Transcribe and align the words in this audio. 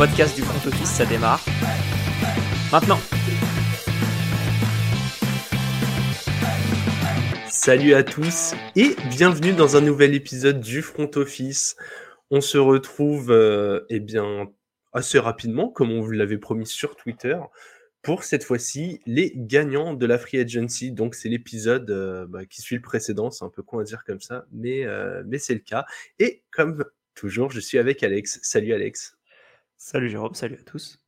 podcast 0.00 0.34
du 0.34 0.40
front 0.40 0.66
office, 0.66 0.88
ça 0.88 1.04
démarre. 1.04 1.44
Maintenant. 2.72 2.98
Salut 7.50 7.92
à 7.92 8.02
tous 8.02 8.54
et 8.76 8.96
bienvenue 9.10 9.52
dans 9.52 9.76
un 9.76 9.82
nouvel 9.82 10.14
épisode 10.14 10.60
du 10.60 10.80
front 10.80 11.10
office. 11.16 11.76
On 12.30 12.40
se 12.40 12.56
retrouve 12.56 13.30
euh, 13.30 13.84
eh 13.90 14.00
bien 14.00 14.48
assez 14.94 15.18
rapidement, 15.18 15.68
comme 15.68 15.92
on 15.92 16.00
vous 16.00 16.12
l'avait 16.12 16.38
promis 16.38 16.66
sur 16.66 16.96
Twitter, 16.96 17.36
pour 18.00 18.24
cette 18.24 18.44
fois-ci 18.44 19.02
les 19.04 19.34
gagnants 19.36 19.92
de 19.92 20.06
la 20.06 20.16
Free 20.16 20.38
Agency. 20.38 20.92
Donc 20.92 21.14
c'est 21.14 21.28
l'épisode 21.28 21.90
euh, 21.90 22.26
bah, 22.26 22.46
qui 22.46 22.62
suit 22.62 22.76
le 22.76 22.82
précédent, 22.82 23.30
c'est 23.30 23.44
un 23.44 23.50
peu 23.50 23.62
con 23.62 23.80
à 23.80 23.84
dire 23.84 24.02
comme 24.06 24.20
ça, 24.20 24.46
mais, 24.50 24.86
euh, 24.86 25.22
mais 25.26 25.36
c'est 25.36 25.52
le 25.52 25.60
cas. 25.60 25.84
Et 26.18 26.42
comme 26.50 26.86
toujours, 27.14 27.50
je 27.50 27.60
suis 27.60 27.76
avec 27.76 28.02
Alex. 28.02 28.38
Salut 28.42 28.72
Alex. 28.72 29.19
Salut 29.82 30.10
Jérôme, 30.10 30.34
salut 30.34 30.58
à 30.60 30.62
tous. 30.62 31.00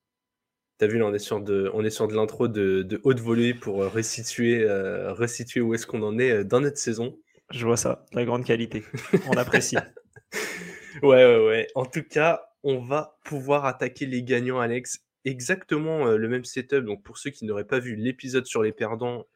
T'as 0.79 0.87
vu, 0.87 0.97
là, 0.97 1.05
on 1.05 1.13
est 1.13 1.19
sur 1.19 1.43
de, 1.43 1.71
on 1.75 1.85
est 1.85 1.91
sur 1.91 2.09
de 2.09 2.15
l'intro 2.15 2.49
de, 2.49 2.81
de, 2.81 3.03
haute 3.05 3.21
volée 3.21 3.53
pour 3.53 3.83
euh, 3.83 3.89
restituer, 3.89 4.67
restituer 4.67 5.61
où 5.61 5.75
est-ce 5.75 5.87
qu'on 5.87 6.03
en 6.03 6.19
est 6.19 6.43
dans 6.43 6.63
notre 6.63 6.79
saison. 6.79 7.19
Je 7.51 7.67
vois 7.67 7.77
ça, 7.77 8.07
la 8.15 8.25
grande 8.25 8.47
qualité. 8.47 8.83
On 9.29 9.37
apprécie. 9.37 9.77
ouais, 11.03 11.23
ouais, 11.27 11.47
ouais. 11.47 11.69
En 11.75 11.85
tout 11.85 12.03
cas, 12.03 12.47
on 12.63 12.79
va 12.79 13.19
pouvoir 13.27 13.67
attaquer 13.67 14.07
les 14.07 14.23
gagnants, 14.23 14.59
Alex 14.59 15.05
exactement 15.27 16.07
le 16.07 16.29
même 16.29 16.47
setup. 16.47 16.87
Donc 16.87 17.03
pour 17.03 17.19
ceux 17.19 17.29
qui 17.29 17.45
n'auraient 17.45 17.67
pas 17.67 17.79
vu 17.79 17.95
l'épisode 17.95 18.47
sur 18.47 18.63
les 18.63 18.73
perdants 18.73 19.27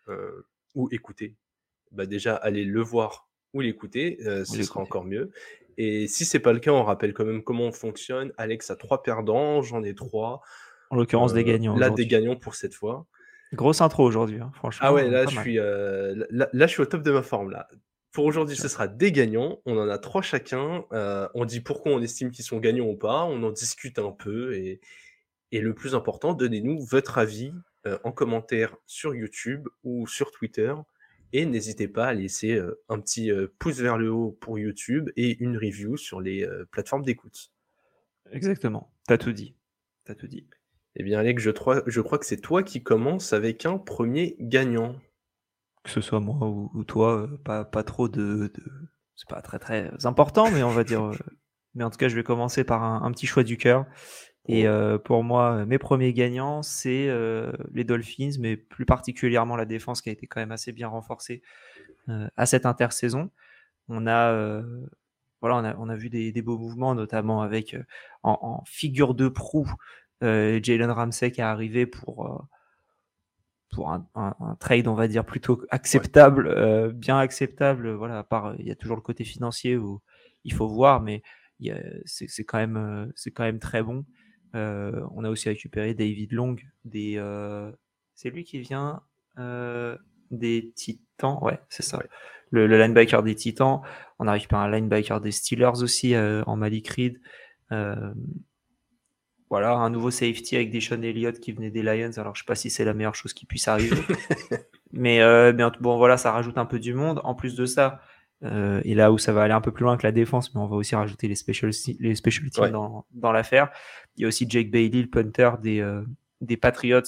ou 0.75 0.89
écouter, 0.93 1.37
bah 1.93 2.07
déjà 2.07 2.35
allez 2.37 2.65
le 2.65 2.81
voir 2.81 3.29
ou 3.53 3.61
l'écouter, 3.61 4.17
ce 4.47 4.63
sera 4.63 4.81
encore 4.81 5.05
mieux. 5.05 5.31
Et 5.79 6.09
si 6.09 6.25
c'est 6.25 6.41
pas 6.41 6.53
le 6.53 6.59
cas, 6.59 6.73
on 6.73 6.83
rappelle 6.83 7.13
quand 7.13 7.25
même 7.25 7.43
comment 7.43 7.65
on 7.65 7.73
fonctionne. 7.73 8.33
Alex 8.39 8.71
a 8.71 8.77
trois 8.77 9.03
perdants, 9.03 9.63
j'en 9.63 9.83
ai 9.83 9.95
trois. 9.95 10.41
En 10.91 10.97
l'occurrence 10.97 11.33
des 11.33 11.45
gagnants. 11.45 11.77
Là 11.77 11.91
des 11.91 12.07
gagnants 12.07 12.37
pour 12.37 12.55
cette 12.55 12.75
fois. 12.75 13.07
Grosse 13.53 13.81
intro 13.81 14.05
aujourd'hui, 14.05 14.41
hein, 14.41 14.51
franchement. 14.55 14.87
Ah 14.89 14.93
ouais, 14.93 15.09
là 15.09 15.27
je 15.27 15.39
suis, 15.39 15.57
là, 15.57 16.49
je 16.53 16.67
suis 16.67 16.83
au 16.83 16.87
top 16.87 17.03
de 17.03 17.11
ma 17.11 17.23
forme 17.23 17.51
là. 17.51 17.69
Pour 18.13 18.25
aujourd'hui, 18.25 18.57
ce 18.57 18.69
sera 18.69 18.89
des 18.89 19.13
gagnants. 19.13 19.61
On 19.67 19.77
en 19.77 19.89
a 19.89 19.99
trois 19.99 20.23
chacun. 20.23 20.85
on 20.91 21.45
dit 21.45 21.61
pourquoi 21.61 21.93
on 21.93 22.01
estime 22.01 22.31
qu'ils 22.31 22.45
sont 22.45 22.59
gagnants 22.59 22.87
ou 22.87 22.97
pas. 22.97 23.25
On 23.25 23.43
en 23.43 23.51
discute 23.51 23.99
un 23.99 24.13
peu 24.13 24.55
et, 24.55 24.81
et 25.53 25.61
le 25.61 25.75
plus 25.75 25.95
important, 25.95 26.35
donnez-nous 26.35 26.81
votre 26.85 27.19
avis 27.19 27.53
euh, 27.87 27.99
en 28.05 28.13
commentaire 28.13 28.77
sur 28.87 29.15
YouTube 29.15 29.69
ou 29.85 30.07
sur 30.07 30.31
Twitter. 30.33 30.75
Et 31.33 31.47
n'hésitez 31.47 31.89
pas 31.89 32.07
à 32.07 32.15
laisser 32.15 32.55
euh, 32.55 32.83
un 32.89 33.01
petit 33.01 33.31
euh, 33.31 33.49
pouce 33.59 33.79
vers 33.79 33.99
le 33.99 34.11
haut 34.11 34.37
pour 34.41 34.59
YouTube 34.59 35.11
et 35.17 35.43
une 35.43 35.57
review 35.57 35.97
sur 35.97 36.21
les 36.21 36.49
plateformes 36.71 37.03
d'écoute. 37.03 37.53
Exactement, 38.31 38.93
t'as 39.07 39.19
tout 39.19 39.33
dit. 39.33 39.55
T'as 40.05 40.15
tout 40.15 40.27
dit. 40.27 40.47
Eh 40.97 41.03
bien, 41.03 41.19
Alex, 41.19 41.43
je, 41.43 41.51
je 41.87 42.01
crois 42.01 42.19
que 42.19 42.27
c'est 42.27 42.41
toi 42.41 42.63
qui 42.63 42.83
commences 42.83 43.33
avec 43.33 43.67
un 43.67 43.79
premier 43.79 44.37
gagnant. 44.41 44.97
Que 45.85 45.91
ce 45.91 46.01
soit 46.01 46.21
moi 46.21 46.49
ou, 46.49 46.85
toi, 46.85 47.29
pas, 47.45 47.65
pas 47.65 47.83
trop 47.85 48.09
de. 48.09 48.53
C'est 49.15 49.29
pas 49.29 49.43
très 49.43 49.59
très 49.59 50.07
important, 50.07 50.51
mais 50.51 50.63
on 50.63 50.71
va 50.71 50.85
dire. 50.85 51.13
mais 51.75 51.85
en 51.85 51.91
tout 51.91 51.99
cas, 51.99 52.09
je 52.09 52.17
vais 52.17 52.25
commencer 52.25 52.65
par 52.65 52.83
un 52.83 53.13
petit 53.13 53.27
choix 53.27 53.45
du 53.45 53.57
cœur. 53.57 53.87
Et 54.49 54.67
euh, 54.67 54.99
pour 54.99 55.25
moi, 55.25 55.65
mes 55.67 55.79
premiers 55.79 56.13
gagnants, 56.13 56.63
c'est 56.63 57.09
euh, 57.09 57.53
les 57.73 57.85
Dolphins, 57.85 58.33
mais 58.39 58.57
plus 58.57 58.87
particulièrement 58.87 59.57
la 59.57 59.65
défense 59.65 60.03
qui 60.03 60.09
a 60.09 60.13
été 60.13 60.27
quand 60.27 60.41
même 60.41 60.53
assez 60.53 60.73
bien 60.73 60.89
renforcée 60.89 61.43
euh, 62.09 62.29
à 62.37 62.47
cette 62.47 62.65
intersaison. 62.65 63.31
On 63.89 64.07
a, 64.07 64.33
voilà, 65.41 65.57
on 65.57 65.65
a, 65.65 65.77
on 65.79 65.89
a 65.89 65.97
vu 65.97 66.11
des, 66.11 66.33
des, 66.33 66.43
beaux 66.43 66.59
mouvements, 66.59 66.95
notamment 66.95 67.43
avec 67.43 67.77
en, 68.23 68.39
en, 68.43 68.65
figure 68.67 69.15
de 69.15 69.29
proue 69.29 69.71
Jalen 70.21 70.91
Ramsey 70.91 71.31
qui 71.31 71.41
est 71.41 71.45
arrivé 71.45 71.87
pour 71.87 72.49
pour 73.73 73.91
un, 73.91 74.09
un, 74.15 74.35
un, 74.41 74.55
trade, 74.57 74.89
on 74.89 74.95
va 74.95 75.07
dire 75.07 75.25
plutôt 75.25 75.63
acceptable, 75.71 76.93
bien 76.95 77.19
acceptable. 77.19 77.93
Voilà, 77.93 78.19
à 78.19 78.25
part 78.25 78.55
il 78.59 78.67
y 78.67 78.73
a 78.73 78.77
toujours 78.77 78.97
le 78.97 79.03
côté 79.03 79.23
financier 79.23 79.77
où 79.77 80.01
il 80.43 80.53
faut 80.53 80.67
voir, 80.67 81.01
mais 81.01 81.23
c'est 82.07 82.45
quand 82.45 82.59
même 82.59 83.13
quand 83.35 83.45
même 83.45 83.61
très 83.61 83.85
bon. 83.85 84.05
Euh, 84.57 85.07
on 85.15 85.25
a 85.25 85.31
aussi 85.31 85.49
récupéré 85.49 85.95
David 85.95 86.33
Long, 86.33 86.57
des, 86.85 87.15
euh, 87.19 87.71
c'est 88.15 88.31
lui 88.31 88.45
qui 88.45 88.59
vient 88.59 89.03
euh, 89.39 89.97
des 90.31 90.73
Titans, 90.75 91.39
ouais, 91.43 91.61
c'est 91.69 91.83
ça. 91.83 92.03
Le, 92.51 92.67
linebacker 92.67 93.23
des 93.23 93.35
Titans. 93.35 93.83
On 94.19 94.27
a 94.27 94.33
récupéré 94.33 94.63
un 94.63 94.71
linebacker 94.71 95.21
des 95.21 95.33
Steelers 95.33 95.83
aussi 95.83 96.17
en 96.17 96.57
Malik 96.57 96.89
Reed. 96.89 97.21
voilà, 99.51 99.75
un 99.75 99.91
nouveau 99.91 100.11
safety 100.11 100.57
avec 100.57 100.71
Deshaun 100.71 101.03
Elliott 101.03 101.39
qui 101.39 101.53
venait 101.53 101.71
des 101.71 101.83
Lions. 101.83 102.17
Alors, 102.17 102.35
je 102.35 102.43
sais 102.43 102.47
pas 102.47 102.55
si 102.55 102.71
c'est 102.71 102.85
la 102.85 102.95
meilleure 102.95 103.15
chose 103.15 103.35
qui 103.35 103.45
puisse 103.47 103.69
arriver. 103.69 104.01
mais, 104.93 105.21
bon, 105.81 105.99
voilà, 105.99 106.17
ça 106.17 106.33
rajoute 106.33 106.57
un 106.57 106.67
peu 106.67 106.79
du 106.79 106.95
monde. 106.95 107.21
En 107.25 107.35
plus 107.35 107.57
de 107.57 107.67
ça, 107.67 108.01
euh, 108.45 108.81
et 108.85 108.95
là 108.95 109.13
où 109.13 109.19
ça 109.19 109.33
va 109.33 109.43
aller 109.43 109.55
un 109.55 109.61
peu 109.61 109.73
plus 109.73 109.85
loin 109.85 109.97
que 109.97 110.07
la 110.07 110.13
défense, 110.13 110.55
mais 110.55 110.61
on 110.61 110.67
va 110.67 110.77
aussi 110.77 110.95
rajouter 110.95 111.29
les 111.29 111.35
special, 111.35 111.71
les 111.99 112.15
special 112.15 112.51
teams 112.51 112.71
dans, 112.71 113.07
dans 113.13 113.33
l'affaire. 113.33 113.71
Il 114.17 114.23
y 114.23 114.25
a 114.25 114.29
aussi 114.29 114.47
Jake 114.49 114.71
Bailey, 114.71 115.03
le 115.03 115.09
punter 115.09 115.51
des, 115.63 115.81
euh, 115.81 116.03
des 116.41 116.57
Patriots, 116.57 117.03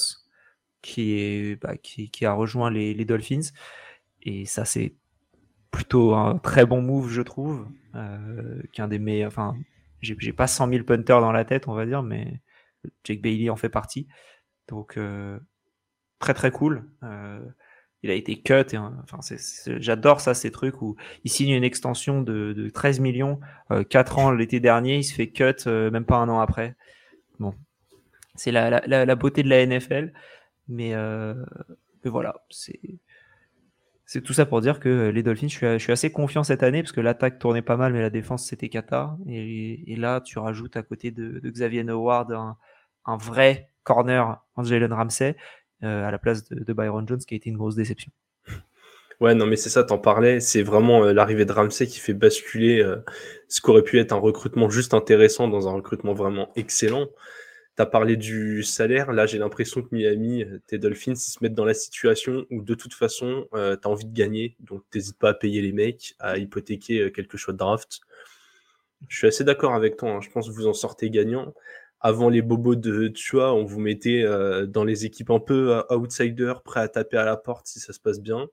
qui, 0.80 1.18
est, 1.18 1.60
bah, 1.60 1.76
qui, 1.76 2.10
qui, 2.10 2.24
a 2.24 2.32
rejoint 2.32 2.70
les, 2.70 2.94
les, 2.94 3.04
Dolphins. 3.04 3.50
Et 4.22 4.46
ça, 4.46 4.64
c'est 4.64 4.94
plutôt 5.70 6.14
un 6.14 6.38
très 6.38 6.64
bon 6.64 6.80
move, 6.80 7.10
je 7.10 7.22
trouve. 7.22 7.66
Euh, 7.94 8.62
qu'un 8.72 8.88
des 8.88 8.98
meilleurs. 8.98 9.28
Enfin, 9.28 9.56
j'ai 10.00 10.32
pas 10.32 10.46
100 10.46 10.70
000 10.70 10.84
punters 10.84 11.20
dans 11.20 11.32
la 11.32 11.44
tête, 11.44 11.68
on 11.68 11.74
va 11.74 11.84
dire, 11.84 12.02
mais 12.02 12.40
Jake 13.04 13.20
Bailey 13.20 13.50
en 13.50 13.56
fait 13.56 13.68
partie. 13.68 14.06
Donc, 14.68 14.96
euh, 14.96 15.38
très 16.18 16.34
très 16.34 16.50
cool. 16.50 16.88
Euh, 17.98 18.08
il 18.08 18.10
a 18.10 18.14
été 18.14 18.40
cut. 18.40 18.74
Et, 18.74 18.78
enfin, 18.78 19.18
j'adore 19.78 20.20
ça, 20.20 20.34
ces 20.34 20.50
trucs 20.50 20.82
où 20.82 20.96
il 21.24 21.30
signe 21.30 21.50
une 21.50 21.64
extension 21.64 22.22
de, 22.22 22.52
de 22.52 22.68
13 22.70 23.00
millions, 23.00 23.40
euh, 23.70 23.84
4 23.84 24.18
ans 24.18 24.30
l'été 24.30 24.60
dernier, 24.60 24.98
il 24.98 25.04
se 25.04 25.14
fait 25.14 25.28
cut 25.28 25.54
euh, 25.66 25.90
même 25.90 26.04
pas 26.04 26.16
un 26.16 26.28
an 26.28 26.40
après. 26.40 26.76
Bon, 27.38 27.54
c'est 28.34 28.52
la, 28.52 29.14
beauté 29.16 29.42
de 29.42 29.48
la 29.48 29.64
NFL, 29.64 30.12
mais, 30.68 30.94
euh, 30.94 31.34
mais 32.04 32.10
voilà, 32.10 32.44
c'est 32.50 34.22
tout 34.24 34.32
ça 34.32 34.46
pour 34.46 34.60
dire 34.60 34.80
que 34.80 35.10
les 35.10 35.22
Dolphins, 35.22 35.48
je 35.48 35.78
suis, 35.78 35.92
assez 35.92 36.10
confiant 36.10 36.42
cette 36.42 36.62
année 36.62 36.82
parce 36.82 36.92
que 36.92 37.00
l'attaque 37.00 37.38
tournait 37.38 37.62
pas 37.62 37.76
mal, 37.76 37.92
mais 37.92 38.00
la 38.00 38.10
défense 38.10 38.46
c'était 38.46 38.68
cata. 38.68 39.16
Et, 39.28 39.96
là, 39.96 40.20
tu 40.20 40.38
rajoutes 40.38 40.76
à 40.76 40.82
côté 40.82 41.10
de, 41.10 41.40
Xavier 41.44 41.86
Howard 41.88 42.32
un, 42.32 42.56
un 43.04 43.16
vrai 43.16 43.70
corner 43.84 44.42
en 44.56 44.62
Jalen 44.64 44.92
Ramsey. 44.92 45.36
Euh, 45.84 46.04
à 46.04 46.10
la 46.10 46.18
place 46.18 46.48
de, 46.48 46.72
Byron 46.72 47.06
Jones, 47.06 47.20
qui 47.20 47.34
a 47.34 47.36
été 47.36 47.50
une 47.50 47.56
grosse 47.56 47.76
déception. 47.76 48.10
Ouais, 49.20 49.34
non, 49.34 49.46
mais 49.46 49.56
c'est 49.56 49.70
ça, 49.70 49.82
t'en 49.82 49.98
parlais. 49.98 50.40
C'est 50.40 50.62
vraiment 50.62 51.04
euh, 51.04 51.12
l'arrivée 51.12 51.44
de 51.44 51.52
Ramsey 51.52 51.86
qui 51.86 51.98
fait 51.98 52.14
basculer 52.14 52.80
euh, 52.80 52.96
ce 53.48 53.60
qu'aurait 53.60 53.82
pu 53.82 53.98
être 53.98 54.12
un 54.12 54.18
recrutement 54.18 54.70
juste 54.70 54.94
intéressant 54.94 55.48
dans 55.48 55.68
un 55.68 55.72
recrutement 55.72 56.14
vraiment 56.14 56.50
excellent. 56.54 57.08
T'as 57.74 57.86
parlé 57.86 58.16
du 58.16 58.62
salaire. 58.62 59.12
Là, 59.12 59.26
j'ai 59.26 59.38
l'impression 59.38 59.82
que 59.82 59.88
Miami, 59.92 60.44
tes 60.66 60.78
Dolphins, 60.78 61.12
ils 61.12 61.16
se 61.16 61.38
mettent 61.42 61.54
dans 61.54 61.64
la 61.64 61.74
situation 61.74 62.44
où 62.50 62.62
de 62.62 62.74
toute 62.74 62.94
façon, 62.94 63.46
euh, 63.54 63.76
t'as 63.76 63.88
envie 63.88 64.06
de 64.06 64.14
gagner. 64.14 64.56
Donc, 64.60 64.82
t'hésites 64.90 65.18
pas 65.18 65.30
à 65.30 65.34
payer 65.34 65.62
les 65.62 65.72
mecs, 65.72 66.14
à 66.20 66.38
hypothéquer 66.38 67.12
quelques 67.12 67.36
choix 67.36 67.52
de 67.52 67.58
draft. 67.58 68.00
Je 69.08 69.16
suis 69.16 69.26
assez 69.28 69.44
d'accord 69.44 69.74
avec 69.74 69.96
toi. 69.96 70.10
Hein. 70.10 70.20
Je 70.20 70.30
pense 70.30 70.48
que 70.48 70.54
vous 70.54 70.66
en 70.66 70.72
sortez 70.72 71.10
gagnant 71.10 71.54
avant 72.00 72.28
les 72.28 72.42
bobos 72.42 72.76
de 72.76 73.08
Tua, 73.08 73.52
on 73.52 73.64
vous 73.64 73.80
mettait 73.80 74.22
euh, 74.22 74.66
dans 74.66 74.84
les 74.84 75.04
équipes 75.04 75.30
un 75.30 75.40
peu 75.40 75.76
euh, 75.76 75.96
outsider, 75.96 76.54
prêts 76.64 76.80
à 76.80 76.88
taper 76.88 77.16
à 77.16 77.24
la 77.24 77.36
porte 77.36 77.66
si 77.66 77.80
ça 77.80 77.92
se 77.92 78.00
passe 78.00 78.20
bien. 78.20 78.46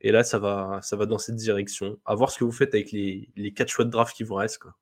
Et 0.00 0.12
là, 0.12 0.22
ça 0.22 0.38
va, 0.38 0.78
ça 0.82 0.96
va 0.96 1.06
dans 1.06 1.18
cette 1.18 1.36
direction. 1.36 1.98
À 2.04 2.14
voir 2.14 2.30
ce 2.30 2.38
que 2.38 2.44
vous 2.44 2.52
faites 2.52 2.74
avec 2.74 2.92
les, 2.92 3.28
les 3.36 3.52
4 3.52 3.68
choix 3.68 3.84
de 3.84 3.90
draft 3.90 4.16
qui 4.16 4.22
vous 4.22 4.34
restent. 4.34 4.58
Quoi. 4.58 4.74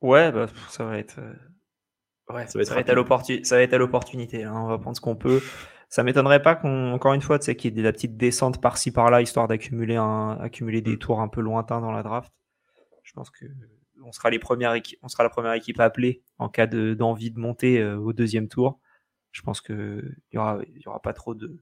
Ouais, 0.00 0.32
bah, 0.32 0.46
ça 0.70 0.84
va 0.84 0.98
être. 0.98 1.18
Euh, 1.18 2.34
ouais, 2.34 2.46
ça 2.46 2.58
va 2.58 2.62
être, 2.62 2.68
ça 2.68 2.74
va 2.74 2.80
être 3.62 3.74
à 3.74 3.78
l'opportunité. 3.78 4.44
Hein. 4.44 4.54
On 4.56 4.68
va 4.68 4.78
prendre 4.78 4.96
ce 4.96 5.00
qu'on 5.00 5.16
peut. 5.16 5.40
Ça 5.88 6.02
m'étonnerait 6.02 6.42
pas 6.42 6.56
qu'on, 6.56 6.92
encore 6.92 7.12
une 7.12 7.20
fois, 7.20 7.38
tu 7.38 7.44
sais, 7.44 7.54
qu'il 7.54 7.70
y 7.70 7.74
ait 7.74 7.82
de 7.82 7.84
la 7.84 7.92
petite 7.92 8.16
descente 8.16 8.60
par-ci 8.60 8.90
par-là, 8.90 9.20
histoire 9.20 9.46
d'accumuler 9.46 9.96
un, 9.96 10.38
accumuler 10.40 10.80
des 10.80 10.94
mm. 10.94 10.98
tours 10.98 11.20
un 11.20 11.28
peu 11.28 11.40
lointains 11.40 11.80
dans 11.80 11.92
la 11.92 12.02
draft. 12.02 12.32
Je 13.02 13.12
pense 13.12 13.30
que 13.30 13.44
on 14.04 14.12
sera 14.12 14.30
la 14.30 14.38
première 14.38 15.52
équipe 15.54 15.80
à 15.80 15.84
appeler 15.84 16.22
en 16.38 16.48
cas 16.48 16.66
d'envie 16.66 17.30
de, 17.30 17.38
monter 17.38 17.80
euh, 17.80 17.96
au 17.96 18.12
deuxième 18.12 18.48
tour. 18.48 18.80
Je 19.32 19.42
pense 19.42 19.60
que 19.60 20.02
il 20.32 20.36
y 20.36 20.38
aura, 20.38 21.02
pas 21.02 21.12
trop 21.12 21.34
de, 21.34 21.58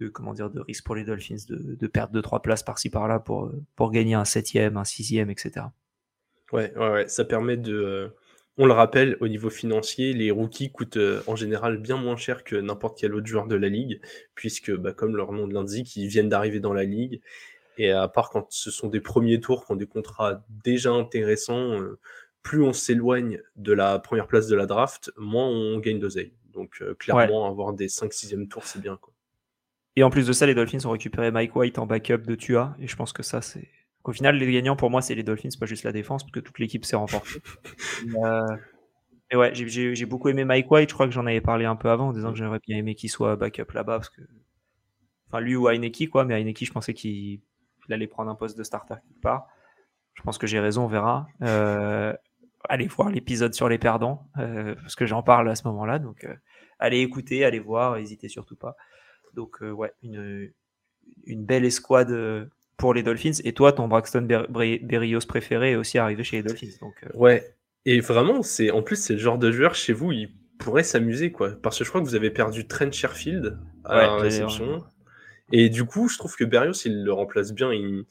de, 0.00 0.60
risque 0.60 0.84
pour 0.84 0.94
les 0.94 1.04
Dolphins 1.04 1.36
de, 1.48 1.86
perdre 1.86 2.12
deux 2.12 2.22
trois 2.22 2.42
places 2.42 2.62
par-ci 2.62 2.90
par-là 2.90 3.20
pour 3.20 3.50
pour 3.74 3.90
gagner 3.90 4.14
un 4.14 4.24
septième, 4.24 4.76
un 4.76 4.84
sixième, 4.84 5.30
etc. 5.30 5.66
Ouais, 6.52 7.08
ça 7.08 7.24
permet 7.24 7.56
de. 7.56 7.74
Euh, 7.74 8.08
on 8.56 8.66
le 8.66 8.72
rappelle, 8.72 9.16
au 9.20 9.26
niveau 9.26 9.50
financier, 9.50 10.12
les 10.12 10.30
rookies 10.30 10.70
coûtent 10.70 10.96
euh, 10.96 11.22
en 11.26 11.34
général 11.34 11.78
bien 11.78 11.96
moins 11.96 12.16
cher 12.16 12.44
que 12.44 12.54
n'importe 12.54 12.98
quel 12.98 13.14
autre 13.14 13.26
joueur 13.26 13.48
de 13.48 13.56
la 13.56 13.68
ligue, 13.68 14.00
puisque, 14.36 14.72
bah, 14.72 14.92
comme 14.92 15.16
leur 15.16 15.32
nom 15.32 15.48
l'indique, 15.48 15.96
ils 15.96 16.06
viennent 16.06 16.28
d'arriver 16.28 16.60
dans 16.60 16.72
la 16.72 16.84
ligue 16.84 17.20
et 17.76 17.90
à 17.90 18.08
part 18.08 18.30
quand 18.30 18.46
ce 18.50 18.70
sont 18.70 18.88
des 18.88 19.00
premiers 19.00 19.40
tours, 19.40 19.66
qui 19.66 19.72
ont 19.72 19.76
des 19.76 19.86
contrats 19.86 20.44
déjà 20.64 20.92
intéressants, 20.92 21.80
euh, 21.80 21.98
plus 22.42 22.62
on 22.62 22.72
s'éloigne 22.72 23.40
de 23.56 23.72
la 23.72 23.98
première 23.98 24.26
place 24.26 24.46
de 24.46 24.56
la 24.56 24.66
draft, 24.66 25.12
moins 25.16 25.46
on 25.46 25.78
gagne 25.78 25.98
d'oseille. 25.98 26.32
Donc 26.52 26.78
euh, 26.80 26.94
clairement, 26.94 27.48
avoir 27.48 27.72
des 27.72 27.88
5-6e 27.88 28.48
tours, 28.48 28.64
c'est 28.64 28.80
bien. 28.80 28.96
Quoi. 28.96 29.12
Et 29.96 30.02
en 30.02 30.10
plus 30.10 30.26
de 30.26 30.32
ça, 30.32 30.46
les 30.46 30.54
Dolphins 30.54 30.84
ont 30.86 30.90
récupéré 30.90 31.30
Mike 31.30 31.54
White 31.54 31.78
en 31.78 31.86
backup 31.86 32.18
de 32.18 32.34
Tua. 32.34 32.76
Et 32.80 32.88
je 32.88 32.96
pense 32.96 33.12
que 33.12 33.22
ça, 33.22 33.40
c'est. 33.42 33.68
Au 34.04 34.12
final, 34.12 34.36
les 34.36 34.52
gagnants 34.52 34.76
pour 34.76 34.90
moi, 34.90 35.00
c'est 35.00 35.14
les 35.14 35.22
Dolphins, 35.22 35.48
pas 35.58 35.66
juste 35.66 35.84
la 35.84 35.92
défense, 35.92 36.24
parce 36.24 36.32
que 36.32 36.40
toute 36.40 36.58
l'équipe 36.58 36.84
s'est 36.84 36.96
remportée. 36.96 37.40
euh... 38.22 38.42
Mais 39.30 39.38
ouais, 39.38 39.52
j'ai 39.54 40.04
beaucoup 40.04 40.28
aimé 40.28 40.44
Mike 40.44 40.70
White. 40.70 40.90
Je 40.90 40.94
crois 40.94 41.06
que 41.06 41.12
j'en 41.12 41.24
avais 41.24 41.40
parlé 41.40 41.64
un 41.64 41.76
peu 41.76 41.88
avant 41.88 42.08
en 42.08 42.12
disant 42.12 42.32
que 42.32 42.38
j'aurais 42.38 42.58
bien 42.58 42.76
aimé 42.76 42.94
qu'il 42.94 43.08
soit 43.08 43.36
backup 43.36 43.72
là-bas. 43.72 43.98
Parce 43.98 44.10
que... 44.10 44.20
Enfin, 45.28 45.40
lui 45.40 45.56
ou 45.56 45.68
Heineke, 45.68 46.10
quoi. 46.10 46.26
Mais 46.26 46.34
Heineke, 46.34 46.66
je 46.66 46.72
pensais 46.72 46.92
qu'il 46.92 47.40
allait 47.92 48.06
prendre 48.06 48.30
un 48.30 48.34
poste 48.34 48.56
de 48.56 48.62
starter 48.62 48.94
quelque 48.94 49.20
part. 49.20 49.48
Je 50.14 50.22
pense 50.22 50.38
que 50.38 50.46
j'ai 50.46 50.60
raison, 50.60 50.84
on 50.84 50.88
verra. 50.88 51.26
Euh, 51.42 52.12
allez 52.68 52.86
voir 52.86 53.10
l'épisode 53.10 53.52
sur 53.52 53.68
les 53.68 53.78
perdants, 53.78 54.28
euh, 54.38 54.74
parce 54.76 54.94
que 54.94 55.06
j'en 55.06 55.22
parle 55.22 55.48
à 55.48 55.54
ce 55.54 55.66
moment-là. 55.68 55.98
Donc, 55.98 56.24
euh, 56.24 56.34
allez 56.78 57.00
écouter, 57.00 57.44
allez 57.44 57.58
voir, 57.58 57.96
n'hésitez 57.96 58.28
surtout 58.28 58.56
pas. 58.56 58.76
Donc, 59.34 59.60
ouais, 59.60 59.92
une, 60.02 60.52
une 61.24 61.44
belle 61.44 61.64
escouade 61.64 62.48
pour 62.76 62.94
les 62.94 63.02
Dolphins. 63.02 63.40
Et 63.44 63.52
toi, 63.52 63.72
ton 63.72 63.88
Braxton 63.88 64.22
Ber 64.22 64.46
Berrios 64.48 65.26
préféré 65.26 65.72
est 65.72 65.76
aussi 65.76 65.98
arrivé 65.98 66.22
chez 66.22 66.36
les 66.36 66.42
Dolphins. 66.44 66.76
Donc, 66.80 66.94
ouais, 67.14 67.56
et 67.84 68.00
vraiment, 68.00 68.42
c'est 68.42 68.70
en 68.70 68.82
plus, 68.82 68.96
c'est 68.96 69.14
le 69.14 69.18
genre 69.18 69.38
de 69.38 69.50
joueur 69.50 69.74
chez 69.74 69.92
vous, 69.92 70.12
il 70.12 70.32
pourrait 70.58 70.84
s'amuser, 70.84 71.32
quoi. 71.32 71.50
Parce 71.60 71.78
que 71.78 71.84
je 71.84 71.88
crois 71.88 72.00
que 72.00 72.06
vous 72.06 72.14
avez 72.14 72.30
perdu 72.30 72.66
Trent 72.66 72.92
Sherfield 72.92 73.58
à 73.84 73.96
Ouais, 73.96 74.02
la 74.06 74.16
réception. 74.16 74.84
Et 75.52 75.68
du 75.68 75.84
coup, 75.84 76.08
je 76.08 76.18
trouve 76.18 76.34
que 76.36 76.44
Berrios, 76.44 76.72
il 76.84 77.04
le 77.04 77.12
remplace 77.12 77.52
bien. 77.52 77.72
Il... 77.72 78.04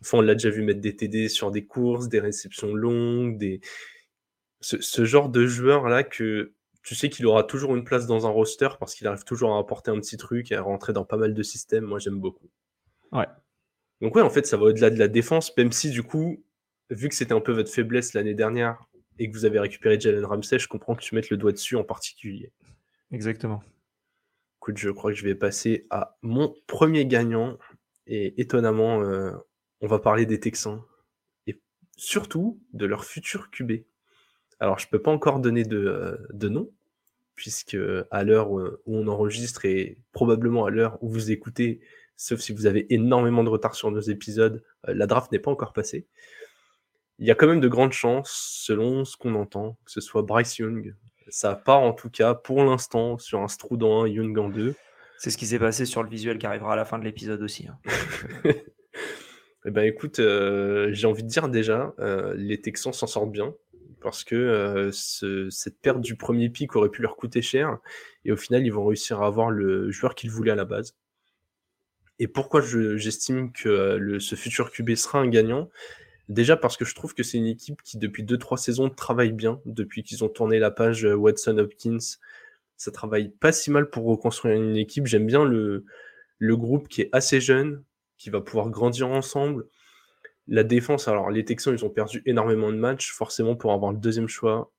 Enfin, 0.00 0.18
on 0.18 0.20
l'a 0.20 0.34
déjà 0.34 0.50
vu 0.50 0.62
mettre 0.62 0.80
des 0.80 0.96
TD 0.96 1.28
sur 1.28 1.50
des 1.50 1.64
courses, 1.64 2.08
des 2.08 2.20
réceptions 2.20 2.74
longues, 2.74 3.38
des... 3.38 3.60
Ce, 4.60 4.80
ce 4.80 5.04
genre 5.04 5.28
de 5.28 5.46
joueur-là 5.46 6.04
que 6.04 6.52
tu 6.82 6.94
sais 6.94 7.08
qu'il 7.08 7.26
aura 7.26 7.44
toujours 7.44 7.76
une 7.76 7.84
place 7.84 8.06
dans 8.06 8.26
un 8.26 8.30
roster 8.30 8.68
parce 8.78 8.94
qu'il 8.94 9.06
arrive 9.06 9.24
toujours 9.24 9.54
à 9.54 9.58
apporter 9.58 9.90
un 9.90 9.98
petit 10.00 10.16
truc 10.16 10.50
et 10.50 10.56
à 10.56 10.62
rentrer 10.62 10.92
dans 10.92 11.04
pas 11.04 11.16
mal 11.16 11.34
de 11.34 11.42
systèmes. 11.42 11.84
Moi, 11.84 11.98
j'aime 11.98 12.18
beaucoup. 12.20 12.50
Ouais. 13.12 13.26
Donc 14.00 14.16
ouais, 14.16 14.22
en 14.22 14.30
fait, 14.30 14.46
ça 14.46 14.56
va 14.56 14.64
au-delà 14.64 14.90
de 14.90 14.98
la 14.98 15.08
défense, 15.08 15.56
même 15.56 15.70
si 15.70 15.90
du 15.90 16.02
coup, 16.02 16.44
vu 16.90 17.08
que 17.08 17.14
c'était 17.14 17.34
un 17.34 17.40
peu 17.40 17.52
votre 17.52 17.70
faiblesse 17.70 18.14
l'année 18.14 18.34
dernière 18.34 18.84
et 19.18 19.30
que 19.30 19.32
vous 19.32 19.44
avez 19.44 19.60
récupéré 19.60 19.98
Jalen 19.98 20.24
Ramsey, 20.24 20.58
je 20.58 20.66
comprends 20.66 20.96
que 20.96 21.02
tu 21.02 21.14
mettes 21.14 21.30
le 21.30 21.36
doigt 21.36 21.52
dessus 21.52 21.76
en 21.76 21.84
particulier. 21.84 22.52
Exactement. 23.12 23.62
Écoute, 24.62 24.78
je 24.78 24.90
crois 24.90 25.10
que 25.10 25.18
je 25.18 25.24
vais 25.24 25.34
passer 25.34 25.88
à 25.90 26.16
mon 26.22 26.54
premier 26.68 27.04
gagnant. 27.04 27.58
Et 28.06 28.40
étonnamment, 28.40 29.02
euh, 29.02 29.32
on 29.80 29.88
va 29.88 29.98
parler 29.98 30.24
des 30.24 30.38
Texans. 30.38 30.82
Et 31.48 31.60
surtout 31.96 32.60
de 32.72 32.86
leur 32.86 33.04
futur 33.04 33.50
QB. 33.50 33.82
Alors, 34.60 34.78
je 34.78 34.86
peux 34.86 35.02
pas 35.02 35.10
encore 35.10 35.40
donner 35.40 35.64
de, 35.64 35.78
euh, 35.78 36.16
de 36.32 36.48
nom, 36.48 36.70
puisque 37.34 37.76
à 38.12 38.22
l'heure 38.22 38.52
où, 38.52 38.60
où 38.60 38.96
on 38.96 39.08
enregistre 39.08 39.64
et 39.64 39.98
probablement 40.12 40.64
à 40.64 40.70
l'heure 40.70 40.96
où 41.02 41.08
vous 41.08 41.32
écoutez, 41.32 41.80
sauf 42.16 42.38
si 42.38 42.52
vous 42.52 42.66
avez 42.66 42.86
énormément 42.94 43.42
de 43.42 43.48
retard 43.48 43.74
sur 43.74 43.90
nos 43.90 43.98
épisodes, 43.98 44.62
euh, 44.86 44.94
la 44.94 45.08
draft 45.08 45.32
n'est 45.32 45.40
pas 45.40 45.50
encore 45.50 45.72
passée. 45.72 46.06
Il 47.18 47.26
y 47.26 47.32
a 47.32 47.34
quand 47.34 47.48
même 47.48 47.58
de 47.58 47.66
grandes 47.66 47.94
chances, 47.94 48.30
selon 48.64 49.04
ce 49.04 49.16
qu'on 49.16 49.34
entend, 49.34 49.76
que 49.84 49.90
ce 49.90 50.00
soit 50.00 50.22
Bryce 50.22 50.58
Young. 50.58 50.94
Ça 51.28 51.54
part 51.54 51.80
en 51.80 51.92
tout 51.92 52.10
cas 52.10 52.34
pour 52.34 52.62
l'instant 52.64 53.18
sur 53.18 53.40
un 53.40 53.48
Stroud 53.48 53.82
en 53.82 54.04
1, 54.04 54.08
Young 54.08 54.38
en 54.38 54.48
2. 54.48 54.74
C'est 55.18 55.30
ce 55.30 55.38
qui 55.38 55.46
s'est 55.46 55.58
passé 55.58 55.86
sur 55.86 56.02
le 56.02 56.08
visuel 56.08 56.38
qui 56.38 56.46
arrivera 56.46 56.72
à 56.72 56.76
la 56.76 56.84
fin 56.84 56.98
de 56.98 57.04
l'épisode 57.04 57.42
aussi. 57.42 57.66
hein. 57.68 57.78
Eh 59.64 59.70
ben 59.70 59.84
écoute, 59.84 60.18
euh, 60.18 60.88
j'ai 60.92 61.06
envie 61.06 61.22
de 61.22 61.28
dire 61.28 61.48
déjà, 61.48 61.94
euh, 62.00 62.34
les 62.36 62.60
Texans 62.60 62.92
s'en 62.92 63.06
sortent 63.06 63.30
bien 63.30 63.54
parce 64.00 64.24
que 64.24 64.34
euh, 64.34 64.90
ce- 64.90 65.48
cette 65.50 65.78
perte 65.80 66.00
du 66.00 66.16
premier 66.16 66.50
pick 66.50 66.74
aurait 66.74 66.88
pu 66.88 67.00
leur 67.00 67.14
coûter 67.14 67.42
cher 67.42 67.78
et 68.24 68.32
au 68.32 68.36
final 68.36 68.66
ils 68.66 68.72
vont 68.72 68.84
réussir 68.84 69.22
à 69.22 69.26
avoir 69.28 69.50
le 69.52 69.88
joueur 69.92 70.16
qu'ils 70.16 70.32
voulaient 70.32 70.50
à 70.50 70.56
la 70.56 70.64
base. 70.64 70.96
Et 72.18 72.26
pourquoi 72.26 72.60
je- 72.60 72.96
j'estime 72.96 73.52
que 73.52 73.96
le, 74.00 74.18
ce 74.18 74.34
futur 74.34 74.72
QB 74.72 74.96
sera 74.96 75.20
un 75.20 75.28
gagnant? 75.28 75.70
Déjà 76.28 76.56
parce 76.56 76.76
que 76.76 76.84
je 76.84 76.94
trouve 76.94 77.14
que 77.14 77.22
c'est 77.22 77.38
une 77.38 77.46
équipe 77.46 77.82
qui 77.82 77.98
depuis 77.98 78.22
2-3 78.22 78.56
saisons 78.56 78.88
travaille 78.88 79.32
bien, 79.32 79.60
depuis 79.66 80.02
qu'ils 80.02 80.24
ont 80.24 80.28
tourné 80.28 80.58
la 80.58 80.70
page 80.70 81.04
euh, 81.04 81.14
Watson 81.14 81.58
Hopkins, 81.58 81.98
ça 82.76 82.90
travaille 82.90 83.28
pas 83.28 83.52
si 83.52 83.70
mal 83.70 83.90
pour 83.90 84.04
reconstruire 84.04 84.56
une 84.56 84.76
équipe. 84.76 85.06
J'aime 85.06 85.26
bien 85.26 85.44
le, 85.44 85.84
le 86.38 86.56
groupe 86.56 86.88
qui 86.88 87.02
est 87.02 87.08
assez 87.12 87.40
jeune, 87.40 87.84
qui 88.18 88.30
va 88.30 88.40
pouvoir 88.40 88.70
grandir 88.70 89.08
ensemble. 89.08 89.66
La 90.48 90.64
défense, 90.64 91.06
alors 91.06 91.30
les 91.30 91.44
Texans, 91.44 91.74
ils 91.74 91.84
ont 91.84 91.90
perdu 91.90 92.22
énormément 92.26 92.72
de 92.72 92.76
matchs, 92.76 93.12
forcément 93.12 93.54
pour 93.54 93.72
avoir 93.72 93.92
le 93.92 93.98
deuxième 93.98 94.28
choix. 94.28 94.72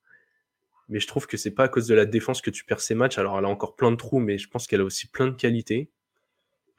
Mais 0.90 1.00
je 1.00 1.08
trouve 1.08 1.28
que 1.28 1.38
c'est 1.38 1.52
pas 1.52 1.64
à 1.64 1.68
cause 1.70 1.88
de 1.88 1.96
la 1.96 2.06
défense 2.06 2.42
que 2.42 2.50
tu 2.50 2.66
perds 2.66 2.82
ces 2.82 2.96
matchs. 2.96 3.18
Alors 3.18 3.38
elle 3.40 3.46
a 3.46 3.50
encore 3.50 3.76
plein 3.76 3.92
de 3.92 3.96
trous, 3.96 4.20
mais 4.20 4.38
je 4.38 4.50
pense 4.50 4.68
qu'elle 4.68 4.82
a 4.82 4.84
aussi 4.84 5.08
plein 5.08 5.28
de 5.28 5.36
qualités. 5.36 5.90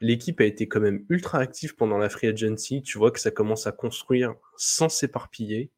L'équipe 0.01 0.41
a 0.41 0.45
été 0.45 0.67
quand 0.67 0.81
même 0.81 1.05
ultra 1.09 1.39
active 1.39 1.75
pendant 1.75 1.97
la 1.97 2.09
free 2.09 2.27
agency. 2.27 2.81
Tu 2.81 2.97
vois 2.97 3.11
que 3.11 3.19
ça 3.19 3.31
commence 3.31 3.65
à 3.67 3.71
construire 3.71 4.35
sans 4.57 4.89
s'éparpiller. 4.89 5.71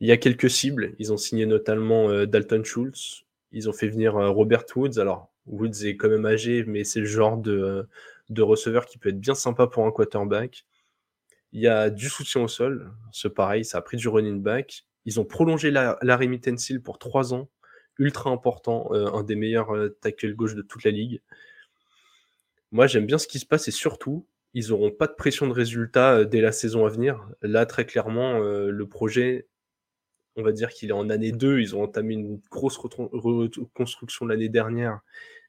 Il 0.00 0.08
y 0.08 0.12
a 0.12 0.16
quelques 0.16 0.50
cibles. 0.50 0.94
Ils 0.98 1.12
ont 1.12 1.16
signé 1.16 1.46
notamment 1.46 2.08
euh, 2.10 2.26
Dalton 2.26 2.64
Schultz. 2.64 3.24
Ils 3.52 3.68
ont 3.68 3.72
fait 3.72 3.88
venir 3.88 4.16
euh, 4.16 4.30
Robert 4.30 4.64
Woods. 4.74 4.98
Alors, 4.98 5.30
Woods 5.46 5.84
est 5.84 5.96
quand 5.96 6.08
même 6.08 6.26
âgé, 6.26 6.64
mais 6.64 6.84
c'est 6.84 7.00
le 7.00 7.06
genre 7.06 7.36
de, 7.36 7.86
receveur 8.38 8.86
qui 8.86 8.98
peut 8.98 9.10
être 9.10 9.20
bien 9.20 9.34
sympa 9.34 9.66
pour 9.66 9.86
un 9.86 9.92
quarterback. 9.92 10.64
Il 11.52 11.60
y 11.60 11.68
a 11.68 11.90
du 11.90 12.08
soutien 12.08 12.42
au 12.42 12.48
sol. 12.48 12.90
C'est 13.12 13.32
pareil, 13.32 13.64
ça 13.64 13.78
a 13.78 13.82
pris 13.82 13.96
du 13.96 14.08
running 14.08 14.42
back. 14.42 14.86
Ils 15.04 15.20
ont 15.20 15.24
prolongé 15.24 15.70
la, 15.70 15.98
Mittensil 16.18 16.82
pour 16.82 16.98
trois 16.98 17.34
ans. 17.34 17.48
Ultra 17.98 18.30
important, 18.30 18.88
euh, 18.92 19.06
un 19.12 19.22
des 19.22 19.36
meilleurs 19.36 19.72
tackles 20.00 20.34
gauche 20.34 20.56
de 20.56 20.62
toute 20.62 20.82
la 20.82 20.90
ligue. 20.90 21.20
Moi, 22.74 22.88
j'aime 22.88 23.06
bien 23.06 23.18
ce 23.18 23.28
qui 23.28 23.38
se 23.38 23.46
passe 23.46 23.68
et 23.68 23.70
surtout, 23.70 24.26
ils 24.52 24.70
n'auront 24.70 24.90
pas 24.90 25.06
de 25.06 25.12
pression 25.12 25.46
de 25.46 25.52
résultat 25.52 26.16
euh, 26.16 26.24
dès 26.24 26.40
la 26.40 26.50
saison 26.50 26.84
à 26.84 26.88
venir. 26.88 27.30
Là, 27.40 27.66
très 27.66 27.86
clairement, 27.86 28.42
euh, 28.42 28.68
le 28.68 28.88
projet, 28.88 29.46
on 30.34 30.42
va 30.42 30.50
dire 30.50 30.70
qu'il 30.70 30.88
est 30.88 30.92
en 30.92 31.08
année 31.08 31.30
2. 31.30 31.60
Ils 31.60 31.76
ont 31.76 31.84
entamé 31.84 32.14
une 32.14 32.40
grosse 32.50 32.76
reconstruction 32.76 34.26
l'année 34.26 34.48
dernière. 34.48 34.98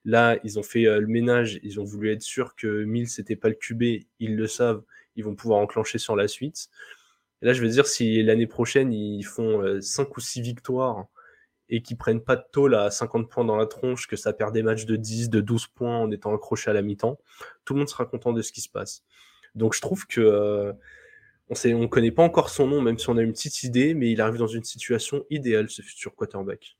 Là, 0.03 0.37
ils 0.43 0.59
ont 0.59 0.63
fait 0.63 0.85
euh, 0.85 0.99
le 0.99 1.07
ménage. 1.07 1.59
Ils 1.63 1.79
ont 1.79 1.83
voulu 1.83 2.11
être 2.11 2.21
sûrs 2.21 2.55
que 2.55 2.83
Mills 2.83 3.09
n'était 3.17 3.35
pas 3.35 3.49
le 3.49 3.55
QB. 3.55 4.05
Ils 4.19 4.35
le 4.35 4.45
savent. 4.45 4.83
Ils 5.15 5.23
vont 5.23 5.33
pouvoir 5.33 5.61
enclencher 5.61 5.97
sur 5.97 6.15
la 6.15 6.27
suite. 6.27 6.67
Là, 7.41 7.53
je 7.53 7.61
veux 7.63 7.69
dire, 7.69 7.87
si 7.87 8.21
l'année 8.21 8.45
prochaine, 8.45 8.93
ils 8.93 9.23
font 9.23 9.81
5 9.81 10.15
ou 10.15 10.19
6 10.19 10.41
victoires 10.41 11.07
et 11.69 11.81
qu'ils 11.81 11.97
prennent 11.97 12.21
pas 12.21 12.35
de 12.35 12.43
tôle 12.51 12.75
à 12.75 12.91
50 12.91 13.29
points 13.29 13.45
dans 13.45 13.55
la 13.55 13.65
tronche, 13.65 14.07
que 14.07 14.15
ça 14.15 14.33
perd 14.33 14.53
des 14.53 14.63
matchs 14.63 14.85
de 14.85 14.95
10, 14.95 15.29
de 15.29 15.41
12 15.41 15.67
points 15.67 15.97
en 15.97 16.11
étant 16.11 16.33
accroché 16.33 16.69
à 16.69 16.73
la 16.73 16.81
mi-temps, 16.81 17.19
tout 17.63 17.73
le 17.73 17.79
monde 17.79 17.89
sera 17.89 18.05
content 18.05 18.33
de 18.33 18.41
ce 18.41 18.51
qui 18.51 18.61
se 18.61 18.69
passe. 18.69 19.03
Donc 19.55 19.73
je 19.73 19.81
trouve 19.81 20.05
que 20.05 20.21
euh, 20.21 20.73
on 21.49 21.55
sait, 21.55 21.73
on 21.73 21.87
connaît 21.87 22.11
pas 22.11 22.23
encore 22.23 22.49
son 22.49 22.67
nom, 22.67 22.81
même 22.81 22.97
si 22.97 23.09
on 23.09 23.17
a 23.17 23.21
une 23.21 23.33
petite 23.33 23.63
idée, 23.63 23.93
mais 23.93 24.11
il 24.11 24.21
arrive 24.21 24.37
dans 24.37 24.47
une 24.47 24.63
situation 24.63 25.25
idéale, 25.29 25.69
ce 25.69 25.81
futur 25.81 26.15
quarterback. 26.15 26.77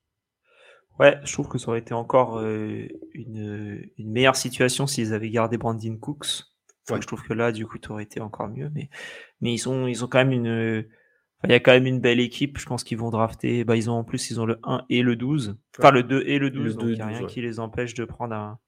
Ouais, 1.00 1.20
je 1.24 1.34
trouve 1.34 1.50
que 1.50 1.58
ça 1.58 1.70
aurait 1.70 1.80
été 1.80 1.94
encore 1.94 2.40
euh, 2.40 2.88
une, 3.14 3.90
une 3.98 4.12
meilleure 4.12 4.38
situation 4.38 4.88
s'ils 4.88 5.14
avaient 5.14 5.30
gardé 5.30 5.58
Brandon 5.58 5.98
Cooks. 5.98 6.46
Ouais. 6.90 7.02
Je 7.02 7.08
trouve 7.08 7.24
que 7.24 7.34
là, 7.34 7.52
du 7.52 7.66
coup, 7.66 7.78
ça 7.84 7.92
aurait 7.92 8.04
été 8.04 8.22
encore 8.22 8.48
mieux. 8.48 8.70
Mais, 8.74 8.90
mais 9.42 9.54
ils, 9.54 9.68
ont, 9.68 9.88
ils 9.88 10.04
ont 10.04 10.08
quand 10.08 10.20
même 10.20 10.32
une. 10.32 10.88
Il 11.46 11.52
y 11.52 11.56
a 11.56 11.60
quand 11.60 11.72
même 11.72 11.86
une 11.86 12.00
belle 12.00 12.20
équipe. 12.20 12.58
Je 12.58 12.66
pense 12.66 12.84
qu'ils 12.84 12.98
vont 12.98 13.10
drafter. 13.10 13.64
Bah, 13.64 13.76
ils 13.76 13.90
ont 13.90 13.94
en 13.96 14.04
plus, 14.04 14.30
ils 14.30 14.40
ont 14.40 14.46
le 14.46 14.60
1 14.64 14.86
et 14.90 15.02
le 15.02 15.16
12. 15.16 15.58
Enfin, 15.80 15.92
le 15.92 16.04
2 16.04 16.24
et 16.26 16.40
le 16.40 16.50
12. 16.50 16.64
Le 16.64 16.74
donc, 16.74 16.82
2 16.82 16.90
et 16.90 16.92
il 16.94 16.96
n'y 16.96 17.02
a 17.02 17.06
12, 17.06 17.14
rien 17.18 17.22
ouais. 17.22 17.28
qui 17.32 17.42
les 17.42 17.60
empêche 17.60 17.94
de 17.94 18.06
prendre 18.06 18.34
un, 18.36 18.60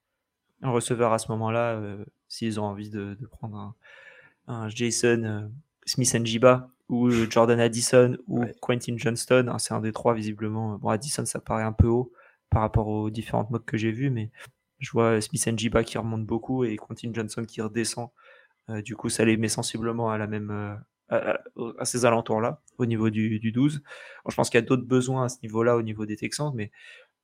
un 0.62 0.70
receveur 0.70 1.12
à 1.12 1.18
ce 1.18 1.30
moment-là 1.32 1.74
euh, 1.76 2.04
s'ils 2.28 2.58
ont 2.60 2.64
envie 2.64 2.90
de, 2.90 3.16
de 3.20 3.26
prendre 3.26 3.56
un, 3.56 3.74
un 4.46 4.68
Jason 4.68 5.22
euh, 5.24 5.48
Smith 5.86 6.12
Njiba 6.14 6.70
ou 6.88 7.08
euh, 7.08 7.26
Jordan 7.30 7.60
Addison 7.60 8.16
ou 8.26 8.40
Ouais. 8.40 8.54
Quentin 8.60 8.94
Johnston. 8.96 9.46
hein, 9.48 9.58
c'est 9.58 9.74
un 9.74 9.80
des 9.80 9.92
trois, 9.92 10.14
visiblement. 10.14 10.78
Bon, 10.78 10.88
Addison, 10.88 11.24
ça 11.26 11.40
paraît 11.40 11.62
un 11.64 11.72
peu 11.72 11.86
haut 11.86 12.12
par 12.50 12.62
rapport 12.62 12.88
aux 12.88 13.10
différentes 13.10 13.50
mocks 13.50 13.66
que 13.66 13.76
j'ai 13.76 13.92
vues, 13.92 14.10
mais 14.10 14.30
je 14.78 14.90
vois 14.90 15.20
Smith 15.20 15.46
Njiba 15.46 15.84
qui 15.84 15.98
remonte 15.98 16.24
beaucoup 16.24 16.64
et 16.64 16.76
Quentin 16.76 17.10
Johnson 17.12 17.44
qui 17.44 17.60
redescend. 17.60 18.08
Euh, 18.70 18.80
du 18.82 18.96
coup, 18.96 19.08
ça 19.08 19.24
les 19.24 19.36
met 19.36 19.48
sensiblement 19.48 20.10
à 20.10 20.18
la 20.18 20.26
même 20.26 20.78
à, 21.10 21.84
ces 21.84 22.04
alentours-là, 22.04 22.60
au 22.78 22.86
niveau 22.86 23.10
du, 23.10 23.38
du 23.38 23.52
12. 23.52 23.82
Bon, 24.24 24.30
je 24.30 24.36
pense 24.36 24.50
qu'il 24.50 24.60
y 24.60 24.62
a 24.62 24.66
d'autres 24.66 24.86
besoins 24.86 25.24
à 25.24 25.28
ce 25.28 25.36
niveau-là, 25.42 25.76
au 25.76 25.82
niveau 25.82 26.06
des 26.06 26.16
Texans, 26.16 26.52
mais 26.54 26.70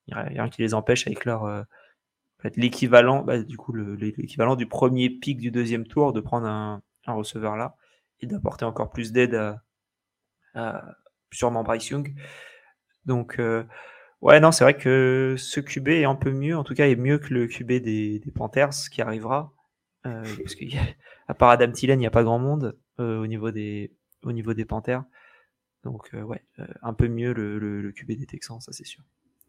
il 0.06 0.14
n'y 0.14 0.20
a 0.20 0.24
rien 0.24 0.48
qui 0.48 0.62
les 0.62 0.74
empêche 0.74 1.06
avec 1.06 1.24
leur 1.24 1.44
euh, 1.44 1.62
l'équivalent, 2.56 3.22
bah, 3.22 3.42
du 3.42 3.56
coup, 3.56 3.72
le- 3.72 3.94
l'équivalent 3.96 4.56
du 4.56 4.66
premier 4.66 5.10
pic 5.10 5.38
du 5.38 5.50
deuxième 5.50 5.86
tour, 5.86 6.12
de 6.12 6.20
prendre 6.20 6.46
un, 6.46 6.82
un 7.06 7.12
receveur 7.14 7.56
là 7.56 7.76
et 8.20 8.26
d'apporter 8.26 8.64
encore 8.64 8.90
plus 8.90 9.12
d'aide 9.12 9.34
à, 9.34 9.62
à 10.54 10.84
sûrement 11.32 11.64
Bryce 11.64 11.88
Young. 11.88 12.14
Donc, 13.06 13.38
euh, 13.38 13.64
ouais, 14.22 14.40
non, 14.40 14.52
c'est 14.52 14.64
vrai 14.64 14.76
que 14.76 15.36
ce 15.38 15.60
QB 15.60 15.88
est 15.88 16.04
un 16.04 16.14
peu 16.14 16.32
mieux, 16.32 16.56
en 16.56 16.64
tout 16.64 16.74
cas, 16.74 16.88
est 16.88 16.96
mieux 16.96 17.18
que 17.18 17.34
le 17.34 17.46
QB 17.46 17.72
des, 17.82 18.20
des 18.20 18.30
Panthers 18.32 18.70
qui 18.92 19.02
arrivera. 19.02 19.52
Euh, 20.06 20.24
parce 20.42 20.54
qu'à 20.54 21.34
part 21.38 21.50
Adam 21.50 21.72
Thielen, 21.72 21.98
il 21.98 22.02
n'y 22.02 22.06
a 22.06 22.10
pas 22.10 22.24
grand 22.24 22.38
monde 22.38 22.78
au, 22.98 23.26
niveau 23.26 23.50
des, 23.50 23.90
au 24.22 24.32
niveau 24.32 24.54
des 24.54 24.64
Panthers. 24.64 25.04
Donc, 25.84 26.10
ouais, 26.12 26.42
un 26.82 26.94
peu 26.94 27.08
mieux 27.08 27.32
le, 27.32 27.58
le, 27.58 27.92
QB 27.92 28.12
des 28.12 28.26
Texans, 28.26 28.60
ça 28.60 28.72
c'est 28.72 28.86
sûr. 28.86 29.02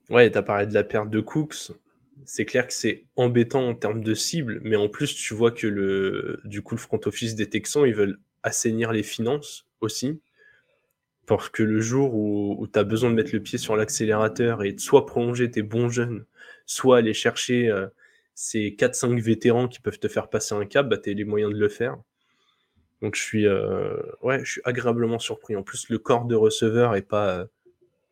Ouais, 0.10 0.30
tu 0.30 0.38
as 0.38 0.44
parlé 0.44 0.68
de 0.68 0.74
la 0.74 0.84
perte 0.84 1.10
de 1.10 1.22
Cooks. 1.22 1.72
C'est 2.26 2.46
clair 2.46 2.68
que 2.68 2.74
c'est 2.74 3.06
embêtant 3.16 3.68
en 3.68 3.76
termes 3.76 4.04
de 4.04 4.14
cible, 4.14 4.60
mais 4.64 4.76
en 4.76 4.90
plus, 4.90 5.16
tu 5.16 5.34
vois 5.34 5.52
que 5.52 5.68
le, 5.68 6.42
du 6.46 6.62
coup, 6.62 6.76
le 6.76 6.80
front 6.80 7.00
office 7.06 7.36
des 7.36 7.50
Texans, 7.50 7.86
ils 7.86 7.96
veulent 7.96 8.20
assainir 8.44 8.92
les 8.92 9.04
finances 9.04 9.68
aussi. 9.82 10.22
Parce 11.26 11.50
que 11.50 11.64
le 11.64 11.82
jour 11.82 12.14
où, 12.14 12.56
où 12.60 12.68
tu 12.68 12.78
as 12.78 12.84
besoin 12.84 13.10
de 13.10 13.16
mettre 13.16 13.32
le 13.34 13.42
pied 13.42 13.58
sur 13.58 13.76
l'accélérateur 13.76 14.64
et 14.64 14.74
de 14.74 14.80
soit 14.80 15.06
prolonger 15.06 15.50
tes 15.50 15.64
bons 15.64 15.90
jeunes, 15.90 16.26
soit 16.66 16.98
aller 16.98 17.14
chercher 17.14 17.70
euh, 17.70 17.88
ces 18.36 18.76
4-5 18.78 19.20
vétérans 19.20 19.68
qui 19.68 19.80
peuvent 19.80 20.00
te 20.00 20.08
faire 20.08 20.30
passer 20.30 20.54
un 20.54 20.66
cap, 20.66 20.88
bah, 20.88 20.98
tu 20.98 21.10
as 21.10 21.14
les 21.14 21.24
moyens 21.24 21.52
de 21.52 21.58
le 21.60 21.70
faire. 21.70 21.98
Donc 23.02 23.16
je 23.16 23.22
suis, 23.22 23.48
euh, 23.48 23.98
ouais, 24.22 24.44
je 24.44 24.54
suis 24.54 24.62
agréablement 24.64 25.20
surpris. 25.20 25.56
En 25.56 25.64
plus, 25.64 25.90
le 25.90 26.00
corps 26.00 26.26
de 26.26 26.36
receveur 26.36 26.96
est 26.96 27.02
pas 27.02 27.40
euh, 27.40 27.46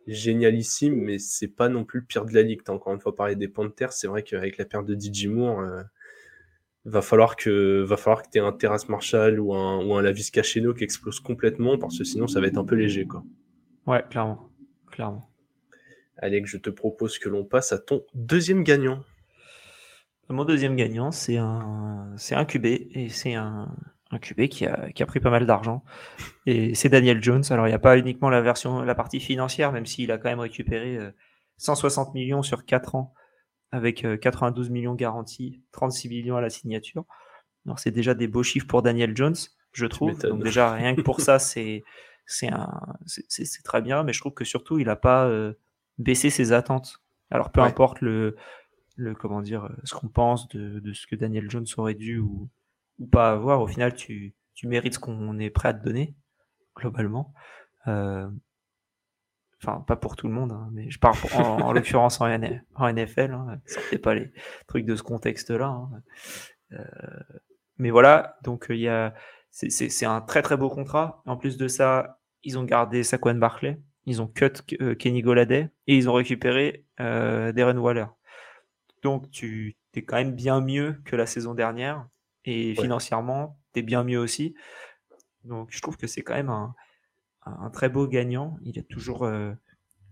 génialissime, 0.08 0.96
mais 0.96 1.20
c'est 1.20 1.48
pas 1.48 1.70
non 1.70 1.86
plus 1.86 2.02
le 2.02 2.06
pire 2.06 2.26
de 2.26 2.34
la 2.34 2.42
ligue. 2.42 2.62
As 2.68 2.72
encore 2.72 2.94
une 2.94 3.00
fois 3.00 3.16
parlé 3.16 3.36
des 3.36 3.48
Panthers, 3.48 3.94
c'est 3.94 4.08
vrai 4.08 4.24
qu'avec 4.24 4.58
la 4.58 4.66
perte 4.66 4.86
de 4.86 4.96
DJ 5.00 5.28
Moore, 5.28 5.64
va 6.86 7.02
falloir 7.02 7.36
que 7.36 7.82
va 7.82 7.98
falloir 7.98 8.24
que 8.24 8.30
tu 8.30 8.38
aies 8.38 8.42
un 8.42 8.52
Terrace 8.52 8.90
Marshall 8.90 9.40
ou 9.40 9.54
un, 9.54 9.84
ou 9.86 9.96
un 9.96 10.02
Lavis 10.02 10.32
Cacheno 10.32 10.74
qui 10.74 10.84
explose 10.84 11.20
complètement 11.20 11.78
parce 11.78 11.98
que 11.98 12.04
sinon 12.04 12.28
ça 12.28 12.42
va 12.42 12.48
être 12.48 12.58
un 12.58 12.66
peu 12.66 12.76
léger 12.76 13.06
quoi. 13.06 13.24
Ouais, 13.86 14.04
clairement. 14.10 14.50
Clairement. 14.92 15.30
Alex, 16.18 16.50
je 16.50 16.58
te 16.58 16.70
propose 16.70 17.18
que 17.20 17.30
l'on 17.30 17.44
passe 17.44 17.72
à 17.72 17.80
ton 17.80 18.04
deuxième 18.14 18.64
gagnant. 18.64 19.04
Mon 20.30 20.46
deuxième 20.46 20.76
gagnant, 20.76 21.12
c'est 21.12 21.38
un 21.38 22.14
c'est 22.18 22.36
un 22.36 22.46
QB 22.46 22.66
et 22.66 23.10
c'est 23.10 23.34
un, 23.34 23.76
un 24.14 24.20
QB 24.20 24.48
qui 24.48 24.66
a, 24.66 24.92
qui 24.92 25.04
a 25.04 25.06
pris 25.06 25.20
pas 25.20 25.30
mal 25.30 25.46
d'argent. 25.46 25.84
Et 26.46 26.76
c'est 26.76 26.90
Daniel 26.90 27.22
Jones. 27.24 27.44
Alors 27.50 27.68
il 27.68 27.72
n'y 27.72 27.76
a 27.76 27.80
pas 27.80 27.98
uniquement 27.98 28.30
la 28.30 28.42
version 28.42 28.82
la 28.82 28.96
partie 28.96 29.20
financière, 29.20 29.72
même 29.72 29.86
s'il 29.86 30.12
a 30.12 30.18
quand 30.18 30.30
même 30.30 30.40
récupéré 30.40 31.00
160 31.58 32.10
euh, 32.10 32.12
millions 32.14 32.44
sur 32.44 32.66
4 32.66 32.96
ans 32.96 33.14
avec 33.72 34.06
92 34.22 34.68
euh, 34.68 34.72
millions 34.72 34.94
garantis, 34.94 35.62
36 35.72 36.10
millions 36.10 36.38
à 36.38 36.42
la 36.42 36.50
signature. 36.50 37.06
Alors 37.66 37.80
c'est 37.80 37.92
déjà 37.92 38.14
des 38.14 38.28
beaux 38.28 38.44
chiffres 38.44 38.68
pour 38.68 38.82
Daniel 38.82 39.16
Jones, 39.16 39.36
je 39.72 39.86
trouve. 39.86 40.18
Donc 40.20 40.44
déjà 40.44 40.74
rien 40.74 40.96
que 40.96 41.02
pour 41.02 41.22
ça, 41.22 41.40
c'est 41.40 41.84
c'est 42.26 42.50
un 42.50 42.70
c'est 43.06 43.64
très 43.64 43.82
bien, 43.82 44.04
mais 44.04 44.14
je 44.14 44.20
trouve 44.20 44.34
que 44.34 44.46
surtout 44.46 44.80
il 44.80 44.86
n'a 44.86 44.96
pas 44.96 45.26
euh, 45.26 45.54
baissé 45.98 46.30
ses 46.30 46.52
attentes. 46.52 47.02
Alors 47.32 47.52
peu 47.52 47.62
importe 47.62 48.02
le 48.02 48.36
le 48.96 49.16
comment 49.16 49.42
dire 49.42 49.70
ce 49.86 49.96
qu'on 49.96 50.08
pense 50.08 50.48
de, 50.50 50.80
de, 50.80 50.94
ce 50.94 51.08
que 51.08 51.16
Daniel 51.16 51.50
Jones 51.50 51.66
aurait 51.78 51.96
dû 51.96 52.20
ou, 52.20 52.48
ou 53.00 53.08
pas 53.08 53.32
avoir, 53.32 53.62
au 53.62 53.68
final 53.68 53.94
tu 53.96 54.36
tu 54.54 54.68
mérites 54.68 54.96
ce 54.96 55.00
qu'on 55.00 55.40
est 55.40 55.50
prêt 55.50 55.70
à 55.70 55.74
te 55.74 55.84
donner 55.84 56.16
globalement. 56.76 57.34
Euh, 57.88 58.30
Enfin, 59.64 59.80
pas 59.88 59.96
pour 59.96 60.18
tout 60.18 60.28
le 60.28 60.34
monde, 60.34 60.52
hein, 60.52 60.70
mais 60.74 60.90
je 60.90 61.00
parle 61.00 61.16
en, 61.36 61.72
l'occurrence 61.72 62.20
en, 62.20 62.28
NFL. 62.28 63.32
Hein, 63.32 63.60
sortez 63.66 63.98
pas 63.98 64.14
les 64.14 64.34
trucs 64.68 64.86
de 64.86 64.96
ce 64.96 65.04
contexte-là. 65.04 65.68
Hein. 65.68 65.90
Euh, 66.74 66.84
mais 67.78 67.90
voilà, 67.90 68.38
donc 68.44 68.66
il 68.70 68.80
y 68.80 68.90
a, 68.90 69.14
c'est 69.52 70.06
un 70.06 70.20
très 70.20 70.42
très 70.42 70.58
beau 70.58 70.70
contrat. 70.70 71.22
En 71.26 71.38
plus 71.38 71.56
de 71.58 71.70
ça, 71.70 72.20
ils 72.44 72.60
ont 72.60 72.64
gardé 72.64 73.04
Saquon 73.04 73.36
Barclay, 73.36 73.80
ils 74.06 74.22
ont 74.22 74.28
cut 74.28 74.52
euh, 74.82 74.96
Kenny 74.96 75.22
Goladay 75.22 75.70
et 75.88 75.96
ils 75.96 76.10
ont 76.10 76.14
récupéré 76.14 76.86
euh, 77.00 77.54
Darren 77.54 77.78
Waller. 77.78 78.08
Donc 79.02 79.32
tu 79.32 79.78
es 79.94 80.02
quand 80.04 80.18
même 80.18 80.36
bien 80.36 80.60
mieux 80.60 81.02
que 81.06 81.16
la 81.16 81.26
saison 81.26 81.54
dernière 81.54 82.06
et 82.46 82.76
financièrement, 82.76 83.58
tu 83.74 83.80
es 83.80 83.84
bien 83.84 84.04
mieux 84.04 84.20
aussi. 84.20 84.56
Donc 85.44 85.70
je 85.72 85.82
trouve 85.82 85.98
que 85.98 86.08
c'est 86.08 86.22
quand 86.22 86.36
même 86.36 86.50
un, 86.50 86.76
un 87.46 87.70
très 87.70 87.90
beau 87.90 88.08
gagnant. 88.08 88.58
Il 88.64 88.78
a 88.80 88.84
toujours, 88.84 89.24
euh, 89.24 89.54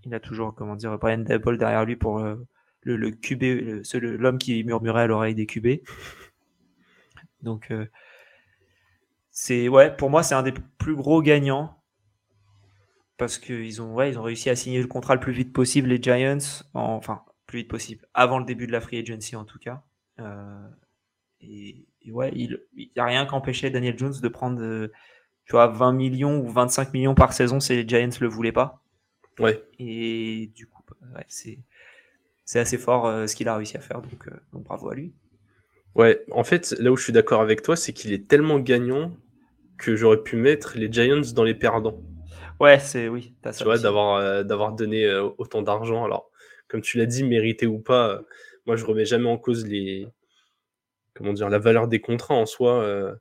il 0.04 0.14
a 0.14 0.20
toujours, 0.20 0.54
comment 0.56 0.76
dire, 0.76 0.98
Brian 0.98 1.20
Dable 1.20 1.58
derrière 1.58 1.86
lui 1.86 1.96
pour 1.96 2.20
euh, 2.20 2.36
le, 2.82 2.96
le 2.96 3.12
QB, 3.12 3.84
l'homme 4.20 4.38
qui 4.38 4.64
murmurait 4.64 5.04
à 5.04 5.08
l'oreille 5.08 5.36
des 5.36 5.46
QB. 5.46 5.84
Donc, 7.42 7.72
euh, 7.72 7.86
c'est, 9.32 9.68
ouais, 9.68 9.96
pour 9.96 10.10
moi, 10.10 10.24
c'est 10.24 10.36
un 10.36 10.44
des 10.44 10.54
plus 10.78 10.96
gros 10.96 11.22
gagnants 11.22 11.78
parce 13.18 13.38
qu'ils 13.38 13.82
ont, 13.82 13.94
ouais, 13.94 14.10
ils 14.10 14.18
ont 14.18 14.24
réussi 14.24 14.50
à 14.50 14.56
signer 14.56 14.82
le 14.82 14.88
contrat 14.88 15.14
le 15.14 15.20
plus 15.20 15.34
vite 15.34 15.54
possible, 15.54 15.90
les 15.90 16.02
Giants, 16.02 16.64
enfin, 16.74 17.22
plus 17.46 17.60
vite 17.60 17.70
possible, 17.70 18.08
avant 18.16 18.40
le 18.40 18.46
début 18.46 18.66
de 18.66 18.72
la 18.72 18.82
free 18.82 18.98
agency 18.98 19.36
en 19.36 19.46
tout 19.46 19.60
cas. 19.60 19.84
Et, 21.42 21.86
ouais, 22.12 22.32
il 22.34 22.60
n'y 22.76 22.92
a 22.98 23.06
rien 23.06 23.26
qu'empêchait 23.26 23.70
Daniel 23.70 23.98
Jones 23.98 24.14
de 24.22 24.28
prendre 24.28 24.90
tu 25.52 25.54
vois, 25.54 25.68
20 25.68 25.92
millions 25.92 26.40
ou 26.40 26.50
25 26.50 26.94
millions 26.94 27.14
par 27.14 27.34
saison 27.34 27.60
si 27.60 27.76
les 27.76 27.86
Giants 27.86 28.10
le 28.22 28.28
voulaient 28.28 28.52
pas. 28.54 28.82
Ouais. 29.38 29.62
Et 29.80 30.50
du 30.56 30.66
coup, 30.66 30.82
bah, 31.14 31.24
c'est, 31.28 31.60
c'est 32.46 32.60
assez 32.60 32.78
fort 32.78 33.06
euh, 33.06 33.28
ce 33.28 33.36
qu'il 33.36 33.50
a 33.50 33.58
réussi 33.58 33.76
à 33.76 33.82
faire, 33.82 34.02
donc, 34.02 34.28
euh, 34.28 34.32
donc, 34.54 34.64
bravo 34.64 34.90
à 34.90 34.96
lui. 34.96 35.14
Ouais, 35.96 36.24
en 36.32 36.46
fait, 36.46 36.74
là 36.80 36.90
où 36.90 36.96
je 36.96 37.04
suis 37.04 37.14
d'accord 37.14 37.42
avec 37.42 37.64
toi, 37.64 37.76
c'est 37.76 37.92
qu'il 37.92 38.14
est 38.14 38.30
tellement 38.30 38.60
gagnant 38.60 39.12
que 39.78 39.98
j'aurais 39.98 40.24
pu 40.24 40.38
mettre 40.38 40.78
les 40.78 40.90
Giants 40.90 41.34
dans 41.36 41.44
les 41.44 41.56
perdants. 41.56 42.02
Ouais, 42.62 42.80
c'est 42.80 43.10
oui. 43.10 43.34
As 43.44 43.58
tu 43.58 43.66
vois, 43.66 43.78
d'avoir, 43.78 44.18
euh, 44.18 44.44
d'avoir 44.44 44.72
donné 44.74 45.14
autant 45.38 45.62
d'argent. 45.62 46.06
Alors, 46.06 46.30
comme 46.70 46.82
tu 46.82 46.98
l'as 46.98 47.08
dit, 47.08 47.26
mérité 47.26 47.66
ou 47.66 47.80
pas, 47.80 48.22
moi 48.66 48.78
je 48.78 48.86
remets 48.86 49.04
jamais 49.04 49.28
en 49.28 49.38
cause 49.38 49.68
les, 49.68 50.08
comment 51.14 51.34
dire, 51.34 51.50
la 51.50 51.60
valeur 51.60 51.88
des 51.88 52.02
contrats 52.02 52.36
en 52.36 52.46
soi. 52.46 53.18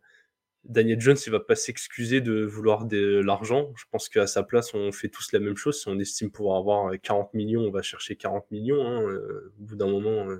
Daniel 0.65 1.01
Jones, 1.01 1.17
il 1.27 1.31
va 1.31 1.41
pas 1.41 1.55
s'excuser 1.57 2.21
de 2.21 2.45
vouloir 2.45 2.85
de 2.85 3.21
l'argent. 3.25 3.73
Je 3.77 3.85
pense 3.91 4.09
qu'à 4.09 4.27
sa 4.27 4.43
place, 4.43 4.75
on 4.75 4.93
fait 4.93 5.09
tous 5.09 5.33
la 5.33 5.41
même 5.41 5.57
chose. 5.57 5.81
Si 5.81 5.89
on 5.89 5.99
estime 5.99 6.31
pouvoir 6.31 6.59
avoir 6.59 6.93
40 7.01 7.33
millions, 7.35 7.63
on 7.63 7.71
va 7.71 7.83
chercher 7.83 8.17
40 8.17 8.51
millions. 8.51 8.87
Hein. 8.87 9.03
Euh, 9.03 9.53
au 9.59 9.63
bout 9.63 9.77
d'un 9.77 9.89
moment, 9.89 10.29
euh, 10.29 10.39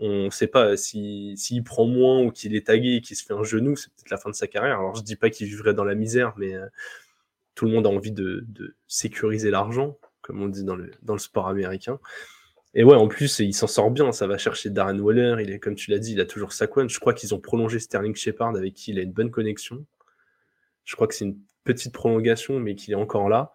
on 0.00 0.24
ne 0.26 0.30
sait 0.30 0.46
pas 0.46 0.76
s'il 0.76 1.64
prend 1.64 1.86
moins 1.86 2.22
ou 2.22 2.30
qu'il 2.30 2.54
est 2.54 2.66
tagué 2.66 2.96
et 2.96 3.00
qu'il 3.00 3.16
se 3.16 3.24
fait 3.24 3.34
un 3.34 3.42
genou, 3.42 3.76
c'est 3.76 3.90
peut-être 3.94 4.10
la 4.10 4.18
fin 4.18 4.30
de 4.30 4.34
sa 4.34 4.48
carrière. 4.48 4.78
Alors 4.78 4.94
je 4.94 5.02
dis 5.02 5.16
pas 5.16 5.30
qu'il 5.30 5.46
vivrait 5.46 5.74
dans 5.74 5.84
la 5.84 5.94
misère, 5.94 6.34
mais 6.36 6.54
euh, 6.54 6.66
tout 7.54 7.66
le 7.66 7.72
monde 7.72 7.86
a 7.86 7.90
envie 7.90 8.12
de, 8.12 8.46
sécuriser 8.86 9.50
l'argent, 9.50 9.98
comme 10.20 10.42
on 10.42 10.48
dit 10.48 10.64
dans 10.64 10.76
le 10.76 11.18
sport 11.18 11.48
américain. 11.48 11.98
Et 12.74 12.84
ouais, 12.84 12.96
en 12.96 13.06
plus, 13.06 13.38
il 13.40 13.52
s'en 13.52 13.66
sort 13.66 13.90
bien. 13.90 14.12
Ça 14.12 14.26
va 14.26 14.38
chercher 14.38 14.70
Darren 14.70 14.98
Waller. 14.98 15.36
Il 15.40 15.50
est, 15.50 15.58
comme 15.58 15.74
tu 15.74 15.90
l'as 15.90 15.98
dit, 15.98 16.12
il 16.12 16.20
a 16.20 16.24
toujours 16.24 16.52
Saquon. 16.52 16.88
Je 16.88 16.98
crois 16.98 17.12
qu'ils 17.12 17.34
ont 17.34 17.40
prolongé 17.40 17.78
Sterling 17.78 18.14
Shepard 18.14 18.56
avec 18.56 18.74
qui 18.74 18.92
il 18.92 18.98
a 18.98 19.02
une 19.02 19.12
bonne 19.12 19.30
connexion. 19.30 19.84
Je 20.84 20.94
crois 20.94 21.06
que 21.06 21.14
c'est 21.14 21.26
une 21.26 21.38
petite 21.64 21.92
prolongation, 21.92 22.58
mais 22.58 22.74
qu'il 22.74 22.92
est 22.92 22.96
encore 22.96 23.28
là. 23.28 23.52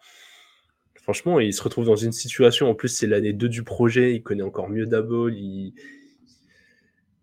Franchement, 1.01 1.39
il 1.39 1.53
se 1.53 1.63
retrouve 1.63 1.85
dans 1.85 1.95
une 1.95 2.11
situation. 2.11 2.69
En 2.69 2.75
plus, 2.75 2.89
c'est 2.89 3.07
l'année 3.07 3.33
2 3.33 3.49
du 3.49 3.63
projet. 3.63 4.13
Il 4.13 4.21
connaît 4.21 4.43
encore 4.43 4.69
mieux 4.69 4.85
Dabol. 4.85 5.33
Il... 5.33 5.73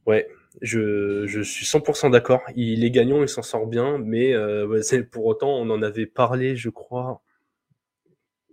Ouais, 0.06 0.28
je, 0.62 1.26
je 1.26 1.40
suis 1.42 1.64
100% 1.64 2.10
d'accord. 2.10 2.42
Il 2.56 2.84
est 2.84 2.90
gagnant, 2.90 3.22
il 3.22 3.28
s'en 3.28 3.42
sort 3.42 3.66
bien. 3.66 3.98
Mais 3.98 4.34
euh, 4.34 4.80
pour 5.12 5.26
autant, 5.26 5.50
on 5.50 5.70
en 5.70 5.80
avait 5.82 6.06
parlé, 6.06 6.56
je 6.56 6.70
crois, 6.70 7.22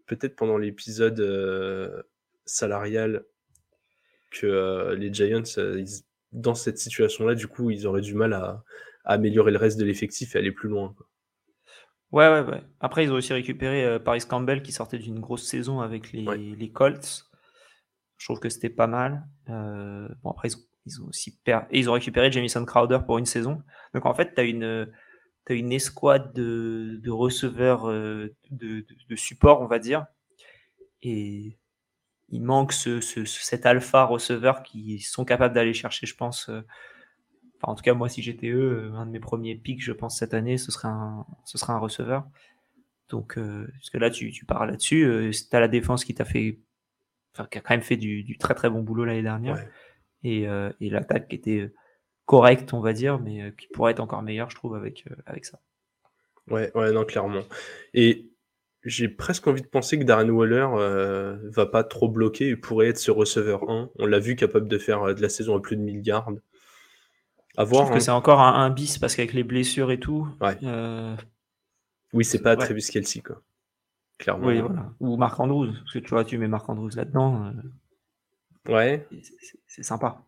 peut-être 0.06 0.36
pendant 0.36 0.58
l'épisode 0.58 1.20
euh, 1.20 2.04
salarial 2.46 3.26
que 4.32 4.48
euh, 4.48 4.96
les 4.96 5.14
Giants, 5.14 5.44
euh, 5.58 5.86
dans 6.32 6.56
cette 6.56 6.80
situation-là, 6.80 7.36
du 7.36 7.48
coup, 7.48 7.70
ils 7.70 7.86
auraient 7.86 8.02
du 8.02 8.16
mal 8.16 8.34
à, 8.34 8.64
améliorer 9.04 9.52
le 9.52 9.58
reste 9.58 9.80
de 9.80 9.86
l'effectif 9.86 10.36
et 10.36 10.40
aller 10.40 10.52
plus 10.52 10.70
loin. 10.70 10.96
Ouais, 12.12 12.28
ouais, 12.30 12.42
ouais. 12.42 12.64
Après, 12.80 13.04
ils 13.04 13.12
ont 13.12 13.16
aussi 13.16 13.34
récupéré 13.34 13.86
euh, 13.86 14.00
Paris 14.00 14.22
Campbell 14.28 14.64
qui 14.64 14.72
sortait 14.72 15.00
d'une 15.00 15.20
grosse 15.20 15.44
saison 15.44 15.82
avec 15.82 16.12
les, 16.12 16.24
les, 16.56 16.72
Colts. 16.72 17.26
Je 18.18 18.26
trouve 18.26 18.40
que 18.40 18.50
c'était 18.50 18.70
pas 18.70 18.88
mal. 18.88 19.24
bon, 19.48 20.30
après, 20.30 20.50
ils 20.86 21.02
ont, 21.02 21.08
aussi 21.08 21.38
per... 21.44 21.62
et 21.72 21.80
ils 21.80 21.90
ont 21.90 21.94
récupéré 21.94 22.32
Jamison 22.32 22.64
Crowder 22.66 23.00
pour 23.06 23.18
une 23.18 23.26
saison. 23.26 23.62
Donc, 23.94 24.06
en 24.06 24.14
fait, 24.14 24.34
tu 24.36 24.42
as 24.42 24.44
une, 24.44 24.92
as 25.48 25.54
une 25.54 25.72
escouade 25.72 26.34
de, 26.34 27.00
de 27.02 27.12
receveurs 27.12 27.88
de, 27.88 28.36
de, 28.52 28.86
de, 29.10 29.16
support, 29.16 29.62
on 29.62 29.68
va 29.68 29.80
dire. 29.80 30.06
Et 31.02 31.58
il 32.32 32.42
manque 32.42 32.72
ce, 32.74 33.02
cet 33.02 33.66
alpha 33.66 34.06
receveur 34.06 34.64
qui 34.64 35.00
sont 35.00 35.26
capables 35.26 35.54
d'aller 35.54 35.74
chercher, 35.74 36.08
je 36.08 36.16
pense. 36.16 36.50
Euh, 36.50 36.62
enfin, 37.58 37.74
en 37.74 37.76
tout 37.76 37.84
cas, 37.84 37.94
moi, 37.94 38.10
si 38.10 38.22
j'étais 38.22 38.48
eux, 38.48 38.92
euh, 38.92 38.96
un 38.96 39.06
de 39.06 39.12
mes 39.12 39.20
premiers 39.20 39.56
pics, 39.56 39.84
je 39.84 39.92
pense, 39.92 40.18
cette 40.18 40.34
année, 40.34 40.58
ce 40.58 40.72
serait 40.72 40.88
un, 40.88 41.26
ce 41.46 41.58
serait 41.58 41.74
un 41.74 41.78
receveur. 41.78 42.26
Donc, 43.10 43.38
euh, 43.38 43.68
parce 43.74 43.90
que 43.90 43.98
là, 43.98 44.10
tu, 44.10 44.32
tu 44.32 44.46
parles 44.46 44.70
là-dessus. 44.70 45.04
Euh, 45.04 45.32
tu 45.32 45.56
as 45.56 45.60
la 45.60 45.68
défense 45.68 46.06
qui 46.06 46.14
t'a 46.14 46.26
fait, 46.26 46.60
enfin, 47.34 47.48
qui 47.52 47.58
a 47.58 47.62
quand 47.62 47.74
même 47.74 47.84
fait 47.84 47.98
du, 47.98 48.24
du 48.24 48.38
très 48.38 48.56
très 48.56 48.70
bon 48.70 48.82
boulot 48.82 49.04
l'année 49.04 49.24
dernière. 49.24 49.64
Et, 50.24 50.44
et 50.44 50.90
l'attaque 50.92 51.30
qui 51.30 51.36
était 51.36 51.74
correcte, 52.26 52.74
on 52.74 52.80
va 52.80 52.94
dire, 52.94 53.20
mais 53.20 53.52
qui 53.58 53.68
pourrait 53.68 53.94
être 53.94 54.00
encore 54.00 54.22
meilleure, 54.22 54.52
je 54.52 54.56
trouve, 54.56 54.76
avec, 54.76 55.04
avec 55.26 55.46
ça. 55.46 55.60
Ouais, 56.48 56.72
ouais, 56.76 56.92
non, 56.92 57.06
clairement. 57.06 57.42
Et 57.96 58.31
j'ai 58.84 59.08
presque 59.08 59.48
envie 59.48 59.62
de 59.62 59.68
penser 59.68 60.00
que 60.00 60.04
Darren 60.04 60.30
Waller 60.30 60.68
euh, 60.74 61.38
va 61.44 61.66
pas 61.66 61.84
trop 61.84 62.10
bloquer 62.10 62.50
et 62.50 62.56
pourrait 62.56 62.88
être 62.88 62.98
ce 62.98 63.12
receveur 63.12 63.70
1. 63.70 63.92
On 64.00 64.06
l'a 64.06 64.20
vu 64.20 64.36
capable 64.36 64.68
de 64.68 64.78
faire 64.78 65.04
euh, 65.04 65.14
de 65.14 65.22
la 65.22 65.30
saison 65.30 65.56
à 65.56 65.62
plus 65.62 65.78
de 65.78 65.82
1000 65.82 66.06
yards. 66.06 66.32
À 67.58 67.64
voir, 67.64 67.82
Je 67.82 67.86
trouve 67.86 67.90
que 67.92 67.98
hein. 67.98 68.06
c'est 68.06 68.12
encore 68.12 68.40
un, 68.40 68.70
bis 68.70 68.98
parce 68.98 69.16
qu'avec 69.16 69.34
les 69.34 69.44
blessures 69.44 69.92
et 69.92 70.00
tout. 70.00 70.28
Ouais. 70.40 70.58
Euh, 70.64 71.16
oui, 72.14 72.26
c'est 72.26 72.42
pas 72.42 72.52
ouais. 72.56 72.66
Travis 72.66 72.84
Kelsey 72.84 73.22
quoi. 73.22 73.42
clairement. 74.18 74.48
Oui, 74.48 74.62
voilà. 74.62 74.92
Ou 75.00 75.16
Marc 75.18 75.40
Andrews, 75.40 75.72
parce 75.72 75.94
que 75.94 76.00
tu 76.00 76.10
vois, 76.10 76.24
tu 76.24 76.38
mets 76.38 76.48
Marc 76.48 76.68
Andrews 76.68 76.92
là-dedans. 76.96 77.52
Euh, 78.68 78.74
ouais. 78.74 79.08
C'est 79.68 79.84
sympa. 79.84 80.24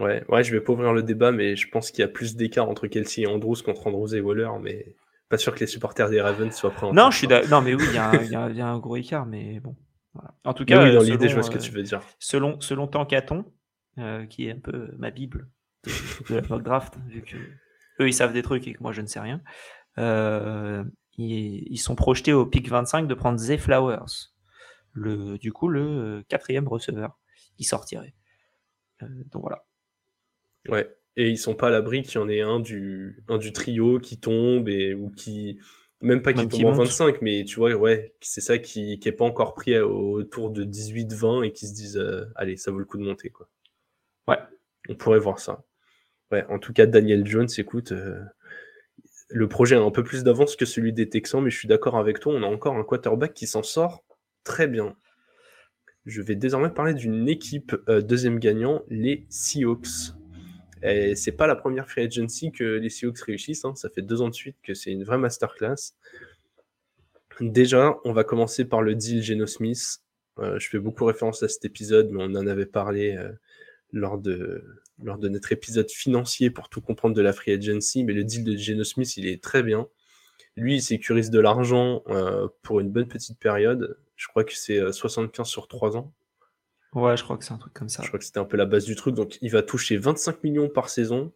Ouais, 0.00 0.24
ouais, 0.28 0.42
je 0.42 0.52
vais 0.52 0.60
pas 0.60 0.72
ouvrir 0.72 0.92
le 0.94 1.02
débat, 1.02 1.32
mais 1.32 1.54
je 1.54 1.68
pense 1.68 1.90
qu'il 1.90 2.00
y 2.00 2.04
a 2.04 2.08
plus 2.08 2.34
d'écart 2.34 2.68
entre 2.68 2.86
Kelsey 2.86 3.22
et 3.22 3.26
Andrews 3.26 3.56
contre 3.62 3.86
Andrews 3.86 4.14
et 4.14 4.20
Waller, 4.20 4.48
mais 4.60 4.96
pas 5.32 5.38
sûr 5.38 5.54
que 5.54 5.60
les 5.60 5.66
supporters 5.66 6.10
des 6.10 6.20
Ravens 6.20 6.54
soient 6.54 6.72
prêts. 6.72 6.92
Non, 6.92 7.10
je 7.10 7.16
suis 7.16 7.26
non, 7.26 7.62
mais 7.62 7.72
oui, 7.72 7.84
il 7.88 7.94
y, 7.94 7.96
a 8.60 8.66
un 8.66 8.78
gros 8.78 8.96
écart, 8.96 9.24
mais 9.24 9.60
bon. 9.60 9.74
En 10.44 10.52
tout 10.52 10.66
cas, 10.66 10.84
oui, 10.84 10.92
dans 10.92 11.00
l'idée, 11.00 11.30
je 11.30 11.32
vois 11.32 11.42
ce 11.42 11.50
que 11.50 11.56
tu 11.56 11.70
veux 11.70 11.82
dire. 11.82 12.02
Selon, 12.18 12.60
selon 12.60 12.86
Tankaton, 12.86 13.46
qui 14.28 14.46
est 14.46 14.52
un 14.52 14.60
peu 14.60 14.90
ma 14.98 15.10
bible 15.10 15.48
de, 16.28 16.34
la 16.34 16.42
mock 16.42 16.62
draft, 16.62 16.98
vu 17.06 17.22
que 17.22 17.36
eux 18.00 18.08
ils 18.08 18.12
savent 18.12 18.34
des 18.34 18.42
trucs 18.42 18.68
et 18.68 18.74
que 18.74 18.82
moi 18.82 18.92
je 18.92 19.00
ne 19.00 19.06
sais 19.06 19.20
rien. 19.20 19.40
Euh, 19.96 20.84
ils, 21.16 21.78
sont 21.78 21.94
projetés 21.94 22.34
au 22.34 22.44
pic 22.44 22.68
25 22.68 23.08
de 23.08 23.14
prendre 23.14 23.38
Zay 23.38 23.56
Flowers, 23.56 24.32
le, 24.92 25.38
du 25.38 25.50
coup 25.50 25.68
le 25.68 26.22
quatrième 26.28 26.68
receveur 26.68 27.18
qui 27.56 27.64
sortirait. 27.64 28.14
Euh, 29.02 29.06
donc 29.30 29.40
voilà. 29.40 29.64
Ouais, 30.68 30.94
et 31.16 31.28
ils 31.28 31.38
sont 31.38 31.54
pas 31.54 31.68
à 31.68 31.70
l'abri 31.70 32.02
qu'il 32.02 32.14
y 32.14 32.18
en 32.18 32.28
ait 32.28 32.40
un 32.40 32.60
du, 32.60 33.22
un 33.28 33.38
du 33.38 33.52
trio 33.52 33.98
qui 33.98 34.18
tombe 34.18 34.68
et 34.68 34.94
ou 34.94 35.10
qui 35.10 35.58
même 36.00 36.22
pas 36.22 36.32
qui 36.32 36.48
tombe 36.48 36.64
en 36.64 36.72
25, 36.72 37.22
mais 37.22 37.44
tu 37.44 37.56
vois, 37.56 37.72
ouais, 37.74 38.14
c'est 38.20 38.40
ça 38.40 38.58
qui, 38.58 38.98
qui 38.98 39.08
est 39.08 39.12
pas 39.12 39.24
encore 39.24 39.54
pris 39.54 39.78
autour 39.78 40.50
de 40.50 40.64
18-20 40.64 41.44
et 41.44 41.52
qui 41.52 41.68
se 41.68 41.74
disent 41.74 41.96
euh, 41.96 42.24
allez, 42.34 42.56
ça 42.56 42.72
vaut 42.72 42.78
le 42.78 42.84
coup 42.84 42.98
de 42.98 43.04
monter 43.04 43.30
quoi. 43.30 43.48
Ouais. 44.26 44.38
On 44.88 44.94
pourrait 44.94 45.20
voir 45.20 45.38
ça. 45.38 45.64
Ouais, 46.32 46.44
en 46.48 46.58
tout 46.58 46.72
cas, 46.72 46.86
Daniel 46.86 47.26
Jones, 47.26 47.48
écoute, 47.58 47.92
euh, 47.92 48.20
le 49.28 49.48
projet 49.48 49.76
a 49.76 49.80
un 49.80 49.90
peu 49.90 50.02
plus 50.02 50.24
d'avance 50.24 50.56
que 50.56 50.64
celui 50.64 50.92
des 50.92 51.08
Texans, 51.08 51.42
mais 51.42 51.50
je 51.50 51.58
suis 51.58 51.68
d'accord 51.68 51.96
avec 51.96 52.20
toi, 52.20 52.34
on 52.34 52.42
a 52.42 52.46
encore 52.46 52.76
un 52.76 52.84
quarterback 52.84 53.34
qui 53.34 53.46
s'en 53.46 53.62
sort 53.62 54.04
très 54.44 54.66
bien. 54.66 54.96
Je 56.04 56.20
vais 56.20 56.34
désormais 56.34 56.70
parler 56.70 56.94
d'une 56.94 57.28
équipe 57.28 57.76
euh, 57.88 58.00
deuxième 58.00 58.40
gagnant, 58.40 58.82
les 58.88 59.26
Seahawks. 59.28 60.14
Et 60.82 61.14
c'est 61.14 61.32
pas 61.32 61.46
la 61.46 61.54
première 61.54 61.88
free 61.88 62.02
agency 62.02 62.50
que 62.50 62.64
les 62.64 62.88
Seahawks 62.88 63.20
réussissent, 63.20 63.64
hein. 63.64 63.74
ça 63.76 63.88
fait 63.88 64.02
deux 64.02 64.20
ans 64.20 64.28
de 64.28 64.34
suite 64.34 64.56
que 64.62 64.74
c'est 64.74 64.90
une 64.90 65.04
vraie 65.04 65.18
masterclass. 65.18 65.94
Déjà, 67.40 67.98
on 68.04 68.12
va 68.12 68.24
commencer 68.24 68.64
par 68.64 68.82
le 68.82 68.94
deal 68.94 69.22
Geno 69.22 69.46
Smith. 69.46 70.00
Euh, 70.38 70.58
je 70.58 70.68
fais 70.68 70.78
beaucoup 70.78 71.04
référence 71.04 71.42
à 71.42 71.48
cet 71.48 71.64
épisode, 71.64 72.10
mais 72.10 72.22
on 72.22 72.34
en 72.34 72.46
avait 72.46 72.66
parlé 72.66 73.16
euh, 73.16 73.32
lors, 73.92 74.18
de, 74.18 74.64
notre 74.98 75.52
épisode 75.52 75.90
financier 75.90 76.50
pour 76.50 76.68
tout 76.68 76.80
comprendre 76.80 77.14
de 77.14 77.22
la 77.22 77.32
free 77.32 77.52
agency. 77.52 78.04
Mais 78.04 78.12
le 78.12 78.24
deal 78.24 78.44
de 78.44 78.56
Geno 78.56 78.84
Smith, 78.84 79.16
il 79.16 79.26
est 79.26 79.42
très 79.42 79.62
bien. 79.62 79.88
Lui, 80.56 80.76
il 80.76 80.82
sécurise 80.82 81.30
de 81.30 81.40
l'argent 81.40 82.02
euh, 82.08 82.48
pour 82.62 82.80
une 82.80 82.90
bonne 82.90 83.08
petite 83.08 83.38
période. 83.38 83.96
Je 84.16 84.28
crois 84.28 84.44
que 84.44 84.54
c'est 84.54 84.92
75 84.92 85.46
sur 85.46 85.68
3 85.68 85.96
ans. 85.96 86.12
Ouais, 86.94 87.16
je 87.16 87.24
crois 87.24 87.38
que 87.38 87.44
c'est 87.44 87.52
un 87.52 87.58
truc 87.58 87.72
comme 87.72 87.88
ça. 87.88 88.02
Je 88.02 88.08
crois 88.08 88.18
que 88.18 88.24
c'était 88.24 88.38
un 88.38 88.44
peu 88.44 88.56
la 88.56 88.66
base 88.66 88.84
du 88.84 88.96
truc. 88.96 89.14
Donc, 89.14 89.38
il 89.40 89.50
va 89.50 89.62
toucher 89.62 89.96
25 89.96 90.44
millions 90.44 90.68
par 90.68 90.90
saison. 90.90 91.32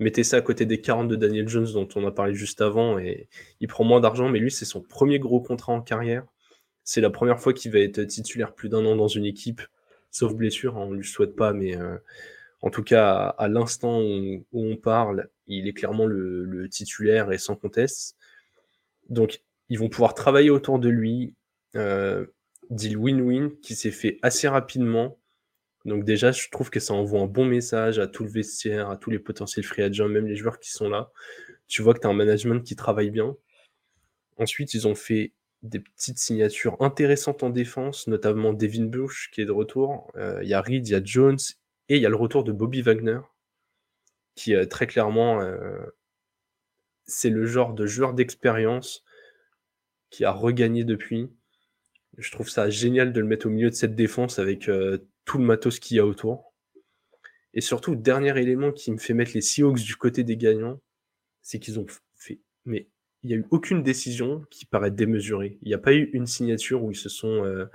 Mettez 0.00 0.22
ça 0.22 0.36
à 0.36 0.40
côté 0.42 0.66
des 0.66 0.80
40 0.80 1.08
de 1.08 1.16
Daniel 1.16 1.48
Jones 1.48 1.72
dont 1.72 1.88
on 1.96 2.06
a 2.06 2.12
parlé 2.12 2.34
juste 2.34 2.60
avant 2.60 2.98
et 2.98 3.28
il 3.60 3.68
prend 3.68 3.84
moins 3.84 4.00
d'argent, 4.00 4.28
mais 4.28 4.38
lui, 4.38 4.50
c'est 4.50 4.64
son 4.64 4.80
premier 4.80 5.18
gros 5.18 5.40
contrat 5.40 5.72
en 5.72 5.80
carrière. 5.80 6.24
C'est 6.84 7.00
la 7.00 7.10
première 7.10 7.40
fois 7.40 7.52
qu'il 7.52 7.72
va 7.72 7.80
être 7.80 8.02
titulaire 8.04 8.54
plus 8.54 8.68
d'un 8.68 8.84
an 8.84 8.96
dans 8.96 9.08
une 9.08 9.24
équipe, 9.24 9.60
sauf 10.10 10.34
blessure, 10.34 10.76
hein, 10.76 10.86
on 10.88 10.92
lui 10.92 11.04
souhaite 11.04 11.34
pas, 11.36 11.52
mais 11.52 11.76
euh, 11.76 11.98
en 12.62 12.70
tout 12.70 12.84
cas, 12.84 13.34
à, 13.38 13.48
l'instant 13.48 14.00
où, 14.00 14.44
on 14.52 14.76
parle, 14.76 15.28
il 15.46 15.66
est 15.68 15.72
clairement 15.72 16.06
le, 16.06 16.68
titulaire 16.68 17.32
et 17.32 17.38
sans 17.38 17.56
conteste. 17.56 18.16
Donc, 19.08 19.42
ils 19.68 19.78
vont 19.78 19.88
pouvoir 19.88 20.14
travailler 20.14 20.50
autour 20.50 20.78
de 20.78 20.88
lui. 20.88 21.34
Euh, 21.76 22.26
deal 22.70 22.96
win-win 22.96 23.50
qui 23.62 23.74
s'est 23.74 23.90
fait 23.90 24.18
assez 24.22 24.48
rapidement. 24.48 25.18
Donc 25.84 26.04
déjà, 26.04 26.32
je 26.32 26.48
trouve 26.50 26.70
que 26.70 26.80
ça 26.80 26.94
envoie 26.94 27.20
un 27.20 27.26
bon 27.26 27.44
message 27.44 27.98
à 27.98 28.06
tout 28.06 28.24
le 28.24 28.30
vestiaire, 28.30 28.90
à 28.90 28.96
tous 28.96 29.10
les 29.10 29.18
potentiels 29.18 29.64
free 29.64 29.82
agents, 29.82 30.08
même 30.08 30.26
les 30.26 30.36
joueurs 30.36 30.58
qui 30.58 30.70
sont 30.70 30.88
là. 30.88 31.10
Tu 31.66 31.82
vois 31.82 31.94
que 31.94 32.00
tu 32.00 32.06
as 32.06 32.10
un 32.10 32.14
management 32.14 32.62
qui 32.62 32.76
travaille 32.76 33.10
bien. 33.10 33.36
Ensuite, 34.36 34.74
ils 34.74 34.86
ont 34.86 34.94
fait 34.94 35.32
des 35.62 35.80
petites 35.80 36.18
signatures 36.18 36.76
intéressantes 36.80 37.42
en 37.42 37.50
défense, 37.50 38.06
notamment 38.06 38.52
Devin 38.52 38.84
Bush 38.84 39.30
qui 39.32 39.40
est 39.40 39.46
de 39.46 39.52
retour. 39.52 40.12
Euh, 40.16 40.40
il 40.42 40.48
y 40.48 40.54
a 40.54 40.60
Reed, 40.60 40.86
il 40.86 40.92
y 40.92 40.94
a 40.94 41.02
Jones 41.02 41.38
et 41.88 41.96
il 41.96 42.02
y 42.02 42.06
a 42.06 42.10
le 42.10 42.16
retour 42.16 42.44
de 42.44 42.52
Bobby 42.52 42.82
Wagner 42.82 43.20
qui 44.34 44.54
euh, 44.54 44.66
très 44.66 44.86
clairement 44.86 45.40
euh, 45.40 45.78
c'est 47.04 47.30
le 47.30 47.44
genre 47.44 47.74
de 47.74 47.86
joueur 47.86 48.14
d'expérience 48.14 49.04
qui 50.10 50.24
a 50.24 50.30
regagné 50.30 50.84
depuis. 50.84 51.28
Je 52.18 52.32
trouve 52.32 52.50
ça 52.50 52.68
génial 52.68 53.12
de 53.12 53.20
le 53.20 53.26
mettre 53.26 53.46
au 53.46 53.50
milieu 53.50 53.70
de 53.70 53.74
cette 53.74 53.94
défense 53.94 54.40
avec 54.40 54.68
euh, 54.68 54.98
tout 55.24 55.38
le 55.38 55.44
matos 55.44 55.78
qu'il 55.78 55.96
y 55.96 56.00
a 56.00 56.06
autour. 56.06 56.52
Et 57.54 57.60
surtout, 57.60 57.94
dernier 57.94 58.36
élément 58.38 58.72
qui 58.72 58.90
me 58.90 58.98
fait 58.98 59.14
mettre 59.14 59.32
les 59.34 59.40
Seahawks 59.40 59.80
du 59.80 59.94
côté 59.94 60.24
des 60.24 60.36
gagnants, 60.36 60.80
c'est 61.42 61.60
qu'ils 61.60 61.78
ont 61.78 61.86
fait. 62.16 62.40
Mais 62.64 62.88
il 63.22 63.28
n'y 63.28 63.34
a 63.34 63.38
eu 63.38 63.46
aucune 63.50 63.84
décision 63.84 64.44
qui 64.50 64.66
paraît 64.66 64.90
démesurée. 64.90 65.58
Il 65.62 65.68
n'y 65.68 65.74
a 65.74 65.78
pas 65.78 65.94
eu 65.94 66.10
une 66.12 66.26
signature 66.26 66.82
où 66.82 66.90
ils 66.90 66.96
se 66.96 67.08
sont 67.08 67.44
euh, 67.44 67.66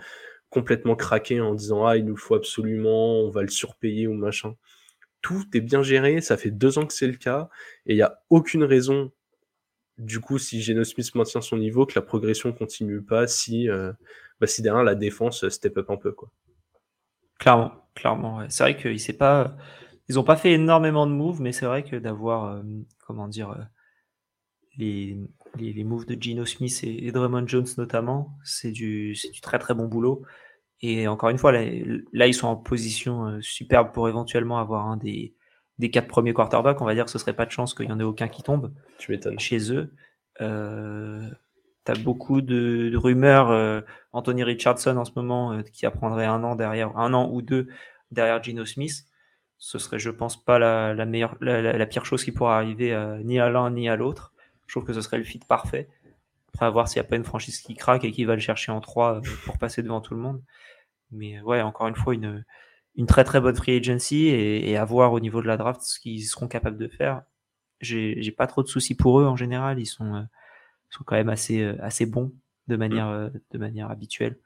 complètement 0.50 0.98
craqués 0.98 1.40
en 1.40 1.56
disant 1.56 1.86
Ah, 1.86 1.96
il 1.96 2.06
nous 2.06 2.18
faut 2.18 2.36
absolument, 2.36 3.22
on 3.22 3.30
va 3.30 3.42
le 3.42 3.48
surpayer 3.48 4.08
ou 4.08 4.14
machin. 4.14 4.56
Tout 5.22 5.46
est 5.54 5.62
bien 5.62 5.84
géré, 5.84 6.20
ça 6.20 6.36
fait 6.36 6.52
deux 6.52 6.78
ans 6.78 6.86
que 6.86 6.94
c'est 6.94 7.08
le 7.08 7.16
cas, 7.16 7.50
et 7.86 7.94
il 7.94 7.96
n'y 7.96 8.02
a 8.02 8.22
aucune 8.30 8.66
raison 8.66 9.10
du 9.98 10.20
coup, 10.20 10.40
si 10.40 10.62
Geno 10.62 10.84
Smith 10.84 11.14
maintient 11.16 11.42
son 11.42 11.58
niveau, 11.58 11.86
que 11.86 11.94
la 11.96 12.02
progression 12.02 12.52
continue 12.52 13.02
pas, 13.02 13.28
si, 13.28 13.70
euh, 13.70 13.92
bah, 14.44 14.48
si 14.48 14.62
derrière 14.62 14.84
la 14.84 14.96
défense 14.96 15.48
step 15.48 15.78
up 15.78 15.90
un 15.90 15.96
peu. 15.96 16.12
Quoi. 16.12 16.30
Clairement, 17.40 17.72
clairement. 17.96 18.42
C'est 18.50 18.64
vrai 18.64 18.76
qu'ils 18.76 18.92
n'ont 18.92 19.18
pas, 19.18 19.56
ils 20.10 20.20
ont 20.20 20.24
pas 20.26 20.36
fait 20.36 20.52
énormément 20.52 21.08
de 21.08 21.14
moves, 21.14 21.40
mais 21.40 21.54
c'est 21.54 21.66
vrai 21.66 21.84
que 21.86 21.96
d'avoir, 21.96 22.56
euh, 22.56 22.62
comment 23.08 23.30
dire, 23.30 23.52
euh, 23.52 23.64
les, 24.78 25.18
les, 25.56 25.84
moves 25.86 26.06
de 26.06 26.22
Geno 26.22 26.44
Smith 26.44 26.78
et, 26.84 27.10
Draymond 27.14 27.48
Jones 27.48 27.68
notamment, 27.78 28.38
c'est 28.44 28.72
du, 28.72 29.14
du 29.14 29.40
très 29.40 29.60
très 29.60 29.74
bon 29.74 29.86
boulot. 29.86 30.24
Et 30.82 31.08
encore 31.08 31.30
une 31.30 31.38
fois, 31.38 31.54
là, 31.54 31.64
là 32.12 32.28
ils 32.28 32.34
sont 32.34 32.48
en 32.48 32.58
position 32.58 33.40
superbe 33.40 33.94
pour 33.94 34.10
éventuellement 34.10 34.60
avoir 34.60 34.88
un 34.88 34.98
des, 34.98 35.36
des 35.80 35.90
quatre 35.90 36.10
premiers 36.10 36.34
quarterbacks, 36.34 36.82
on 36.82 36.86
va 36.86 36.96
dire 36.96 37.06
que 37.06 37.12
ce 37.12 37.18
serait 37.18 37.36
pas 37.36 37.46
de 37.46 37.52
chance 37.52 37.74
qu'il 37.74 37.88
y 37.88 37.94
en 37.94 38.00
ait 38.02 38.04
aucun 38.04 38.28
qui 38.28 38.44
tombe 38.44 38.74
tu 38.98 39.18
chez 39.38 39.72
eux. 39.72 39.94
Euh, 41.90 41.94
tu 41.94 42.00
as 42.00 42.04
beaucoup 42.04 42.42
de, 42.42 42.96
rumeurs. 42.96 43.52
Euh, 43.52 43.82
Anthony 44.12 44.44
Richardson 44.44 44.98
en 44.98 45.06
ce 45.06 45.12
moment 45.16 45.54
euh, 45.54 45.62
qui 45.62 45.86
apprendrait 45.86 46.26
un 46.26 46.44
an 46.44 46.56
derrière, 46.56 46.96
un 46.98 47.14
an 47.14 47.30
ou 47.32 47.42
deux 47.42 47.68
derrière 48.12 48.42
Gino 48.44 48.66
Smith. 48.66 49.06
Ce 49.58 49.80
serait, 49.80 50.00
je 50.00 50.10
pense, 50.10 50.44
pas 50.44 50.60
la, 50.60 51.06
meilleure, 51.06 51.38
la, 51.40 51.86
pire 51.86 52.06
chose 52.06 52.24
qui 52.24 52.34
pourrait 52.34 52.54
arriver 52.54 52.94
ni 53.24 53.40
à 53.40 53.50
l'un 53.50 53.72
ni 53.72 53.88
à 53.88 53.96
l'autre. 53.96 54.34
Je 54.68 54.74
trouve 54.74 54.86
que 54.86 54.92
ce 54.92 55.00
serait 55.00 55.18
le 55.18 55.24
fit 55.24 55.40
parfait. 55.40 55.88
Après, 56.50 56.66
à 56.66 56.70
voir 56.70 56.90
s'il 56.90 57.02
n'y 57.02 57.06
a 57.06 57.10
pas 57.10 57.16
une 57.16 57.24
franchise 57.24 57.62
qui 57.62 57.74
craque 57.74 58.04
et 58.04 58.12
qui 58.12 58.26
va 58.26 58.36
le 58.36 58.42
chercher 58.42 58.74
en 58.74 58.82
trois 58.82 59.22
pour 59.46 59.58
passer 59.58 59.82
devant 59.82 60.02
tout 60.02 60.16
le 60.16 60.20
monde. 60.20 60.44
Mais 61.12 61.40
ouais, 61.42 61.62
encore 61.62 61.88
une 61.88 61.96
fois, 61.96 62.14
une, 62.14 62.44
très 63.08 63.24
très 63.24 63.40
bonne 63.40 63.56
free 63.56 63.78
agency 63.78 64.28
et, 64.28 64.76
à 64.76 64.84
voir 64.84 65.14
au 65.14 65.22
niveau 65.22 65.42
de 65.42 65.48
la 65.48 65.56
draft 65.56 65.82
ce 65.82 65.98
qu'ils 65.98 66.26
seront 66.26 66.50
capables 66.50 66.78
de 66.78 66.90
faire. 66.90 67.22
J'ai 67.80 68.32
pas 68.32 68.48
trop 68.48 68.64
de 68.64 68.68
soucis 68.68 68.96
pour 68.96 69.22
eux 69.22 69.26
en 69.26 69.38
général, 69.38 69.80
ils 69.80 69.86
sont, 69.86 70.14
euh, 70.16 70.24
sont 70.94 71.04
quand 71.04 71.16
même 71.16 71.30
assez, 71.30 71.62
euh, 71.62 71.76
assez 71.82 72.06
bons 72.06 72.34
de 72.68 72.76
manière, 72.76 73.08
mm. 73.08 73.14
euh, 73.14 73.30
de 73.52 73.58
manière 73.58 73.90
habituelle. 73.90 74.38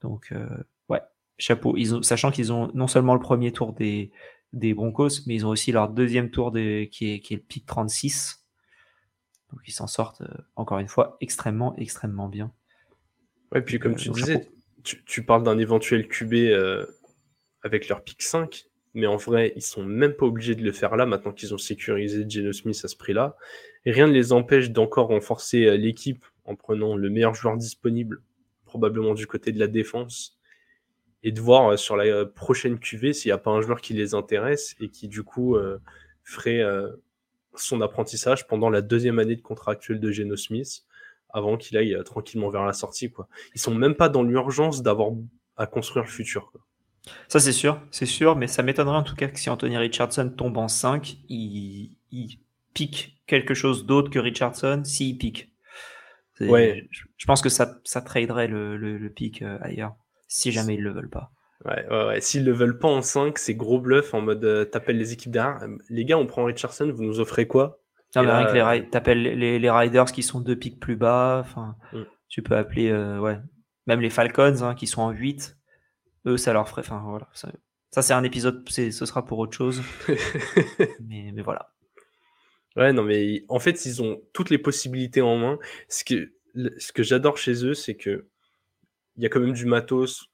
Donc, 0.00 0.34
ouais, 0.88 1.00
chapeau. 1.38 1.76
Ils 1.76 1.94
ont, 1.94 2.02
sachant 2.02 2.32
qu'ils 2.32 2.52
ont 2.52 2.72
non 2.74 2.88
seulement 2.88 3.14
le 3.14 3.20
premier 3.20 3.52
tour 3.52 3.72
des, 3.72 4.10
des 4.52 4.74
Broncos, 4.74 5.26
mais 5.26 5.36
ils 5.36 5.46
ont 5.46 5.50
aussi 5.50 5.70
leur 5.70 5.90
deuxième 5.90 6.30
tour 6.30 6.50
de, 6.50 6.84
qui, 6.84 7.12
est, 7.12 7.20
qui 7.20 7.34
est 7.34 7.36
le 7.36 7.42
pick 7.42 7.64
36. 7.64 8.44
Donc, 9.52 9.60
ils 9.68 9.72
s'en 9.72 9.86
sortent, 9.86 10.24
encore 10.56 10.80
une 10.80 10.88
fois, 10.88 11.16
extrêmement, 11.20 11.76
extrêmement 11.76 12.28
bien. 12.28 12.52
Ouais, 13.52 13.62
puis 13.62 13.78
comme 13.78 13.94
tu 13.94 14.10
disais, 14.10 14.50
tu, 14.82 15.04
tu, 15.04 15.24
parles 15.24 15.44
d'un 15.44 15.58
éventuel 15.58 16.08
QB 16.08 16.34
avec 17.62 17.88
leur 17.88 18.02
pick 18.02 18.22
5, 18.22 18.64
mais 18.94 19.06
en 19.06 19.18
vrai, 19.18 19.52
ils 19.54 19.62
sont 19.62 19.84
même 19.84 20.14
pas 20.14 20.26
obligés 20.26 20.56
de 20.56 20.64
le 20.64 20.72
faire 20.72 20.96
là, 20.96 21.06
maintenant 21.06 21.32
qu'ils 21.32 21.54
ont 21.54 21.58
sécurisé 21.58 22.28
Geno 22.28 22.52
Smith 22.52 22.80
à 22.82 22.88
ce 22.88 22.96
prix-là. 22.96 23.36
Rien 23.84 24.06
ne 24.06 24.12
les 24.12 24.32
empêche 24.32 24.70
d'encore 24.70 25.08
renforcer 25.08 25.66
euh, 25.66 25.76
l'équipe 25.76 26.24
en 26.44 26.54
prenant 26.56 26.96
le 26.96 27.10
meilleur 27.10 27.34
joueur 27.34 27.56
disponible, 27.56 28.22
probablement 28.64 29.14
du 29.14 29.26
côté 29.26 29.52
de 29.52 29.58
la 29.58 29.66
défense, 29.66 30.38
et 31.22 31.32
de 31.32 31.40
voir 31.40 31.72
euh, 31.72 31.76
sur 31.76 31.96
la 31.96 32.04
euh, 32.04 32.24
prochaine 32.24 32.78
QV 32.78 33.12
s'il 33.12 33.28
n'y 33.28 33.32
a 33.32 33.38
pas 33.38 33.50
un 33.50 33.60
joueur 33.60 33.80
qui 33.80 33.94
les 33.94 34.14
intéresse 34.14 34.74
et 34.80 34.88
qui 34.88 35.08
du 35.08 35.22
coup 35.22 35.56
ferait 36.22 36.62
son 37.54 37.80
apprentissage 37.80 38.46
pendant 38.46 38.70
la 38.70 38.80
deuxième 38.80 39.18
année 39.18 39.34
de 39.34 39.42
contrat 39.42 39.72
actuel 39.72 39.98
de 39.98 40.10
Geno 40.12 40.36
Smith, 40.36 40.84
avant 41.30 41.56
qu'il 41.56 41.76
aille 41.76 41.96
tranquillement 42.04 42.48
vers 42.48 42.64
la 42.64 42.72
sortie. 42.72 43.10
Quoi. 43.10 43.28
Ils 43.54 43.60
sont 43.60 43.74
même 43.74 43.94
pas 43.94 44.08
dans 44.08 44.22
l'urgence 44.22 44.82
d'avoir 44.82 45.10
à 45.56 45.66
construire 45.66 46.04
le 46.04 46.10
futur. 46.10 46.52
Ça, 47.28 47.40
c'est 47.40 47.52
sûr, 47.52 47.80
c'est 47.90 48.06
sûr, 48.06 48.36
mais 48.36 48.46
ça 48.46 48.62
m'étonnerait 48.62 48.96
en 48.96 49.02
tout 49.02 49.16
cas 49.16 49.28
que 49.28 49.38
si 49.38 49.50
Anthony 49.50 49.76
Richardson 49.76 50.30
tombe 50.30 50.56
en 50.56 50.68
5, 50.68 51.16
il, 51.28 51.96
pique 52.72 53.16
quelque 53.26 53.54
chose 53.54 53.86
d'autre 53.86 54.10
que 54.10 54.18
Richardson 54.18 54.82
s'il 54.84 55.18
pique. 55.18 55.52
Ouais. 56.40 56.86
Je, 56.90 57.02
je 57.16 57.26
pense 57.26 57.40
que 57.40 57.48
ça, 57.48 57.78
ça 57.84 58.00
traderait 58.00 58.48
le, 58.48 58.76
le, 58.76 58.98
le 58.98 59.10
pic 59.10 59.42
euh, 59.42 59.58
ailleurs, 59.60 59.94
si 60.26 60.50
jamais 60.50 60.74
ils 60.74 60.82
le 60.82 60.90
veulent 60.92 61.10
pas. 61.10 61.30
Ouais, 61.64 61.86
ouais, 61.88 62.06
ouais. 62.06 62.20
S'ils 62.20 62.44
le 62.44 62.52
veulent 62.52 62.78
pas 62.80 62.88
en 62.88 63.02
5, 63.02 63.38
c'est 63.38 63.54
gros 63.54 63.78
bluff 63.80 64.12
en 64.14 64.20
mode 64.22 64.44
euh, 64.44 64.64
t'appelles 64.64 64.98
les 64.98 65.12
équipes 65.12 65.30
derrière. 65.30 65.62
Euh, 65.62 65.76
Les 65.88 66.04
gars, 66.04 66.18
on 66.18 66.26
prend 66.26 66.44
Richardson, 66.44 66.90
vous 66.92 67.04
nous 67.04 67.20
offrez 67.20 67.46
quoi? 67.46 67.78
Non, 68.16 68.22
Et 68.22 68.26
mais 68.26 68.32
là, 68.32 68.38
rien 68.38 68.46
que 68.48 68.52
les, 68.54 68.80
euh, 68.82 68.90
t'appelles 68.90 69.22
les, 69.22 69.58
les 69.60 69.70
Riders 69.70 70.06
qui 70.06 70.24
sont 70.24 70.40
deux 70.40 70.56
pics 70.56 70.80
plus 70.80 70.96
bas, 70.96 71.38
enfin, 71.44 71.76
Mm. 71.92 72.02
tu 72.28 72.42
peux 72.42 72.56
appeler, 72.56 72.92
ouais, 72.92 73.38
même 73.86 74.00
les 74.00 74.10
Falcons 74.10 74.62
hein, 74.62 74.74
qui 74.74 74.88
sont 74.88 75.02
en 75.02 75.10
8, 75.12 75.56
eux, 76.26 76.36
ça 76.36 76.52
leur 76.52 76.68
ferait, 76.68 76.80
enfin, 76.82 77.02
voilà. 77.06 77.28
Ça, 77.34 77.52
ça, 77.92 78.02
c'est 78.02 78.14
un 78.14 78.24
épisode, 78.24 78.64
c'est, 78.68 78.90
ce 78.90 79.06
sera 79.06 79.24
pour 79.24 79.38
autre 79.38 79.56
chose, 79.56 79.80
mais, 81.00 81.30
mais 81.32 81.42
voilà. 81.42 81.68
Ouais, 82.76 82.92
non, 82.92 83.02
mais 83.02 83.44
en 83.48 83.58
fait, 83.58 83.84
ils 83.84 84.02
ont 84.02 84.22
toutes 84.32 84.50
les 84.50 84.58
possibilités 84.58 85.20
en 85.20 85.36
main. 85.36 85.58
Ce 85.88 86.04
que, 86.04 87.02
j'adore 87.02 87.36
chez 87.36 87.64
eux, 87.64 87.74
c'est 87.74 87.96
que 87.96 88.26
il 89.16 89.22
y 89.22 89.26
a 89.26 89.28
quand 89.28 89.40
même 89.40 89.52
du 89.52 89.66
matos 89.66 90.28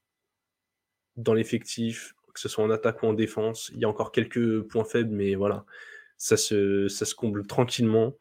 dans 1.16 1.34
l'effectif, 1.34 2.14
que 2.32 2.40
ce 2.40 2.48
soit 2.48 2.64
en 2.64 2.70
attaque 2.70 3.02
ou 3.02 3.06
en 3.06 3.12
défense. 3.12 3.70
Il 3.74 3.80
y 3.80 3.84
a 3.84 3.88
encore 3.88 4.12
quelques 4.12 4.62
points 4.62 4.84
faibles, 4.84 5.10
mais 5.10 5.34
voilà, 5.34 5.64
ça 6.16 6.36
se, 6.36 6.88
ça 6.88 7.04
se 7.04 7.14
comble 7.14 7.46
tranquillement. 7.46 8.14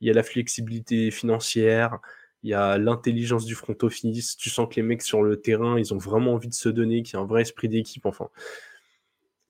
Il 0.00 0.08
y 0.08 0.10
a 0.10 0.14
la 0.14 0.22
flexibilité 0.22 1.10
financière, 1.10 1.98
il 2.44 2.50
y 2.50 2.54
a 2.54 2.78
l'intelligence 2.78 3.44
du 3.44 3.54
front 3.56 3.76
office. 3.82 4.36
Tu 4.36 4.50
sens 4.50 4.68
que 4.70 4.76
les 4.76 4.82
mecs 4.82 5.02
sur 5.02 5.22
le 5.22 5.40
terrain, 5.40 5.78
ils 5.78 5.92
ont 5.94 5.98
vraiment 5.98 6.34
envie 6.34 6.48
de 6.48 6.54
se 6.54 6.68
donner, 6.68 7.02
qu'il 7.02 7.14
y 7.14 7.16
a 7.16 7.20
un 7.20 7.26
vrai 7.26 7.42
esprit 7.42 7.68
d'équipe. 7.68 8.06
Enfin, 8.06 8.30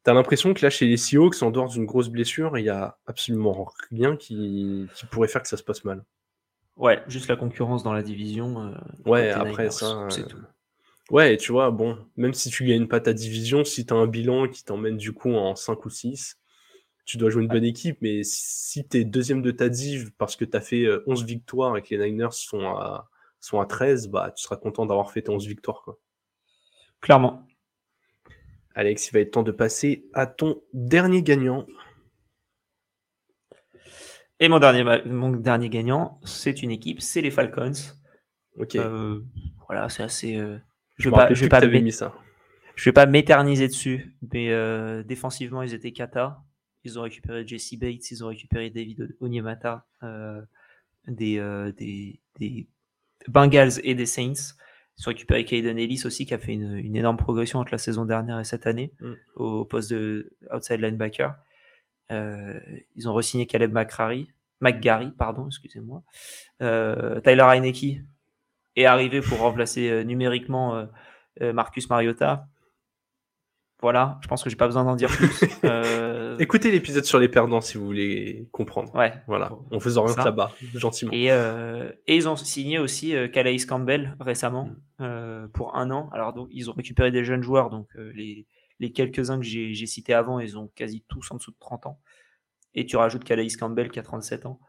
T'as 0.08 0.14
l'impression 0.14 0.54
que 0.54 0.64
là, 0.64 0.70
chez 0.70 0.86
les 0.86 0.96
Seahawks, 0.96 1.42
en 1.42 1.50
dehors 1.50 1.68
d'une 1.68 1.84
grosse 1.84 2.08
blessure, 2.08 2.56
il 2.56 2.64
y 2.64 2.70
a 2.70 2.96
absolument 3.04 3.70
rien 3.90 4.16
qui, 4.16 4.86
qui 4.94 5.04
pourrait 5.04 5.28
faire 5.28 5.42
que 5.42 5.48
ça 5.48 5.58
se 5.58 5.62
passe 5.62 5.84
mal. 5.84 6.02
Ouais, 6.78 7.02
juste 7.08 7.28
la 7.28 7.36
concurrence 7.36 7.82
dans 7.82 7.92
la 7.92 8.02
division. 8.02 8.68
euh, 8.68 8.74
Ouais, 9.04 9.28
après 9.28 9.50
Niners, 9.50 9.70
ça. 9.70 10.06
c'est 10.08 10.22
euh, 10.22 10.26
tout. 10.28 10.38
Ouais, 11.10 11.34
et 11.34 11.36
tu 11.36 11.52
vois, 11.52 11.70
bon, 11.70 11.98
même 12.16 12.32
si 12.32 12.48
tu 12.48 12.64
gagnes 12.64 12.88
pas 12.88 13.00
ta 13.00 13.12
division, 13.12 13.64
si 13.64 13.84
tu 13.84 13.92
as 13.92 13.98
un 13.98 14.06
bilan 14.06 14.48
qui 14.48 14.64
t'emmène 14.64 14.96
du 14.96 15.12
coup 15.12 15.34
en 15.34 15.54
5 15.54 15.84
ou 15.84 15.90
6, 15.90 16.38
tu 17.04 17.18
dois 17.18 17.28
jouer 17.28 17.42
une 17.42 17.48
bonne 17.48 17.64
équipe, 17.64 17.98
mais 18.00 18.22
si 18.22 18.88
tu 18.88 18.96
es 18.96 19.04
deuxième 19.04 19.42
de 19.42 19.50
ta 19.50 19.68
div 19.68 20.10
parce 20.16 20.36
que 20.36 20.46
tu 20.46 20.56
as 20.56 20.62
fait 20.62 20.86
euh, 20.86 21.04
11 21.06 21.22
victoires 21.26 21.76
et 21.76 21.82
que 21.82 21.94
les 21.94 22.10
Niners 22.10 22.32
sont 22.32 22.66
à, 22.66 23.10
sont 23.40 23.60
à 23.60 23.66
13, 23.66 24.08
bah, 24.08 24.32
tu 24.34 24.42
seras 24.42 24.56
content 24.56 24.86
d'avoir 24.86 25.10
fait 25.10 25.20
tes 25.20 25.30
11 25.30 25.46
victoires. 25.46 25.82
Quoi. 25.84 25.98
Clairement. 27.02 27.46
Alex, 28.78 29.08
il 29.08 29.12
va 29.12 29.18
être 29.20 29.32
temps 29.32 29.42
de 29.42 29.50
passer 29.50 30.04
à 30.14 30.26
ton 30.28 30.62
dernier 30.72 31.22
gagnant. 31.24 31.66
Et 34.40 34.48
mon 34.48 34.60
dernier, 34.60 34.84
mon 35.04 35.30
dernier 35.32 35.68
gagnant, 35.68 36.20
c'est 36.24 36.62
une 36.62 36.70
équipe, 36.70 37.00
c'est 37.02 37.20
les 37.20 37.32
Falcons. 37.32 37.72
Ok, 38.56 38.76
Euh, 38.76 39.20
voilà, 39.66 39.88
c'est 39.88 40.04
assez. 40.04 40.36
euh, 40.36 40.58
je 40.96 41.08
me 41.08 41.14
vais 41.14 41.16
pas, 41.16 41.32
vais 41.32 41.48
pas, 41.48 41.60
t'avais 41.60 41.72
m'é- 41.78 41.82
mis 41.82 41.92
ça. 41.92 42.14
je 42.76 42.84
vais 42.84 42.92
pas 42.92 43.06
m'éterniser 43.06 43.66
dessus, 43.66 44.16
mais 44.32 44.50
euh, 44.52 45.02
défensivement, 45.02 45.62
ils 45.62 45.74
étaient 45.74 45.92
cata. 45.92 46.38
Ils 46.84 46.98
ont 46.98 47.02
récupéré 47.02 47.44
Jesse 47.46 47.74
Bates, 47.74 48.10
ils 48.12 48.22
ont 48.24 48.28
récupéré 48.28 48.70
David 48.70 49.16
Onyemata 49.20 49.86
des, 51.08 51.72
des, 51.76 52.20
des 52.38 52.68
Bengals 53.26 53.80
et 53.82 53.96
des 53.96 54.06
Saints. 54.06 54.54
Ils 54.98 55.08
ont 55.08 55.10
récupéré 55.10 55.44
Caden 55.44 55.78
Ellis 55.78 56.02
aussi, 56.04 56.26
qui 56.26 56.34
a 56.34 56.38
fait 56.38 56.52
une, 56.52 56.76
une 56.76 56.96
énorme 56.96 57.16
progression 57.16 57.60
entre 57.60 57.72
la 57.72 57.78
saison 57.78 58.04
dernière 58.04 58.40
et 58.40 58.44
cette 58.44 58.66
année 58.66 58.92
Mm. 59.00 59.12
au 59.36 59.64
poste 59.64 59.90
de 59.92 60.32
outside 60.52 60.80
linebacker. 60.80 61.34
Euh, 62.10 62.58
ils 62.96 63.08
ont 63.08 63.14
re-signé 63.14 63.46
Caleb 63.46 63.72
McCrary, 63.72 64.32
McGarry, 64.60 65.10
pardon, 65.10 65.46
excusez-moi. 65.46 66.02
Euh, 66.62 67.20
Tyler 67.20 67.44
Heineke 67.48 68.00
est 68.76 68.86
arrivé 68.86 69.20
pour 69.20 69.38
remplacer 69.38 69.88
euh, 69.88 70.02
numériquement 70.04 70.86
Marcus 71.40 71.88
Mariota. 71.88 72.48
Voilà, 73.80 74.18
je 74.22 74.28
pense 74.28 74.42
que 74.42 74.50
j'ai 74.50 74.56
pas 74.56 74.66
besoin 74.66 74.84
d'en 74.84 74.96
dire 74.96 75.08
plus. 75.10 75.40
Euh, 75.64 76.36
Écoutez 76.38 76.70
l'épisode 76.70 77.04
sur 77.04 77.18
les 77.18 77.28
perdants 77.28 77.60
si 77.60 77.78
vous 77.78 77.84
voulez 77.84 78.48
comprendre. 78.52 78.94
ouais. 78.94 79.12
Voilà, 79.26 79.52
on 79.70 79.78
oriente 79.78 80.16
Ça. 80.16 80.24
là-bas, 80.24 80.52
gentiment. 80.74 81.10
Et, 81.12 81.30
euh, 81.32 81.90
et 82.06 82.14
ils 82.16 82.28
ont 82.28 82.36
signé 82.36 82.78
aussi 82.78 83.14
euh, 83.16 83.26
Calais 83.28 83.56
Campbell 83.58 84.16
récemment 84.20 84.70
euh, 85.00 85.48
pour 85.48 85.74
un 85.76 85.90
an. 85.90 86.08
Alors 86.12 86.32
donc 86.32 86.48
ils 86.52 86.70
ont 86.70 86.74
récupéré 86.74 87.10
des 87.10 87.24
jeunes 87.24 87.42
joueurs, 87.42 87.70
donc 87.70 87.88
les, 88.14 88.46
les 88.78 88.92
quelques-uns 88.92 89.38
que 89.38 89.44
j'ai 89.44 89.86
cités 89.86 90.14
avant, 90.14 90.38
ils 90.38 90.56
ont 90.58 90.68
quasi 90.74 91.04
tous 91.08 91.30
en 91.32 91.36
dessous 91.36 91.50
de 91.50 91.56
30 91.58 91.86
ans. 91.86 92.00
Et 92.74 92.86
tu 92.86 92.96
rajoutes 92.96 93.24
Calais 93.24 93.48
Campbell 93.58 93.90
qui 93.90 93.98
a 93.98 94.02
37 94.02 94.46
ans. 94.46 94.60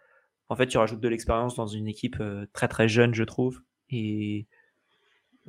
En 0.50 0.56
fait, 0.56 0.66
tu 0.68 0.78
rajoutes 0.80 1.02
de 1.02 1.08
l'expérience 1.10 1.56
dans 1.56 1.68
une 1.68 1.88
équipe 1.88 2.18
très 2.54 2.68
très 2.68 2.88
jeune, 2.88 3.14
je 3.14 3.24
trouve. 3.24 3.62
Et 3.92 4.48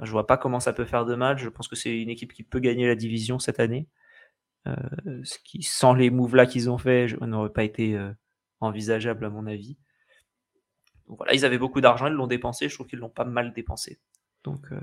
je 0.02 0.10
vois 0.10 0.26
pas 0.26 0.36
comment 0.36 0.60
ça 0.60 0.72
peut 0.72 0.84
faire 0.84 1.04
de 1.04 1.14
mal. 1.14 1.38
Je 1.38 1.48
pense 1.48 1.68
que 1.68 1.76
c'est 1.76 2.00
une 2.00 2.08
équipe 2.10 2.32
qui 2.32 2.42
peut 2.42 2.60
gagner 2.60 2.86
la 2.86 2.94
division 2.94 3.38
cette 3.38 3.60
année. 3.60 3.86
Euh, 4.66 4.74
ce 5.24 5.38
qui, 5.44 5.62
sans 5.62 5.94
les 5.94 6.10
moves 6.10 6.36
là 6.36 6.46
qu'ils 6.46 6.70
ont 6.70 6.78
fait, 6.78 7.08
n'aurait 7.20 7.52
pas 7.52 7.64
été 7.64 7.96
euh, 7.96 8.12
envisageable 8.60 9.24
à 9.24 9.30
mon 9.30 9.46
avis. 9.46 9.76
Donc 11.06 11.18
voilà, 11.18 11.34
ils 11.34 11.44
avaient 11.44 11.58
beaucoup 11.58 11.80
d'argent, 11.80 12.06
ils 12.06 12.12
l'ont 12.12 12.26
dépensé. 12.26 12.68
Je 12.68 12.74
trouve 12.74 12.86
qu'ils 12.86 12.98
l'ont 12.98 13.08
pas 13.08 13.24
mal 13.24 13.52
dépensé. 13.52 13.98
Donc 14.44 14.70
euh, 14.72 14.80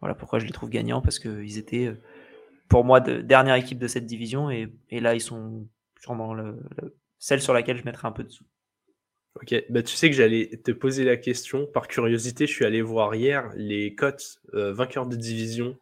voilà 0.00 0.14
pourquoi 0.14 0.38
je 0.38 0.46
les 0.46 0.52
trouve 0.52 0.70
gagnants 0.70 1.02
parce 1.02 1.18
qu'ils 1.18 1.58
étaient 1.58 1.94
pour 2.68 2.84
moi 2.84 3.00
de, 3.00 3.20
dernière 3.20 3.54
équipe 3.54 3.78
de 3.78 3.88
cette 3.88 4.06
division 4.06 4.50
et, 4.50 4.72
là 4.90 5.14
ils 5.14 5.20
sont 5.20 5.68
sûrement 6.00 6.34
le, 6.34 6.60
le- 6.82 6.96
celle 7.18 7.40
sur 7.40 7.52
laquelle 7.52 7.76
je 7.76 7.84
mettrai 7.84 8.08
un 8.08 8.12
peu 8.12 8.24
dessous. 8.24 8.44
Ok, 9.42 9.54
bah, 9.68 9.82
tu 9.82 9.94
sais 9.96 10.08
que 10.08 10.16
j'allais 10.16 10.48
te 10.64 10.70
poser 10.70 11.04
la 11.04 11.16
question. 11.16 11.66
Par 11.66 11.88
curiosité, 11.88 12.46
je 12.46 12.52
suis 12.52 12.64
allé 12.64 12.80
voir 12.82 13.14
hier 13.14 13.50
les 13.54 13.94
cotes 13.94 14.40
euh, 14.54 14.72
vainqueurs 14.72 15.06
de 15.06 15.16
division 15.16 15.78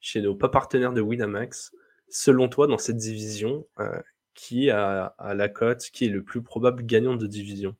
chez 0.00 0.20
nos 0.22 0.34
pas 0.34 0.48
partenaires 0.48 0.92
de 0.92 1.00
Winamax. 1.00 1.72
Selon 2.08 2.48
toi, 2.48 2.66
dans 2.66 2.78
cette 2.78 2.96
division, 2.96 3.66
euh, 3.78 4.00
qui 4.34 4.70
a, 4.70 5.14
a 5.18 5.34
la 5.34 5.48
cote, 5.48 5.82
qui 5.92 6.06
est 6.06 6.08
le 6.08 6.22
plus 6.22 6.42
probable 6.42 6.84
gagnant 6.84 7.16
de 7.16 7.26
division? 7.26 7.76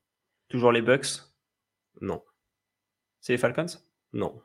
Toujours 0.49 0.73
les 0.73 0.83
Bucks, 0.83 1.07
Non, 2.01 2.23
c'est 3.21 3.33
les 3.33 3.39
Falcons? 3.39 3.67
non, 4.13 4.41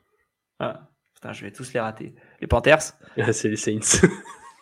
Ah, 0.60 0.90
putain, 1.14 1.34
je 1.34 1.44
vais 1.46 1.52
tous 1.52 1.74
les 1.74 1.80
rater. 1.80 2.16
Les 2.42 2.48
Panthers? 2.48 2.94
c'est 3.34 3.50
les 3.50 3.56
Saints. 3.58 4.08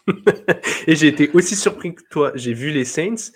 et 0.87 0.95
j'ai 0.95 1.07
été 1.07 1.29
aussi 1.31 1.55
surpris 1.55 1.93
que 1.95 2.01
toi. 2.09 2.31
J'ai 2.35 2.53
vu 2.53 2.71
les 2.71 2.85
Saints 2.85 3.31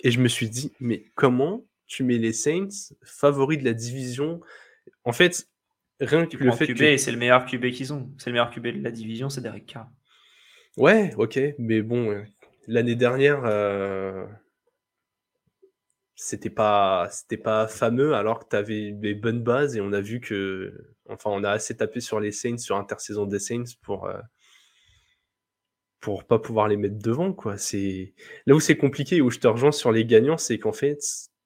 et 0.00 0.10
je 0.10 0.20
me 0.20 0.28
suis 0.28 0.48
dit, 0.48 0.72
mais 0.80 1.04
comment 1.14 1.64
tu 1.86 2.04
mets 2.04 2.18
les 2.18 2.32
Saints 2.32 2.94
favoris 3.02 3.58
de 3.58 3.64
la 3.64 3.74
division 3.74 4.40
En 5.04 5.12
fait, 5.12 5.48
rien 6.00 6.26
que 6.26 6.36
Tu 6.36 6.44
le 6.44 6.52
fait 6.52 6.66
QB 6.66 6.78
que 6.78 6.96
c'est 6.96 7.12
le 7.12 7.18
meilleur 7.18 7.46
QB 7.46 7.70
qu'ils 7.70 7.92
ont. 7.92 8.10
C'est 8.18 8.30
le 8.30 8.34
meilleur 8.34 8.50
QB 8.50 8.66
de 8.68 8.82
la 8.82 8.90
division, 8.90 9.28
c'est 9.28 9.40
Derek 9.40 9.66
Carr. 9.66 9.88
Ouais, 10.76 11.14
ok, 11.16 11.38
mais 11.58 11.82
bon, 11.82 12.10
euh, 12.10 12.24
l'année 12.66 12.96
dernière, 12.96 13.42
euh, 13.44 14.26
c'était 16.16 16.50
pas, 16.50 17.08
c'était 17.10 17.36
pas 17.36 17.68
fameux 17.68 18.14
alors 18.14 18.40
que 18.40 18.48
tu 18.50 18.56
avais 18.56 18.92
des 18.92 19.14
bonnes 19.14 19.42
bases 19.42 19.76
et 19.76 19.80
on 19.80 19.92
a 19.92 20.00
vu 20.00 20.20
que, 20.20 20.72
enfin, 21.08 21.30
on 21.30 21.44
a 21.44 21.50
assez 21.50 21.76
tapé 21.76 22.00
sur 22.00 22.18
les 22.18 22.32
Saints, 22.32 22.58
sur 22.58 22.76
intersaison 22.76 23.26
des 23.26 23.38
Saints 23.38 23.64
pour, 23.82 24.06
euh, 24.06 24.18
pour 26.00 26.24
pas 26.24 26.38
pouvoir 26.38 26.68
les 26.68 26.76
mettre 26.76 26.98
devant, 26.98 27.32
quoi. 27.32 27.56
C'est 27.56 28.14
là 28.46 28.54
où 28.54 28.60
c'est 28.60 28.76
compliqué, 28.76 29.20
où 29.20 29.30
je 29.30 29.38
te 29.38 29.46
rejoins 29.46 29.72
sur 29.72 29.92
les 29.92 30.04
gagnants, 30.04 30.38
c'est 30.38 30.58
qu'en 30.58 30.72
fait, 30.72 31.00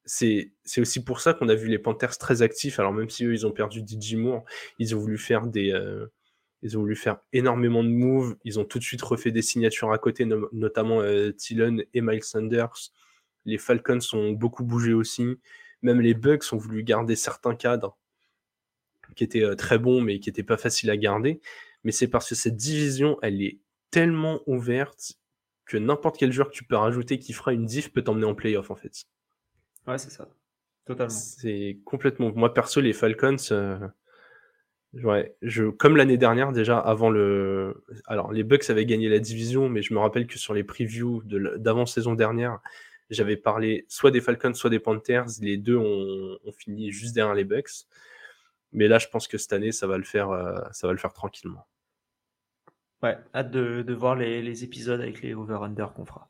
c'est 0.08 0.80
aussi 0.80 1.04
pour 1.04 1.20
ça 1.20 1.34
qu'on 1.34 1.48
a 1.48 1.54
vu 1.54 1.68
les 1.68 1.78
Panthers 1.78 2.16
très 2.18 2.42
actifs. 2.42 2.78
Alors 2.80 2.92
même 2.92 3.10
si 3.10 3.24
eux, 3.26 3.32
ils 3.34 3.46
ont 3.46 3.52
perdu 3.52 3.82
DJ 3.82 4.14
Moore, 4.16 4.44
ils 4.78 4.96
ont 4.96 4.98
voulu 4.98 5.18
faire 5.18 5.46
des, 5.46 5.72
euh, 5.72 6.06
ils 6.62 6.76
ont 6.78 6.80
voulu 6.80 6.96
faire 6.96 7.18
énormément 7.32 7.84
de 7.84 7.90
moves. 7.90 8.36
Ils 8.44 8.58
ont 8.58 8.64
tout 8.64 8.78
de 8.78 8.84
suite 8.84 9.02
refait 9.02 9.30
des 9.32 9.42
signatures 9.42 9.92
à 9.92 9.98
côté, 9.98 10.24
no- 10.24 10.48
notamment 10.52 11.00
euh, 11.02 11.32
et 11.94 12.00
Miles 12.00 12.24
Sanders. 12.24 12.90
Les 13.44 13.58
Falcons 13.58 13.98
ont 14.14 14.32
beaucoup 14.32 14.64
bougé 14.64 14.92
aussi. 14.94 15.26
Même 15.82 16.00
les 16.00 16.14
Bucks 16.14 16.52
ont 16.52 16.56
voulu 16.56 16.82
garder 16.84 17.16
certains 17.16 17.54
cadres 17.54 17.98
qui 19.16 19.24
étaient 19.24 19.42
euh, 19.44 19.54
très 19.56 19.78
bons, 19.78 20.00
mais 20.00 20.20
qui 20.20 20.28
n'étaient 20.28 20.42
pas 20.42 20.56
faciles 20.56 20.90
à 20.90 20.96
garder. 20.96 21.40
Mais 21.84 21.92
c'est 21.92 22.08
parce 22.08 22.28
que 22.28 22.34
cette 22.34 22.56
division, 22.56 23.18
elle 23.22 23.42
est 23.42 23.58
tellement 23.90 24.40
ouverte 24.46 25.14
que 25.66 25.76
n'importe 25.76 26.16
quel 26.18 26.32
joueur 26.32 26.48
que 26.50 26.54
tu 26.54 26.64
peux 26.64 26.76
rajouter 26.76 27.18
qui 27.18 27.32
fera 27.32 27.52
une 27.52 27.66
diff 27.66 27.92
peut 27.92 28.02
t'emmener 28.02 28.26
en 28.26 28.34
playoff, 28.34 28.70
en 28.70 28.76
fait. 28.76 29.04
Ouais, 29.88 29.98
c'est 29.98 30.10
ça. 30.10 30.28
Totalement. 30.84 31.10
C'est 31.10 31.78
complètement. 31.84 32.30
Moi, 32.34 32.52
perso, 32.52 32.80
les 32.80 32.92
Falcons, 32.92 33.36
euh, 33.50 33.78
ouais, 34.92 35.34
je, 35.42 35.64
comme 35.64 35.96
l'année 35.96 36.18
dernière, 36.18 36.52
déjà, 36.52 36.78
avant 36.78 37.10
le. 37.10 37.84
Alors, 38.06 38.32
les 38.32 38.44
Bucks 38.44 38.68
avaient 38.68 38.86
gagné 38.86 39.08
la 39.08 39.18
division, 39.18 39.68
mais 39.68 39.82
je 39.82 39.94
me 39.94 39.98
rappelle 39.98 40.26
que 40.26 40.38
sur 40.38 40.52
les 40.54 40.62
previews 40.62 41.22
de 41.24 41.56
d'avant-saison 41.56 42.14
dernière, 42.14 42.60
j'avais 43.10 43.38
parlé 43.38 43.86
soit 43.88 44.10
des 44.10 44.20
Falcons, 44.20 44.54
soit 44.54 44.70
des 44.70 44.78
Panthers. 44.78 45.26
Les 45.40 45.56
deux 45.56 45.76
ont, 45.76 46.38
ont 46.44 46.52
fini 46.52 46.92
juste 46.92 47.14
derrière 47.14 47.34
les 47.34 47.44
Bucks. 47.44 47.86
Mais 48.72 48.88
là, 48.88 48.98
je 48.98 49.08
pense 49.08 49.26
que 49.26 49.38
cette 49.38 49.54
année, 49.54 49.72
ça 49.72 49.86
va 49.86 49.96
le 49.96 50.04
faire, 50.04 50.30
euh, 50.30 50.54
ça 50.72 50.86
va 50.86 50.92
le 50.92 50.98
faire 50.98 51.14
tranquillement. 51.14 51.66
Ouais, 53.02 53.16
hâte 53.34 53.50
de, 53.50 53.80
de 53.82 53.94
voir 53.94 54.16
les, 54.16 54.42
les 54.42 54.64
épisodes 54.64 55.00
avec 55.00 55.22
les 55.22 55.32
over-under 55.32 55.92
qu'on 55.94 56.04
fera. 56.04 56.28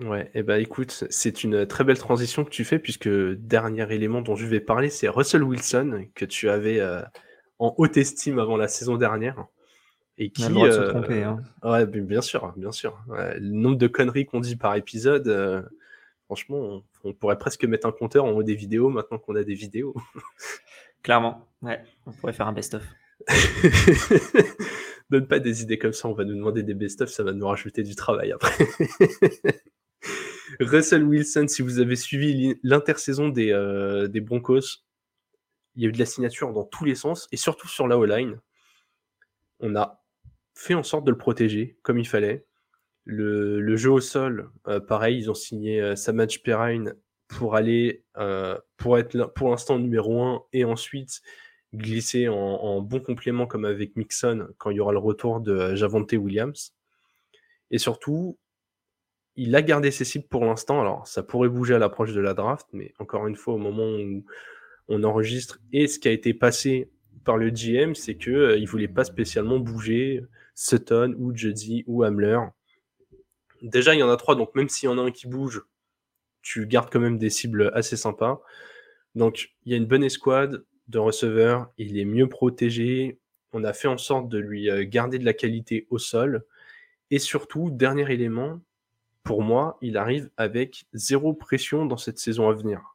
Ouais, 0.00 0.28
et 0.34 0.42
bah 0.42 0.58
écoute, 0.58 1.04
c'est 1.08 1.44
une 1.44 1.66
très 1.66 1.84
belle 1.84 1.98
transition 1.98 2.44
que 2.44 2.50
tu 2.50 2.64
fais 2.64 2.80
puisque 2.80 3.08
dernier 3.08 3.92
élément 3.94 4.22
dont 4.22 4.34
je 4.34 4.44
vais 4.46 4.58
parler, 4.60 4.90
c'est 4.90 5.08
Russell 5.08 5.44
Wilson 5.44 6.06
que 6.16 6.24
tu 6.24 6.48
avais 6.50 6.80
euh, 6.80 7.00
en 7.60 7.74
haute 7.78 7.96
estime 7.96 8.40
avant 8.40 8.56
la 8.56 8.66
saison 8.66 8.96
dernière 8.96 9.46
et 10.18 10.30
qui 10.30 10.42
On 10.42 10.46
a 10.46 10.48
le 10.48 10.54
droit 10.54 10.66
de 10.68 10.72
se 10.72 10.78
euh, 10.80 10.88
tromper. 10.90 11.22
hein. 11.22 11.40
ouais, 11.62 11.86
bien 11.86 12.02
bien 12.02 12.20
sûr, 12.22 12.52
bien 12.56 12.72
sûr. 12.72 12.98
Ouais, 13.06 13.38
le 13.38 13.50
nombre 13.50 13.76
de 13.76 13.86
conneries 13.86 14.26
qu'on 14.26 14.40
dit 14.40 14.56
par 14.56 14.74
épisode, 14.74 15.28
euh, 15.28 15.62
franchement, 16.24 16.58
on, 16.58 16.82
on 17.04 17.12
pourrait 17.12 17.38
presque 17.38 17.64
mettre 17.64 17.86
un 17.86 17.92
compteur 17.92 18.24
en 18.24 18.30
haut 18.32 18.42
des 18.42 18.56
vidéos 18.56 18.88
maintenant 18.88 19.18
qu'on 19.18 19.36
a 19.36 19.44
des 19.44 19.54
vidéos. 19.54 19.94
Clairement. 21.04 21.46
Ouais, 21.62 21.80
on 22.06 22.12
pourrait 22.12 22.32
faire 22.32 22.48
un 22.48 22.52
best-of. 22.52 22.82
Donne 25.10 25.28
pas 25.28 25.38
des 25.38 25.62
idées 25.62 25.78
comme 25.78 25.92
ça, 25.92 26.08
on 26.08 26.14
va 26.14 26.24
nous 26.24 26.34
demander 26.34 26.62
des 26.64 26.74
best-of, 26.74 27.10
ça 27.10 27.22
va 27.22 27.32
nous 27.32 27.46
rajouter 27.46 27.82
du 27.84 27.94
travail 27.94 28.32
après. 28.32 28.66
Russell 30.60 31.04
Wilson, 31.04 31.46
si 31.48 31.62
vous 31.62 31.78
avez 31.80 31.96
suivi 31.96 32.34
l'in- 32.34 32.54
l'intersaison 32.62 33.28
des, 33.28 33.52
euh, 33.52 34.08
des 34.08 34.20
Broncos, 34.20 34.84
il 35.76 35.82
y 35.82 35.86
a 35.86 35.88
eu 35.88 35.92
de 35.92 35.98
la 35.98 36.06
signature 36.06 36.52
dans 36.52 36.64
tous 36.64 36.84
les 36.84 36.94
sens, 36.94 37.28
et 37.32 37.36
surtout 37.36 37.68
sur 37.68 37.88
la 37.88 37.98
O-line. 37.98 38.40
On 39.60 39.74
a 39.76 40.02
fait 40.54 40.74
en 40.74 40.82
sorte 40.82 41.04
de 41.04 41.10
le 41.10 41.18
protéger 41.18 41.78
comme 41.82 41.98
il 41.98 42.06
fallait. 42.06 42.44
Le, 43.04 43.76
jeu 43.76 43.90
au 43.90 44.00
sol, 44.00 44.50
euh, 44.68 44.80
pareil, 44.80 45.18
ils 45.18 45.30
ont 45.30 45.34
signé 45.34 45.80
euh, 45.80 45.96
Samaj 45.96 46.42
Perrine 46.42 46.94
pour 47.28 47.56
aller, 47.56 48.04
euh, 48.16 48.58
pour 48.76 48.98
être 48.98 49.26
pour 49.34 49.50
l'instant 49.50 49.78
numéro 49.78 50.22
1, 50.22 50.42
et 50.52 50.64
ensuite 50.64 51.20
glisser 51.74 52.28
en, 52.28 52.34
en 52.36 52.80
bon 52.80 53.00
complément 53.00 53.46
comme 53.46 53.64
avec 53.64 53.96
Mixon 53.96 54.48
quand 54.58 54.70
il 54.70 54.76
y 54.76 54.80
aura 54.80 54.92
le 54.92 54.98
retour 54.98 55.40
de 55.40 55.74
Javante 55.74 56.12
Williams. 56.12 56.74
Et 57.70 57.78
surtout, 57.78 58.38
il 59.36 59.54
a 59.56 59.62
gardé 59.62 59.90
ses 59.90 60.04
cibles 60.04 60.26
pour 60.28 60.44
l'instant. 60.44 60.80
Alors, 60.80 61.06
ça 61.06 61.22
pourrait 61.22 61.48
bouger 61.48 61.74
à 61.74 61.78
l'approche 61.78 62.12
de 62.12 62.20
la 62.20 62.34
draft, 62.34 62.66
mais 62.72 62.92
encore 62.98 63.26
une 63.26 63.36
fois, 63.36 63.54
au 63.54 63.58
moment 63.58 63.86
où 63.86 64.24
on 64.88 65.02
enregistre 65.04 65.60
et 65.72 65.86
ce 65.86 65.98
qui 65.98 66.08
a 66.08 66.12
été 66.12 66.34
passé 66.34 66.90
par 67.24 67.36
le 67.36 67.50
GM, 67.50 67.94
c'est 67.94 68.16
que 68.16 68.30
euh, 68.30 68.58
il 68.58 68.68
voulait 68.68 68.88
pas 68.88 69.04
spécialement 69.04 69.58
bouger 69.58 70.22
Sutton 70.54 71.14
ou 71.18 71.34
Juddy 71.34 71.84
ou 71.86 72.02
Hamler. 72.02 72.38
Déjà, 73.62 73.94
il 73.94 74.00
y 74.00 74.02
en 74.02 74.10
a 74.10 74.16
trois, 74.16 74.36
donc 74.36 74.54
même 74.54 74.68
s'il 74.68 74.88
y 74.88 74.92
en 74.92 74.98
a 74.98 75.02
un 75.02 75.10
qui 75.10 75.26
bouge, 75.26 75.62
tu 76.42 76.66
gardes 76.66 76.90
quand 76.92 77.00
même 77.00 77.18
des 77.18 77.30
cibles 77.30 77.70
assez 77.74 77.96
sympas. 77.96 78.42
Donc, 79.14 79.54
il 79.64 79.72
y 79.72 79.74
a 79.74 79.78
une 79.78 79.86
bonne 79.86 80.04
escouade 80.04 80.64
de 80.88 80.98
receveurs, 80.98 81.72
il 81.78 81.98
est 81.98 82.04
mieux 82.04 82.28
protégé. 82.28 83.18
On 83.52 83.64
a 83.64 83.72
fait 83.72 83.88
en 83.88 83.96
sorte 83.96 84.28
de 84.28 84.38
lui 84.38 84.68
euh, 84.68 84.84
garder 84.84 85.18
de 85.18 85.24
la 85.24 85.32
qualité 85.32 85.86
au 85.88 85.98
sol. 85.98 86.44
Et 87.10 87.18
surtout, 87.18 87.70
dernier 87.70 88.12
élément, 88.12 88.60
pour 89.24 89.42
moi, 89.42 89.78
il 89.80 89.96
arrive 89.96 90.30
avec 90.36 90.84
zéro 90.92 91.32
pression 91.32 91.86
dans 91.86 91.96
cette 91.96 92.18
saison 92.18 92.48
à 92.48 92.52
venir. 92.52 92.94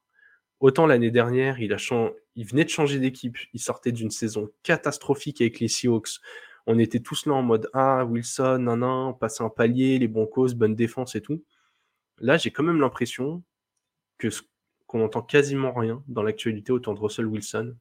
Autant 0.60 0.86
l'année 0.86 1.12
dernière, 1.12 1.60
il, 1.60 1.76
venait 2.46 2.66
de 2.66 2.70
changer 2.70 3.00
d'équipe, 3.00 3.38
il 3.54 3.60
sortait 3.60 3.92
d'une 3.92 4.12
saison 4.12 4.50
catastrophique 4.62 5.42
avec 5.42 5.60
les 5.60 5.68
Seahawks. 5.68 6.20
On 6.68 6.78
était 6.78 7.00
tous 7.00 7.26
là 7.26 7.34
en 7.34 7.42
mode 7.42 7.70
Ah, 7.74 8.06
Wilson, 8.06 8.60
nan, 8.60 8.80
nan, 8.80 9.18
passer 9.18 9.44
un 9.44 9.50
palier, 9.50 9.98
les 9.98 10.08
Broncos, 10.08 10.54
bonne 10.54 10.76
défense 10.76 11.16
et 11.16 11.22
tout. 11.22 11.44
Là, 12.20 12.38
j'ai 12.38 12.52
quand 12.52 12.64
même 12.64 12.80
l'impression 12.80 13.44
que 14.18 14.28
qu'on 14.86 15.04
entend 15.04 15.22
quasiment 15.22 15.72
rien 15.72 16.04
dans 16.08 16.24
l'actualité 16.24 16.72
autour 16.72 16.96
de 16.96 17.00
Russell 17.00 17.28
Wilson. 17.28 17.76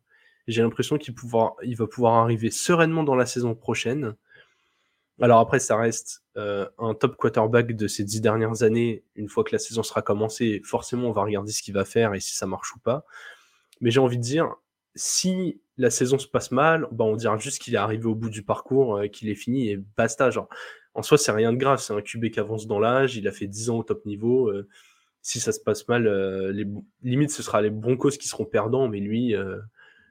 J'ai 0.47 0.63
l'impression 0.63 0.99
qu'il 0.99 1.15
va 1.15 1.87
pouvoir 1.87 2.15
arriver 2.15 2.51
sereinement 2.51 3.03
dans 3.03 3.15
la 3.15 3.27
saison 3.27 3.55
prochaine. 3.55 4.15
Alors 5.21 5.41
après, 5.41 5.59
ça 5.59 5.77
reste 5.77 6.23
euh, 6.37 6.69
un 6.79 6.95
top 6.95 7.17
quarterback 7.17 7.75
de 7.75 7.89
ces 7.89 8.05
dix 8.05 8.21
dernières 8.21 8.63
années. 8.63 9.03
Une 9.17 9.29
fois 9.29 9.43
que 9.43 9.51
la 9.53 9.59
saison 9.59 9.83
sera 9.83 10.03
commencée, 10.03 10.63
forcément, 10.65 11.09
on 11.09 11.13
va 11.13 11.23
regarder 11.23 11.51
ce 11.51 11.63
qu'il 11.63 11.75
va 11.75 11.85
faire 11.85 12.15
et 12.15 12.21
si 12.21 12.37
ça 12.37 12.47
marche 12.47 12.75
ou 12.77 12.79
pas. 12.79 13.05
Mais 13.81 13.91
j'ai 13.91 14.01
envie 14.01 14.17
de 14.17 14.23
dire, 14.23 14.55
si 14.95 15.61
la 15.77 15.91
saison 15.91 16.19
se 16.19 16.27
passe 16.27 16.51
mal, 16.51 16.89
bah, 16.93 17.05
on 17.05 17.17
dira 17.17 17.37
juste 17.39 17.61
qu'il 17.63 17.75
est 17.75 17.79
arrivé 17.79 18.07
au 18.07 18.15
bout 18.15 18.31
du 18.31 18.43
parcours, 18.43 18.97
euh, 18.97 19.07
qu'il 19.09 19.29
est 19.29 19.35
fini 19.35 19.71
et 19.71 19.77
basta. 19.97 20.31
Genre, 20.31 20.49
en 20.95 21.03
soi, 21.03 21.19
c'est 21.19 21.33
rien 21.33 21.53
de 21.53 21.59
grave. 21.59 21.81
C'est 21.81 21.93
un 21.93 22.03
QB 22.03 22.31
qui 22.31 22.41
avance 22.41 22.67
dans 22.67 22.79
l'âge. 22.81 23.17
Il 23.17 23.27
a 23.29 23.33
fait 23.33 23.47
10 23.47 23.71
ans 23.71 23.79
au 23.79 23.83
top 23.85 24.05
niveau. 24.07 24.49
euh, 24.51 24.69
si 25.23 25.41
ça 25.41 25.53
se 25.53 25.61
passe 25.61 25.87
mal, 25.89 26.07
euh, 26.07 26.53
les, 26.53 26.67
limite, 27.03 27.31
ce 27.31 27.43
sera 27.43 27.61
les 27.61 27.71
Broncos 27.71 28.11
qui 28.11 28.29
seront 28.29 28.45
perdants, 28.45 28.89
mais 28.89 29.01
lui, 29.01 29.35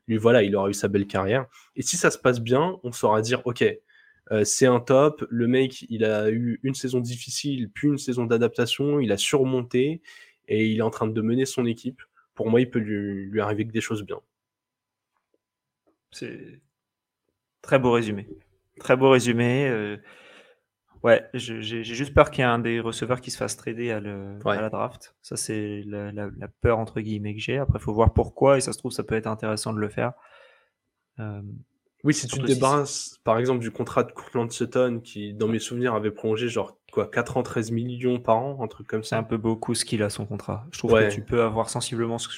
lui, 0.08 0.17
voilà, 0.17 0.43
il 0.43 0.56
aura 0.56 0.70
eu 0.70 0.74
sa 0.74 0.89
belle 0.89 1.08
carrière. 1.08 1.48
Et 1.76 1.82
si 1.82 1.98
ça 1.98 2.12
se 2.12 2.17
passe 2.17 2.39
bien, 2.39 2.78
on 2.84 2.91
saura 2.91 3.22
dire, 3.22 3.41
OK, 3.46 3.63
euh, 4.32 4.44
c'est 4.44 4.66
un 4.68 4.80
top. 4.80 5.26
Le 5.30 5.48
mec, 5.48 5.86
il 5.90 6.04
a 6.06 6.30
eu 6.30 6.60
une 6.63 6.74
saison 6.76 7.00
difficile, 7.00 7.70
puis 7.74 7.88
une 7.88 7.98
saison 7.98 8.26
d'adaptation. 8.26 9.00
Il 9.00 9.12
a 9.12 9.18
surmonté 9.18 10.02
et 10.48 10.68
il 10.68 10.78
est 10.80 10.82
en 10.82 10.90
train 10.90 11.08
de 11.08 11.22
mener 11.22 11.46
son 11.46 11.66
équipe. 11.66 12.02
Pour 12.36 12.50
moi, 12.50 12.62
il 12.62 12.70
peut 12.70 12.80
lui, 12.80 13.26
lui 13.30 13.42
arriver 13.42 13.66
que 13.66 13.72
des 13.72 13.82
choses 13.82 14.04
bien. 14.04 14.20
C'est 16.12 16.62
très 17.62 17.80
beau 17.80 17.92
résumé. 17.92 18.28
Très 18.80 18.96
beau 18.96 19.10
résumé. 19.10 19.68
euh, 19.70 19.98
Ouais, 21.04 21.30
j'ai 21.36 21.62
j'ai 21.62 21.84
juste 21.84 22.13
peur 22.13 22.32
qu'il 22.32 22.40
y 22.40 22.42
ait 22.42 22.50
un 22.50 22.58
des 22.60 22.80
receveurs 22.80 23.22
qui 23.22 23.30
se 23.30 23.38
fasse 23.38 23.56
trader 23.56 23.92
à, 23.92 24.00
le, 24.00 24.40
Ouais. 24.44 24.58
à 24.58 24.62
la 24.62 24.70
draft. 24.70 25.16
Ça, 25.22 25.38
c'est 25.38 25.84
la, 25.86 26.12
la- 26.12 26.32
la 26.38 26.48
peur 26.48 26.80
entre 26.80 27.00
guillemets 27.02 27.36
que 27.36 27.40
j'ai. 27.40 27.58
Après, 27.60 27.78
il 27.80 27.82
faut 27.82 27.94
voir 27.94 28.13
pourquoi, 28.13 28.58
et 28.58 28.62
ça 28.62 28.74
se 28.74 28.80
trouve, 28.80 28.92
ça 28.92 29.04
peut 29.04 29.16
être 29.16 29.28
intéressant 29.28 29.74
de 29.74 29.80
le 29.80 29.90
faire. 29.90 30.13
Euh, 31.20 31.42
Oui, 32.03 32.13
si 32.13 32.27
tu 32.27 32.39
te 32.39 32.45
si 32.47 32.53
débarrasses, 32.53 33.19
par 33.23 33.38
exemple, 33.39 33.60
du 33.60 33.71
contrat 33.71 34.03
de 34.03 34.12
Courtland 34.12 34.51
Sutton, 34.51 35.01
qui, 35.03 35.33
dans 35.33 35.47
mes 35.47 35.60
souvenirs, 35.60 35.93
avait 35.95 36.12
prolongé 36.12 36.47
genre 36.47 36.77
quoi, 36.91 37.10
4 37.10 37.38
ans, 37.38 37.43
13 37.43 37.71
millions 37.71 38.19
par 38.19 38.38
an, 38.38 38.63
un 38.63 38.67
truc 38.67 38.88
comme 38.88 39.03
c'est 39.03 39.15
un 39.15 39.23
ça. 39.23 39.23
peu 39.23 39.38
beaucoup 39.38 39.75
ce 39.75 39.83
qu'il 39.86 40.03
a 40.03 40.10
son 40.10 40.25
contrat. 40.25 40.67
Je 40.71 40.77
trouve 40.79 40.93
Ouais. 40.93 41.10
que 41.10 41.13
tu 41.13 41.23
peux 41.23 41.41
avoir 41.41 41.69
sensiblement. 41.69 42.17
Ce... 42.17 42.29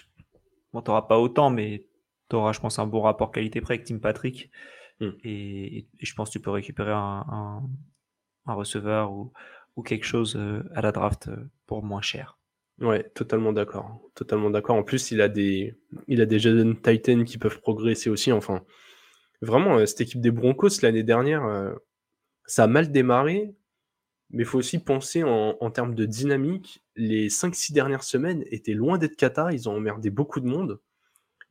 Bon, 0.73 0.81
t'auras 0.81 1.03
pas 1.03 1.19
autant, 1.19 1.49
mais 1.49 1.85
t'auras, 2.29 2.53
je 2.53 2.59
pense, 2.59 2.79
un 2.79 2.87
bon 2.87 3.01
rapport 3.01 3.31
qualité-prix 3.31 3.75
avec 3.75 3.85
Tim 3.87 3.99
Patrick. 3.99 4.49
Hmm. 4.99 5.11
Et, 5.23 5.79
et 5.99 6.05
je 6.05 6.13
pense 6.15 6.29
que 6.29 6.33
tu 6.33 6.39
peux 6.41 6.51
récupérer 6.51 6.91
un, 6.91 7.25
un, 7.29 7.63
un 8.47 8.53
receveur 8.53 9.11
ou, 9.11 9.31
ou 9.75 9.83
quelque 9.83 10.05
chose 10.05 10.35
euh, 10.37 10.63
à 10.75 10.81
la 10.81 10.91
draft 10.91 11.27
euh, 11.29 11.37
pour 11.67 11.83
moins 11.83 12.01
cher. 12.01 12.37
Ouais, 12.81 13.03
totalement 13.09 13.51
d'accord. 13.51 13.99
Totalement 14.15 14.49
d'accord. 14.49 14.75
En 14.77 14.83
plus, 14.83 15.11
il 15.11 15.21
a 15.21 15.27
des, 15.27 15.75
il 16.07 16.21
a 16.21 16.25
des 16.25 16.39
jeunes 16.39 16.79
Titans 16.81 17.25
qui 17.25 17.37
peuvent 17.37 17.59
progresser 17.59 18.09
aussi. 18.09 18.31
Enfin, 18.31 18.63
vraiment, 19.41 19.77
euh, 19.77 19.85
cette 19.85 20.01
équipe 20.01 20.21
des 20.21 20.31
Broncos 20.31 20.81
l'année 20.81 21.03
dernière, 21.03 21.45
euh, 21.45 21.73
ça 22.45 22.63
a 22.63 22.67
mal 22.67 22.91
démarré, 22.91 23.53
mais 24.31 24.43
il 24.43 24.45
faut 24.45 24.59
aussi 24.59 24.79
penser 24.79 25.23
en, 25.23 25.71
termes 25.71 25.95
de 25.95 26.05
dynamique. 26.05 26.83
Les 26.95 27.29
5-6 27.29 27.73
dernières 27.73 28.03
semaines 28.03 28.43
étaient 28.51 28.73
loin 28.73 28.97
d'être 28.99 29.15
cata. 29.15 29.51
Ils 29.51 29.67
ont 29.69 29.75
emmerdé 29.75 30.11
beaucoup 30.11 30.39
de 30.39 30.45
monde. 30.45 30.79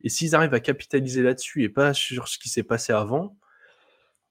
Et 0.01 0.09
s'ils 0.09 0.33
arrivent 0.33 0.53
à 0.53 0.61
capitaliser 0.61 1.21
là-dessus 1.21 1.63
et 1.63 1.69
pas 1.69 1.93
sur 1.93 2.29
ce 2.29 2.39
qui 2.39 2.47
s'est 2.47 2.63
passé 2.63 2.93
avant, 2.93 3.35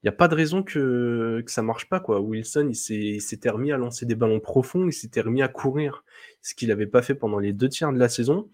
il 0.02 0.06
n'y 0.06 0.08
a 0.08 0.12
pas 0.12 0.28
de 0.28 0.34
raison 0.34 0.62
que, 0.62 1.42
que 1.44 1.50
ça 1.50 1.60
marche 1.60 1.90
pas. 1.90 2.00
Quoi. 2.00 2.20
Wilson, 2.20 2.70
il 2.70 3.20
s'était 3.20 3.50
remis 3.50 3.70
à 3.70 3.76
lancer 3.76 4.06
des 4.06 4.14
ballons 4.14 4.40
profonds, 4.40 4.86
il 4.86 4.92
s'était 4.94 5.20
remis 5.20 5.42
à 5.42 5.48
courir, 5.48 6.04
ce 6.40 6.54
qu'il 6.54 6.68
n'avait 6.68 6.86
pas 6.86 7.02
fait 7.02 7.14
pendant 7.14 7.38
les 7.38 7.52
deux 7.52 7.68
tiers 7.68 7.92
de 7.92 7.98
la 7.98 8.08
saison. 8.08 8.48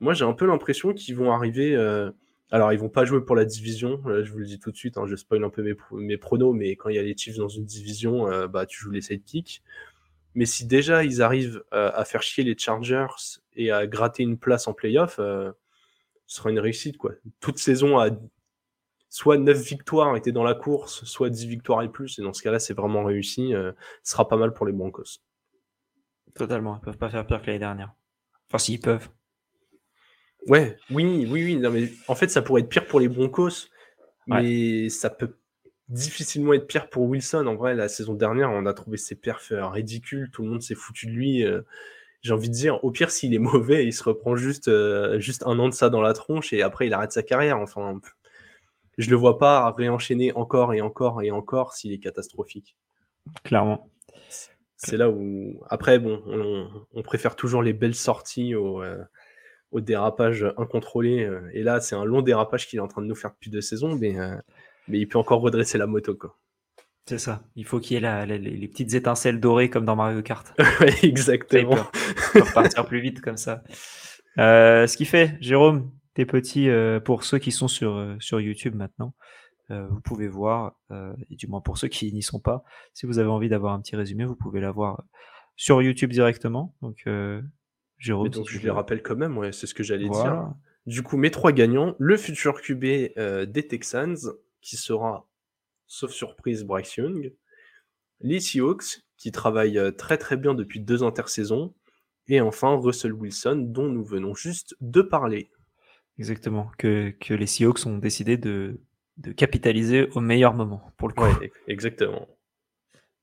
Moi, 0.00 0.12
j'ai 0.12 0.26
un 0.26 0.34
peu 0.34 0.46
l'impression 0.46 0.92
qu'ils 0.92 1.16
vont 1.16 1.32
arriver. 1.32 1.74
euh, 1.74 2.10
Alors, 2.50 2.72
ils 2.72 2.78
vont 2.78 2.88
pas 2.88 3.04
jouer 3.04 3.22
pour 3.24 3.36
la 3.36 3.44
division. 3.44 4.00
Là, 4.06 4.22
je 4.22 4.32
vous 4.32 4.38
le 4.38 4.46
dis 4.46 4.58
tout 4.58 4.70
de 4.70 4.76
suite. 4.76 4.96
hein, 4.96 5.06
je 5.06 5.16
spoil 5.16 5.44
un 5.44 5.50
peu 5.50 5.62
mes, 5.62 5.74
pro- 5.74 5.96
mes 5.96 6.16
pronos, 6.16 6.54
mais 6.54 6.76
quand 6.76 6.88
il 6.88 6.96
y 6.96 6.98
a 6.98 7.02
les 7.02 7.16
Chiefs 7.16 7.36
dans 7.36 7.48
une 7.48 7.64
division, 7.66 8.30
euh, 8.30 8.48
bah, 8.48 8.64
tu 8.64 8.78
joues 8.78 8.90
les 8.90 9.02
sidekicks. 9.02 9.62
Mais 10.34 10.46
si 10.46 10.66
déjà 10.66 11.04
ils 11.04 11.20
arrivent 11.20 11.62
euh, 11.74 11.90
à 11.94 12.04
faire 12.04 12.22
chier 12.22 12.44
les 12.44 12.56
Chargers 12.56 13.06
et 13.54 13.70
à 13.70 13.86
gratter 13.86 14.22
une 14.22 14.38
place 14.38 14.66
en 14.68 14.72
playoff, 14.72 15.16
euh, 15.18 15.52
ce 16.26 16.36
sera 16.36 16.50
une 16.50 16.58
réussite. 16.60 16.96
Quoi. 16.96 17.12
Toute 17.40 17.58
saison 17.58 17.98
à 17.98 18.08
soit 19.10 19.36
9 19.38 19.58
victoires 19.58 20.16
étaient 20.16 20.32
dans 20.32 20.44
la 20.44 20.54
course, 20.54 21.04
soit 21.04 21.28
10 21.30 21.46
victoires 21.46 21.82
et 21.82 21.88
plus. 21.90 22.18
Et 22.18 22.22
dans 22.22 22.32
ce 22.32 22.42
cas-là, 22.42 22.58
c'est 22.58 22.74
vraiment 22.74 23.04
réussi. 23.04 23.52
euh, 23.54 23.72
ce 24.02 24.12
sera 24.12 24.28
pas 24.28 24.36
mal 24.36 24.52
pour 24.54 24.64
les 24.66 24.72
Broncos. 24.72 25.20
Totalement. 26.34 26.76
Ils 26.76 26.84
peuvent 26.84 26.98
pas 26.98 27.10
faire 27.10 27.26
pire 27.26 27.40
que 27.42 27.46
l'année 27.46 27.58
dernière. 27.58 27.92
Enfin, 28.48 28.58
s'ils 28.58 28.80
peuvent. 28.80 29.08
Ouais, 30.48 30.76
oui, 30.90 31.26
oui, 31.30 31.44
oui. 31.44 31.56
Non, 31.56 31.70
mais 31.70 31.90
en 32.08 32.14
fait, 32.14 32.28
ça 32.28 32.42
pourrait 32.42 32.62
être 32.62 32.68
pire 32.68 32.86
pour 32.86 33.00
les 33.00 33.08
Broncos, 33.08 33.68
Ouais. 34.26 34.42
mais 34.42 34.88
ça 34.88 35.10
peut 35.10 35.36
difficilement 35.88 36.52
être 36.52 36.66
pire 36.66 36.88
pour 36.90 37.04
Wilson. 37.04 37.46
En 37.46 37.54
vrai, 37.54 37.74
la 37.74 37.88
saison 37.88 38.14
dernière, 38.14 38.50
on 38.50 38.66
a 38.66 38.74
trouvé 38.74 38.96
ses 38.98 39.14
perfs 39.14 39.52
euh, 39.52 39.66
ridicules. 39.66 40.30
Tout 40.32 40.42
le 40.42 40.50
monde 40.50 40.62
s'est 40.62 40.74
foutu 40.74 41.06
de 41.06 41.12
lui. 41.12 41.44
euh, 41.44 41.62
J'ai 42.22 42.32
envie 42.34 42.48
de 42.48 42.54
dire, 42.54 42.82
au 42.84 42.90
pire, 42.90 43.10
s'il 43.10 43.32
est 43.34 43.38
mauvais, 43.38 43.86
il 43.86 43.92
se 43.92 44.02
reprend 44.04 44.36
juste, 44.36 44.68
euh, 44.68 45.18
juste 45.20 45.44
un 45.46 45.58
an 45.58 45.68
de 45.68 45.74
ça 45.74 45.88
dans 45.88 46.02
la 46.02 46.12
tronche 46.12 46.52
et 46.52 46.62
après, 46.62 46.86
il 46.86 46.92
arrête 46.92 47.12
sa 47.12 47.22
carrière. 47.22 47.58
Enfin, 47.58 48.00
je 48.98 49.08
le 49.08 49.16
vois 49.16 49.38
pas 49.38 49.70
réenchaîner 49.70 50.32
encore 50.34 50.74
et 50.74 50.80
encore 50.80 51.22
et 51.22 51.30
encore 51.30 51.74
s'il 51.74 51.92
est 51.92 51.98
catastrophique. 51.98 52.76
Clairement. 53.44 53.90
C'est 54.76 54.96
là 54.96 55.10
où, 55.10 55.60
après, 55.70 55.98
bon, 55.98 56.22
on, 56.26 56.68
on 56.92 57.02
préfère 57.02 57.34
toujours 57.34 57.62
les 57.62 57.72
belles 57.72 57.94
sorties 57.96 58.54
au, 58.54 58.82
euh, 58.82 59.02
au 59.70 59.80
dérapage 59.80 60.46
incontrôlé. 60.56 61.24
euh, 61.24 61.50
Et 61.52 61.62
là, 61.62 61.80
c'est 61.80 61.94
un 61.94 62.04
long 62.04 62.22
dérapage 62.22 62.68
qu'il 62.68 62.78
est 62.78 62.82
en 62.82 62.88
train 62.88 63.02
de 63.02 63.06
nous 63.06 63.14
faire 63.14 63.30
depuis 63.32 63.50
deux 63.50 63.60
saisons, 63.60 63.96
mais, 63.96 64.18
euh, 64.18 64.36
mais 64.88 64.98
il 64.98 65.06
peut 65.06 65.18
encore 65.18 65.40
redresser 65.40 65.78
la 65.78 65.86
moto. 65.86 66.14
Quoi. 66.14 66.36
C'est 67.06 67.18
ça. 67.18 67.42
Il 67.56 67.64
faut 67.64 67.80
qu'il 67.80 68.00
y 68.00 68.04
ait 68.04 68.26
les, 68.26 68.68
petites 68.68 68.94
étincelles 68.94 69.40
dorées 69.40 69.70
comme 69.70 69.84
dans 69.84 69.96
Mario 69.96 70.22
Kart. 70.22 70.52
exactement. 71.02 71.76
Pour 72.32 72.46
repartir 72.46 72.86
plus 72.86 73.00
vite 73.00 73.20
comme 73.20 73.36
ça. 73.36 73.62
Euh, 74.38 74.86
ce 74.86 74.96
qui 74.96 75.04
fait, 75.04 75.36
Jérôme, 75.40 75.90
tes 76.14 76.26
petits, 76.26 76.68
euh, 76.68 77.00
pour 77.00 77.24
ceux 77.24 77.38
qui 77.38 77.50
sont 77.50 77.68
sur, 77.68 78.16
sur 78.20 78.40
YouTube 78.40 78.74
maintenant, 78.74 79.14
vous 79.70 80.00
pouvez 80.00 80.28
voir, 80.28 80.80
et 81.28 81.36
du 81.36 81.46
moins 81.46 81.60
pour 81.60 81.76
ceux 81.76 81.88
qui 81.88 82.10
n'y 82.14 82.22
sont 82.22 82.40
pas, 82.40 82.64
si 82.94 83.04
vous 83.04 83.18
avez 83.18 83.28
envie 83.28 83.50
d'avoir 83.50 83.74
un 83.74 83.80
petit 83.82 83.96
résumé, 83.96 84.24
vous 84.24 84.34
pouvez 84.34 84.62
l'avoir 84.62 85.04
sur 85.56 85.82
YouTube 85.82 86.10
directement. 86.10 86.74
Donc, 86.80 87.04
Jérôme. 87.98 88.28
donc, 88.28 88.48
je 88.48 88.58
les 88.58 88.70
rappelle 88.70 89.02
quand 89.02 89.16
même, 89.16 89.36
ouais, 89.38 89.52
c'est 89.52 89.66
ce 89.66 89.74
que 89.74 89.82
j'allais 89.82 90.08
dire. 90.08 90.52
Du 90.86 91.02
coup, 91.02 91.16
mes 91.16 91.30
trois 91.30 91.52
gagnants, 91.52 91.94
le 91.98 92.16
futur 92.16 92.60
QB 92.60 92.82
des 93.46 93.66
Texans, 93.68 94.16
qui 94.60 94.76
sera, 94.76 95.28
sauf 95.86 96.10
surprise, 96.12 96.64
Bryce 96.64 96.96
Young, 96.96 97.32
les 98.20 98.40
Seahawks, 98.40 99.02
qui 99.16 99.32
travaillent 99.32 99.80
très 99.96 100.16
très 100.16 100.36
bien 100.36 100.54
depuis 100.54 100.80
deux 100.80 101.02
intersaisons, 101.02 101.74
et 102.28 102.40
enfin 102.40 102.76
Russell 102.76 103.12
Wilson, 103.12 103.56
dont 103.68 103.88
nous 103.88 104.04
venons 104.04 104.34
juste 104.34 104.76
de 104.80 105.02
parler. 105.02 105.50
Exactement, 106.18 106.70
que, 106.78 107.10
que 107.10 107.34
les 107.34 107.46
Seahawks 107.46 107.86
ont 107.86 107.98
décidé 107.98 108.36
de, 108.36 108.80
de 109.18 109.32
capitaliser 109.32 110.08
au 110.14 110.20
meilleur 110.20 110.54
moment, 110.54 110.92
pour 110.96 111.08
le 111.08 111.14
coup. 111.14 111.24
exactement. 111.66 112.28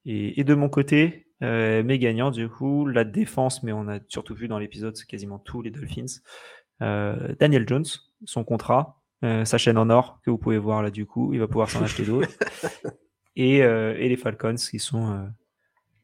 Et, 0.05 0.39
et, 0.39 0.43
de 0.43 0.53
mon 0.53 0.69
côté, 0.69 1.24
euh, 1.43 1.83
mes 1.83 1.99
gagnants, 1.99 2.31
du 2.31 2.49
coup, 2.49 2.87
la 2.87 3.03
défense, 3.03 3.63
mais 3.63 3.71
on 3.71 3.87
a 3.87 3.99
surtout 4.07 4.35
vu 4.35 4.47
dans 4.47 4.59
l'épisode 4.59 4.97
quasiment 5.05 5.39
tous 5.39 5.61
les 5.61 5.71
Dolphins. 5.71 6.21
Euh, 6.81 7.35
Daniel 7.39 7.67
Jones, 7.67 7.85
son 8.25 8.43
contrat, 8.43 9.01
euh, 9.23 9.45
sa 9.45 9.57
chaîne 9.57 9.77
en 9.77 9.89
or, 9.89 10.19
que 10.23 10.29
vous 10.31 10.37
pouvez 10.37 10.57
voir 10.57 10.81
là, 10.81 10.91
du 10.91 11.05
coup, 11.05 11.33
il 11.33 11.39
va 11.39 11.47
pouvoir 11.47 11.69
s'en 11.69 11.83
acheter 11.83 12.03
d'autres. 12.03 12.29
Et, 13.37 13.63
euh, 13.63 13.97
et, 13.99 14.07
les 14.07 14.15
Falcons, 14.15 14.55
qui 14.55 14.79
sont, 14.79 15.11
euh, 15.11 15.27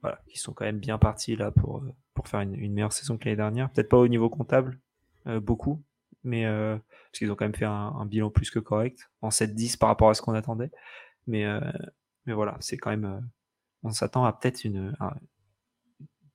voilà, 0.01 0.19
qui 0.27 0.37
sont 0.37 0.51
quand 0.51 0.65
même 0.65 0.79
bien 0.79 0.97
partis 0.97 1.37
là 1.37 1.49
pour 1.49 1.81
pour 2.13 2.27
faire 2.27 2.41
une, 2.41 2.73
meilleure 2.73 2.93
saison 2.93 3.17
que 3.17 3.25
l'année 3.25 3.37
dernière. 3.37 3.69
Peut-être 3.71 3.89
pas 3.89 3.97
au 3.97 4.07
niveau 4.07 4.29
comptable, 4.29 4.79
euh, 5.27 5.39
beaucoup, 5.39 5.81
mais 6.23 6.45
euh, 6.45 6.77
parce 6.77 7.19
qu'ils 7.19 7.31
ont 7.31 7.35
quand 7.35 7.45
même 7.45 7.55
fait 7.55 7.65
un, 7.65 8.05
bilan 8.05 8.29
plus 8.29 8.49
que 8.51 8.59
correct 8.59 9.09
en 9.21 9.29
7-10 9.29 9.77
par 9.77 9.89
rapport 9.89 10.09
à 10.09 10.13
ce 10.13 10.21
qu'on 10.21 10.33
attendait. 10.33 10.71
Mais, 11.27 11.45
euh, 11.45 11.59
mais 12.25 12.33
voilà, 12.33 12.57
c'est 12.59 12.77
quand 12.77 12.89
même. 12.89 13.27
On 13.83 13.91
s'attend 13.91 14.25
à 14.25 14.33
peut-être 14.33 14.61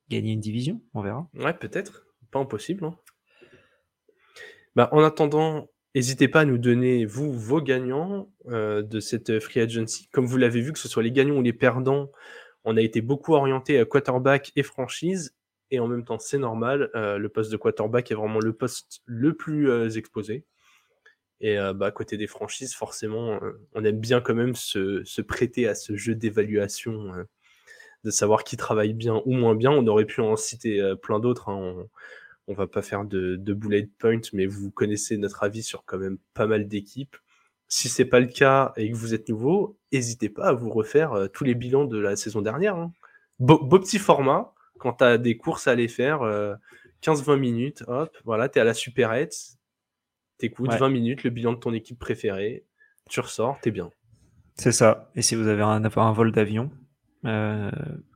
gagner 0.08 0.32
une 0.32 0.40
division, 0.40 0.82
on 0.94 1.02
verra. 1.02 1.28
Ouais, 1.34 1.54
peut-être, 1.54 2.06
pas 2.30 2.38
impossible. 2.38 2.84
Hein. 2.84 2.96
Bah, 4.74 4.88
en 4.92 5.02
attendant, 5.02 5.68
N'hésitez 5.94 6.28
pas 6.28 6.40
à 6.40 6.44
nous 6.44 6.58
donner, 6.58 7.06
vous, 7.06 7.32
vos 7.32 7.62
gagnants 7.62 8.30
de 8.44 9.00
cette 9.00 9.40
free 9.40 9.60
agency. 9.60 10.10
Comme 10.12 10.26
vous 10.26 10.36
l'avez 10.36 10.60
vu, 10.60 10.74
que 10.74 10.78
ce 10.78 10.88
soit 10.88 11.02
les 11.02 11.10
gagnants 11.10 11.36
ou 11.38 11.42
les 11.42 11.54
perdants, 11.54 12.10
on 12.66 12.76
a 12.76 12.82
été 12.82 13.00
beaucoup 13.00 13.32
orienté 13.32 13.78
à 13.78 13.86
quarterback 13.86 14.52
et 14.56 14.64
franchise 14.64 15.34
et 15.70 15.80
en 15.80 15.86
même 15.86 16.04
temps 16.04 16.18
c'est 16.18 16.38
normal. 16.38 16.90
Euh, 16.94 17.16
le 17.16 17.28
poste 17.28 17.50
de 17.50 17.56
quarterback 17.56 18.10
est 18.10 18.14
vraiment 18.14 18.40
le 18.40 18.52
poste 18.52 19.00
le 19.04 19.34
plus 19.34 19.70
euh, 19.70 19.88
exposé. 19.88 20.44
Et 21.40 21.58
euh, 21.58 21.72
bah, 21.72 21.86
à 21.86 21.90
côté 21.92 22.16
des 22.16 22.26
franchises, 22.26 22.74
forcément, 22.74 23.38
on 23.74 23.84
aime 23.84 24.00
bien 24.00 24.20
quand 24.20 24.34
même 24.34 24.54
se, 24.54 25.20
prêter 25.22 25.68
à 25.68 25.74
ce 25.74 25.96
jeu 25.96 26.14
d'évaluation, 26.14 27.12
de 28.06 28.10
savoir 28.12 28.44
qui 28.44 28.56
travaille 28.56 28.94
bien 28.94 29.20
ou 29.24 29.32
moins 29.32 29.56
bien. 29.56 29.72
On 29.72 29.86
aurait 29.88 30.04
pu 30.04 30.20
en 30.20 30.36
citer 30.36 30.94
plein 31.02 31.18
d'autres. 31.18 31.48
Hein. 31.48 31.86
On, 32.46 32.52
ne 32.52 32.56
va 32.56 32.68
pas 32.68 32.80
faire 32.80 33.04
de, 33.04 33.34
de, 33.34 33.52
bullet 33.54 33.90
point, 33.98 34.20
mais 34.32 34.46
vous 34.46 34.70
connaissez 34.70 35.16
notre 35.16 35.42
avis 35.42 35.64
sur 35.64 35.84
quand 35.84 35.98
même 35.98 36.18
pas 36.32 36.46
mal 36.46 36.68
d'équipes. 36.68 37.16
Si 37.66 37.88
c'est 37.88 38.04
pas 38.04 38.20
le 38.20 38.28
cas 38.28 38.72
et 38.76 38.88
que 38.88 38.96
vous 38.96 39.12
êtes 39.12 39.28
nouveau, 39.28 39.76
n'hésitez 39.92 40.28
pas 40.28 40.44
à 40.44 40.52
vous 40.52 40.70
refaire 40.70 41.28
tous 41.32 41.42
les 41.42 41.56
bilans 41.56 41.84
de 41.84 41.98
la 41.98 42.14
saison 42.14 42.40
dernière. 42.40 42.76
Hein. 42.76 42.92
beau, 43.40 43.58
petit 43.80 43.98
format, 43.98 44.54
quand 44.78 44.94
tu 44.94 45.04
as 45.04 45.18
des 45.18 45.36
courses 45.36 45.66
à 45.66 45.72
aller 45.72 45.88
faire, 45.88 46.20
15-20 47.02 47.30
euh, 47.30 47.36
minutes, 47.36 47.84
hop, 47.88 48.16
voilà, 48.24 48.48
tu 48.48 48.58
es 48.58 48.62
à 48.62 48.64
la 48.64 48.74
supérette, 48.74 49.34
t'écoutes 50.38 50.72
20 50.72 50.88
minutes, 50.88 51.24
le 51.24 51.30
bilan 51.30 51.54
de 51.54 51.58
ton 51.58 51.72
équipe 51.72 51.98
préférée, 51.98 52.64
tu 53.10 53.18
ressors, 53.18 53.58
t'es 53.60 53.72
bien. 53.72 53.90
C'est 54.54 54.72
ça. 54.72 55.10
Et 55.16 55.22
si 55.22 55.34
vous 55.34 55.48
avez 55.48 55.62
un, 55.62 55.84
un 55.84 56.12
vol 56.12 56.30
d'avion, 56.30 56.70
euh, 57.26 57.70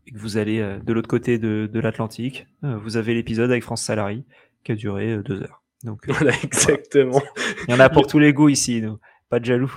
et 0.06 0.12
que 0.12 0.18
vous 0.18 0.36
allez 0.36 0.60
euh, 0.60 0.78
de 0.78 0.92
l'autre 0.92 1.08
côté 1.08 1.38
de, 1.38 1.68
l'Atlantique, 1.80 2.46
vous 2.62 2.96
avez 2.96 3.14
l'épisode 3.14 3.50
avec 3.50 3.62
France 3.62 3.82
Salary 3.82 4.24
qui 4.64 4.72
a 4.72 4.74
duré 4.74 5.18
deux 5.22 5.42
heures. 5.42 5.62
Donc, 5.84 6.08
voilà, 6.08 6.32
exactement. 6.42 7.22
Il 7.68 7.72
y 7.72 7.74
en 7.74 7.80
a 7.80 7.88
pour 7.88 8.06
tous 8.06 8.18
les 8.18 8.32
goûts 8.32 8.48
ici, 8.48 8.82
nous. 8.82 8.98
pas 9.28 9.40
de 9.40 9.44
jaloux. 9.44 9.72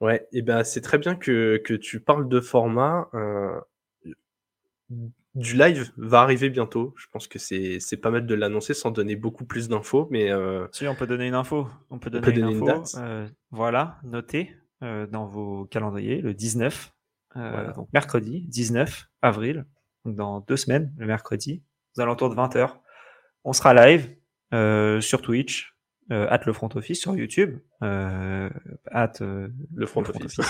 Ouais, 0.00 0.26
et 0.32 0.42
ben 0.42 0.64
c'est 0.64 0.80
très 0.80 0.98
bien 0.98 1.14
que, 1.14 1.62
que, 1.64 1.72
tu 1.72 2.00
parles 2.00 2.28
de 2.28 2.40
format 2.40 3.08
du 5.34 5.56
live 5.56 5.90
va 5.96 6.20
arriver 6.20 6.48
bientôt. 6.48 6.94
Je 6.96 7.06
pense 7.10 7.26
que 7.26 7.38
c'est 7.38 7.96
pas 8.00 8.10
mal 8.10 8.26
de 8.26 8.34
l'annoncer 8.34 8.74
sans 8.74 8.90
donner 8.90 9.16
beaucoup 9.16 9.44
plus 9.44 9.68
d'infos, 9.68 10.08
mais 10.10 10.30
euh, 10.30 10.66
si 10.72 10.86
on 10.86 10.94
peut 10.94 11.06
donner 11.06 11.26
une 11.26 11.34
info, 11.34 11.68
on 11.90 11.98
peut 11.98 12.10
donner, 12.10 12.38
une, 12.38 12.68
info. 12.68 12.98
Euh, 12.98 13.26
voilà, 13.50 13.98
notez 14.04 14.54
euh, 14.82 15.06
dans 15.06 15.26
vos 15.26 15.64
calendriers 15.66 16.20
le 16.20 16.34
19, 16.34 16.93
donc 17.34 17.88
mercredi 17.92 18.42
19 18.48 19.08
avril, 19.22 19.66
donc 20.04 20.16
dans 20.16 20.40
deux 20.40 20.56
semaines, 20.56 20.92
le 20.98 21.06
mercredi, 21.06 21.62
aux 21.96 22.00
alentours 22.00 22.30
de 22.30 22.34
20h, 22.34 22.76
on 23.44 23.52
sera 23.52 23.74
live 23.74 24.14
sur 25.02 25.22
Twitch, 25.22 25.74
at 26.10 26.40
le 26.46 26.52
front 26.52 26.68
office 26.74 27.00
sur 27.00 27.16
YouTube, 27.16 27.58
at 27.80 29.12
le 29.20 29.86
front, 29.86 30.02
office, 30.02 30.40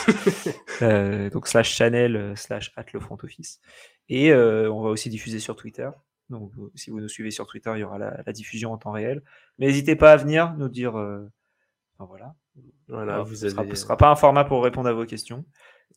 donc 1.33 1.49
slash 1.49 1.75
channel 1.75 2.35
slash 2.37 2.73
at 2.77 2.87
le 2.93 3.01
front 3.01 3.19
office. 3.23 3.61
Et 4.09 4.33
euh, 4.33 4.71
on 4.71 4.83
va 4.83 4.91
aussi 4.91 5.09
diffuser 5.09 5.39
sur 5.39 5.57
Twitter. 5.57 5.89
Donc, 6.31 6.53
si 6.75 6.91
vous 6.91 7.01
nous 7.01 7.09
suivez 7.09 7.31
sur 7.31 7.47
Twitter, 7.47 7.73
il 7.75 7.81
y 7.81 7.85
aura 7.85 7.99
la, 7.99 8.33
diffusion 8.33 8.73
en 8.73 8.79
temps 8.79 8.93
réel. 8.93 9.23
Mais 9.59 9.67
n'hésitez 9.67 9.97
pas 9.97 10.13
à 10.13 10.17
venir 10.17 10.55
nous 10.57 10.69
dire. 10.69 10.99
Euh, 10.99 11.31
enfin, 11.99 12.09
voilà. 12.09 12.35
Voilà, 12.89 13.23
vous 13.23 13.35
ce 13.35 13.47
ne 13.47 13.75
sera, 13.75 13.97
pas 13.97 14.11
un 14.11 14.15
format 14.15 14.45
pour 14.45 14.63
répondre 14.63 14.89
à 14.89 14.93
vos 14.93 15.07
questions, 15.07 15.45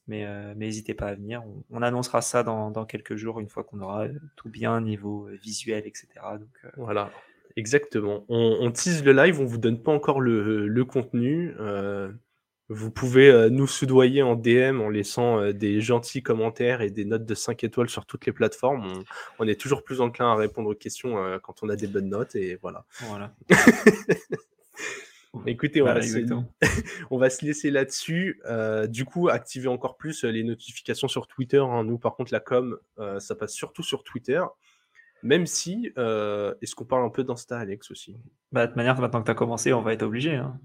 mais 0.07 0.25
euh, 0.25 0.53
n'hésitez 0.55 0.93
pas 0.93 1.07
à 1.07 1.15
venir. 1.15 1.43
On, 1.71 1.81
annoncera 1.81 2.21
ça 2.21 2.43
dans, 2.43 2.71
dans, 2.71 2.86
quelques 2.86 3.15
jours, 3.15 3.39
une 3.39 3.49
fois 3.49 3.63
qu'on 3.63 3.81
aura 3.81 4.07
tout 4.36 4.49
bien 4.49 4.79
niveau 4.81 5.27
visuel, 5.41 5.83
etc. 5.86 6.07
Donc, 6.39 6.73
voilà, 6.77 7.12
exactement. 7.55 8.25
On, 8.29 8.57
on, 8.62 8.71
tease 8.71 9.03
le 9.03 9.13
live, 9.13 9.39
on 9.39 9.45
vous 9.45 9.57
donne 9.57 9.81
pas 9.81 9.91
encore 9.91 10.21
le, 10.21 10.67
le 10.67 10.86
contenu. 10.86 11.53
Vous 12.69 12.91
pouvez 12.91 13.29
euh, 13.29 13.49
nous 13.49 13.65
soudoyer 13.65 14.21
en 14.23 14.36
DM 14.36 14.81
en 14.81 14.89
laissant 14.89 15.39
euh, 15.39 15.53
des 15.53 15.79
gentils 15.79 16.21
commentaires 16.21 16.81
et 16.81 16.89
des 16.89 17.05
notes 17.05 17.25
de 17.25 17.33
5 17.33 17.63
étoiles 17.63 17.89
sur 17.89 18.05
toutes 18.05 18.25
les 18.25 18.33
plateformes. 18.33 19.03
On, 19.39 19.47
est 19.47 19.60
toujours 19.60 19.86
plus 19.86 20.01
enclin 20.01 20.33
à 20.33 20.36
répondre 20.36 20.69
aux 20.69 20.75
questions 20.75 21.17
euh, 21.17 21.39
quand 21.39 21.63
on 21.63 21.69
a 21.69 21.77
des 21.77 21.88
bonnes 21.88 22.10
notes 22.10 22.36
et 22.36 22.57
voilà. 22.62 22.83
Voilà. 22.99 23.33
Écoutez, 25.45 25.82
on, 25.82 25.86
va 25.86 26.02
se... 26.02 26.19
on, 27.12 27.17
va 27.17 27.30
se... 27.30 27.45
laisser 27.45 27.71
là-dessus. 27.71 28.41
du 28.89 29.06
coup, 29.06 29.30
activez 29.30 29.67
encore 29.67 29.97
plus 29.97 30.23
les 30.23 30.43
notifications 30.43 31.08
sur 31.08 31.28
Twitter. 31.28 31.60
Hein. 31.60 31.84
Nous, 31.84 31.97
par 31.97 32.15
contre, 32.15 32.34
la 32.34 32.39
com, 32.39 32.78
ça 33.19 33.36
passe 33.36 33.54
surtout 33.54 33.84
sur 33.84 34.04
Twitter. 34.04 34.43
Même 35.23 35.45
si, 35.45 35.91
est-ce 35.95 36.76
qu'on 36.76 36.86
parle 36.86 37.06
un 37.06 37.10
peu 37.10 37.23
d'Insta, 37.23 37.58
Alex, 37.60 37.91
aussi? 37.91 38.17
Bah, 38.52 38.63
De 38.63 38.67
toute 38.67 38.78
manière, 38.78 39.00
maintenant 39.00 39.21
que 39.21 39.26
tu 39.26 39.32
as 39.32 39.36
commencé, 39.36 39.73
on 39.73 39.82
va 39.82 39.93
être 39.93 40.04
obligé. 40.04 40.36
Hein. 40.36 40.60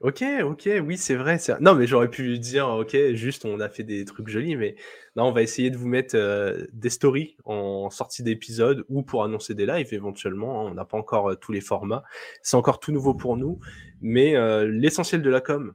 OK, 0.00 0.22
OK, 0.44 0.68
oui, 0.86 0.96
c'est 0.96 1.16
vrai, 1.16 1.38
non, 1.60 1.74
mais 1.74 1.88
j'aurais 1.88 2.08
pu 2.08 2.38
dire: 2.38 2.68
«OK, 2.68 2.96
juste 3.14 3.44
on 3.44 3.58
a 3.58 3.68
fait 3.68 3.82
des 3.82 4.04
trucs 4.04 4.28
jolis», 4.28 4.54
mais 4.54 4.76
non, 5.16 5.24
on 5.24 5.32
va 5.32 5.42
essayer 5.42 5.70
de 5.70 5.76
vous 5.76 5.88
mettre, 5.88 6.14
euh, 6.14 6.66
des 6.72 6.88
stories 6.88 7.36
en 7.44 7.90
sortie 7.90 8.22
d'épisode 8.22 8.84
ou 8.88 9.02
pour 9.02 9.24
annoncer 9.24 9.54
des 9.54 9.66
lives 9.66 9.92
éventuellement, 9.92 10.60
hein. 10.60 10.70
On 10.70 10.74
n'a 10.74 10.84
pas 10.84 10.96
encore, 10.96 11.30
euh, 11.30 11.34
tous 11.34 11.50
les 11.50 11.60
formats. 11.60 12.04
C'est 12.42 12.56
encore 12.56 12.78
tout 12.78 12.92
nouveau 12.92 13.14
pour 13.14 13.36
nous, 13.36 13.58
mais 14.00 14.36
euh, 14.36 14.66
l'essentiel 14.66 15.22
de 15.22 15.30
la 15.30 15.40
com 15.40 15.74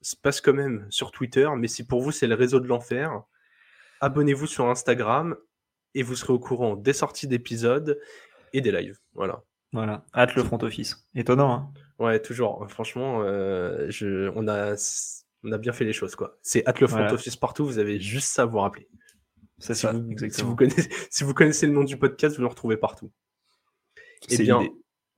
se 0.00 0.16
passe 0.16 0.40
quand 0.40 0.54
même 0.54 0.86
sur 0.90 1.10
Twitter, 1.10 1.48
mais 1.56 1.68
si 1.68 1.86
pour 1.86 2.00
vous 2.00 2.12
c'est 2.12 2.26
le 2.26 2.34
réseau 2.34 2.60
de 2.60 2.66
l'enfer, 2.66 3.22
abonnez-vous 4.00 4.46
sur 4.46 4.68
Instagram 4.68 5.36
et 5.94 6.02
vous 6.02 6.14
serez 6.14 6.32
au 6.32 6.38
courant 6.38 6.76
des 6.76 6.92
sorties 6.92 7.26
d'épisodes 7.26 7.98
et 8.52 8.60
des 8.60 8.72
lives. 8.72 8.98
Voilà. 9.14 9.42
Voilà, 9.72 10.06
hâte 10.14 10.34
le 10.34 10.44
front 10.44 10.58
office. 10.62 11.06
Étonnant, 11.14 11.52
hein 11.52 11.72
Ouais, 11.98 12.20
toujours. 12.20 12.64
Franchement, 12.70 13.20
euh, 13.22 13.86
je, 13.90 14.30
on, 14.34 14.48
a, 14.48 14.76
on 15.44 15.52
a 15.52 15.58
bien 15.58 15.72
fait 15.72 15.84
les 15.84 15.92
choses, 15.92 16.14
quoi. 16.14 16.38
C'est 16.42 16.66
at 16.66 16.74
le 16.80 16.86
front 16.86 17.06
office 17.08 17.36
partout, 17.36 17.66
vous 17.66 17.78
avez 17.78 18.00
juste 18.00 18.28
ça 18.28 18.42
à 18.42 18.46
vous 18.46 18.58
rappeler. 18.58 18.88
Ça, 19.58 19.92
vous, 19.92 20.16
si, 20.30 20.42
vous 20.42 20.56
connaissez, 20.56 20.88
si 21.10 21.24
vous 21.24 21.34
connaissez 21.34 21.66
le 21.66 21.72
nom 21.72 21.84
du 21.84 21.98
podcast, 21.98 22.36
vous 22.36 22.42
le 22.42 22.48
retrouvez 22.48 22.76
partout. 22.76 23.10
Eh 24.30 24.38
bien, 24.38 24.66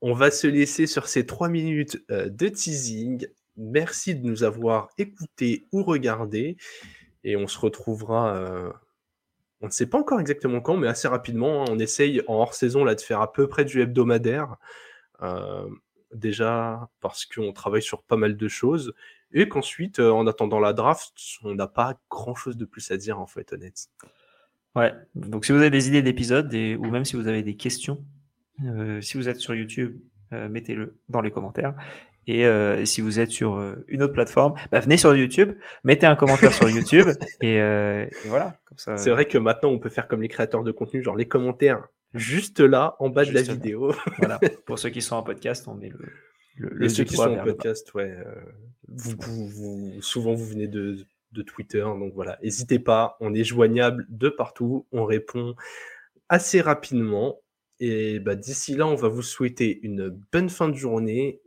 on 0.01 0.13
va 0.13 0.31
se 0.31 0.47
laisser 0.47 0.87
sur 0.87 1.07
ces 1.07 1.25
trois 1.25 1.47
minutes 1.47 2.03
euh, 2.09 2.27
de 2.29 2.47
teasing. 2.47 3.27
Merci 3.55 4.15
de 4.15 4.25
nous 4.25 4.43
avoir 4.43 4.89
écoutés 4.97 5.67
ou 5.71 5.83
regardés. 5.83 6.57
Et 7.23 7.37
on 7.37 7.47
se 7.47 7.59
retrouvera, 7.59 8.35
euh, 8.35 8.71
on 9.61 9.67
ne 9.67 9.71
sait 9.71 9.85
pas 9.85 9.99
encore 9.99 10.19
exactement 10.19 10.59
quand, 10.59 10.75
mais 10.75 10.87
assez 10.87 11.07
rapidement. 11.07 11.61
Hein. 11.61 11.65
On 11.69 11.79
essaye 11.79 12.21
en 12.27 12.35
hors 12.35 12.55
saison 12.55 12.83
là, 12.83 12.95
de 12.95 13.01
faire 13.01 13.21
à 13.21 13.31
peu 13.31 13.47
près 13.47 13.63
du 13.63 13.81
hebdomadaire. 13.81 14.55
Euh, 15.21 15.67
déjà 16.13 16.89
parce 16.99 17.25
qu'on 17.25 17.53
travaille 17.53 17.83
sur 17.83 18.01
pas 18.03 18.17
mal 18.17 18.35
de 18.35 18.47
choses 18.47 18.93
et 19.33 19.47
qu'ensuite, 19.47 19.99
en 19.99 20.27
attendant 20.27 20.59
la 20.59 20.73
draft, 20.73 21.13
on 21.43 21.55
n'a 21.55 21.67
pas 21.67 21.97
grand-chose 22.09 22.57
de 22.57 22.65
plus 22.65 22.91
à 22.91 22.97
dire 22.97 23.19
en 23.19 23.27
fait, 23.27 23.53
honnête. 23.53 23.87
Ouais, 24.75 24.93
donc 25.15 25.45
si 25.45 25.53
vous 25.53 25.59
avez 25.59 25.69
des 25.69 25.87
idées 25.87 26.01
d'épisodes 26.01 26.53
ou 26.53 26.85
même 26.89 27.05
si 27.05 27.15
vous 27.15 27.27
avez 27.27 27.43
des 27.43 27.55
questions, 27.55 28.03
si 29.01 29.17
vous 29.17 29.29
êtes 29.29 29.37
sur 29.37 29.53
YouTube, 29.53 29.99
euh, 30.33 30.49
mettez-le 30.49 30.97
dans 31.09 31.21
les 31.21 31.31
commentaires. 31.31 31.75
Et 32.27 32.45
si 32.85 33.01
vous 33.01 33.19
êtes 33.19 33.31
sur 33.31 33.59
une 33.87 34.03
autre 34.03 34.13
plateforme, 34.13 34.53
bah, 34.71 34.79
venez 34.79 34.95
sur 34.95 35.13
YouTube, 35.15 35.53
mettez 35.83 36.05
un 36.05 36.15
commentaire 36.15 36.53
sur 36.53 36.69
YouTube 36.69 37.07
et, 37.41 37.59
voilà. 38.25 38.55
C'est 38.77 39.09
vrai 39.09 39.25
que 39.25 39.37
maintenant 39.37 39.69
on 39.69 39.79
peut 39.79 39.89
faire 39.89 40.07
comme 40.07 40.21
les 40.21 40.29
créateurs 40.29 40.63
de 40.63 40.71
contenu, 40.71 41.03
genre 41.03 41.15
les 41.15 41.27
commentaires 41.27 41.87
juste 42.13 42.59
là 42.59 42.95
en 42.99 43.09
bas 43.09 43.25
de 43.25 43.31
la 43.31 43.41
vidéo. 43.41 43.93
voilà. 44.19 44.39
Pour 44.65 44.79
ceux 44.79 44.89
qui 44.89 45.01
sont 45.01 45.15
en 45.15 45.23
podcast, 45.23 45.67
on 45.67 45.73
met 45.73 45.89
le, 45.89 46.69
le, 46.69 46.89
ceux 46.89 47.03
qui 47.03 47.15
sont 47.15 47.23
en 47.37 47.43
podcast, 47.43 47.93
ouais. 47.95 48.15
vous, 48.87 49.47
vous, 49.47 50.01
souvent 50.01 50.33
vous 50.33 50.45
venez 50.45 50.67
de, 50.67 51.05
de 51.31 51.41
Twitter, 51.41 51.81
donc 51.81 52.13
voilà. 52.13 52.37
N'hésitez 52.43 52.79
pas, 52.79 53.17
on 53.19 53.33
est 53.33 53.43
joignable 53.43 54.05
de 54.09 54.29
partout, 54.29 54.85
on 54.91 55.05
répond 55.05 55.55
assez 56.29 56.61
rapidement. 56.61 57.40
Et 57.81 58.19
bah, 58.19 58.35
d'ici 58.35 58.75
là, 58.75 58.85
on 58.85 58.95
va 58.95 59.09
vous 59.09 59.23
souhaiter 59.23 59.79
une 59.81 60.09
bonne 60.31 60.49
fin 60.49 60.69
de 60.69 60.75
journée. 60.75 61.41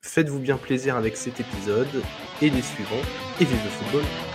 Faites-vous 0.00 0.40
bien 0.40 0.56
plaisir 0.56 0.96
avec 0.96 1.18
cet 1.18 1.38
épisode 1.38 2.02
et 2.40 2.48
les 2.48 2.62
suivants. 2.62 3.02
Et 3.40 3.44
vive 3.44 3.62
le 3.62 3.70
football! 3.70 4.29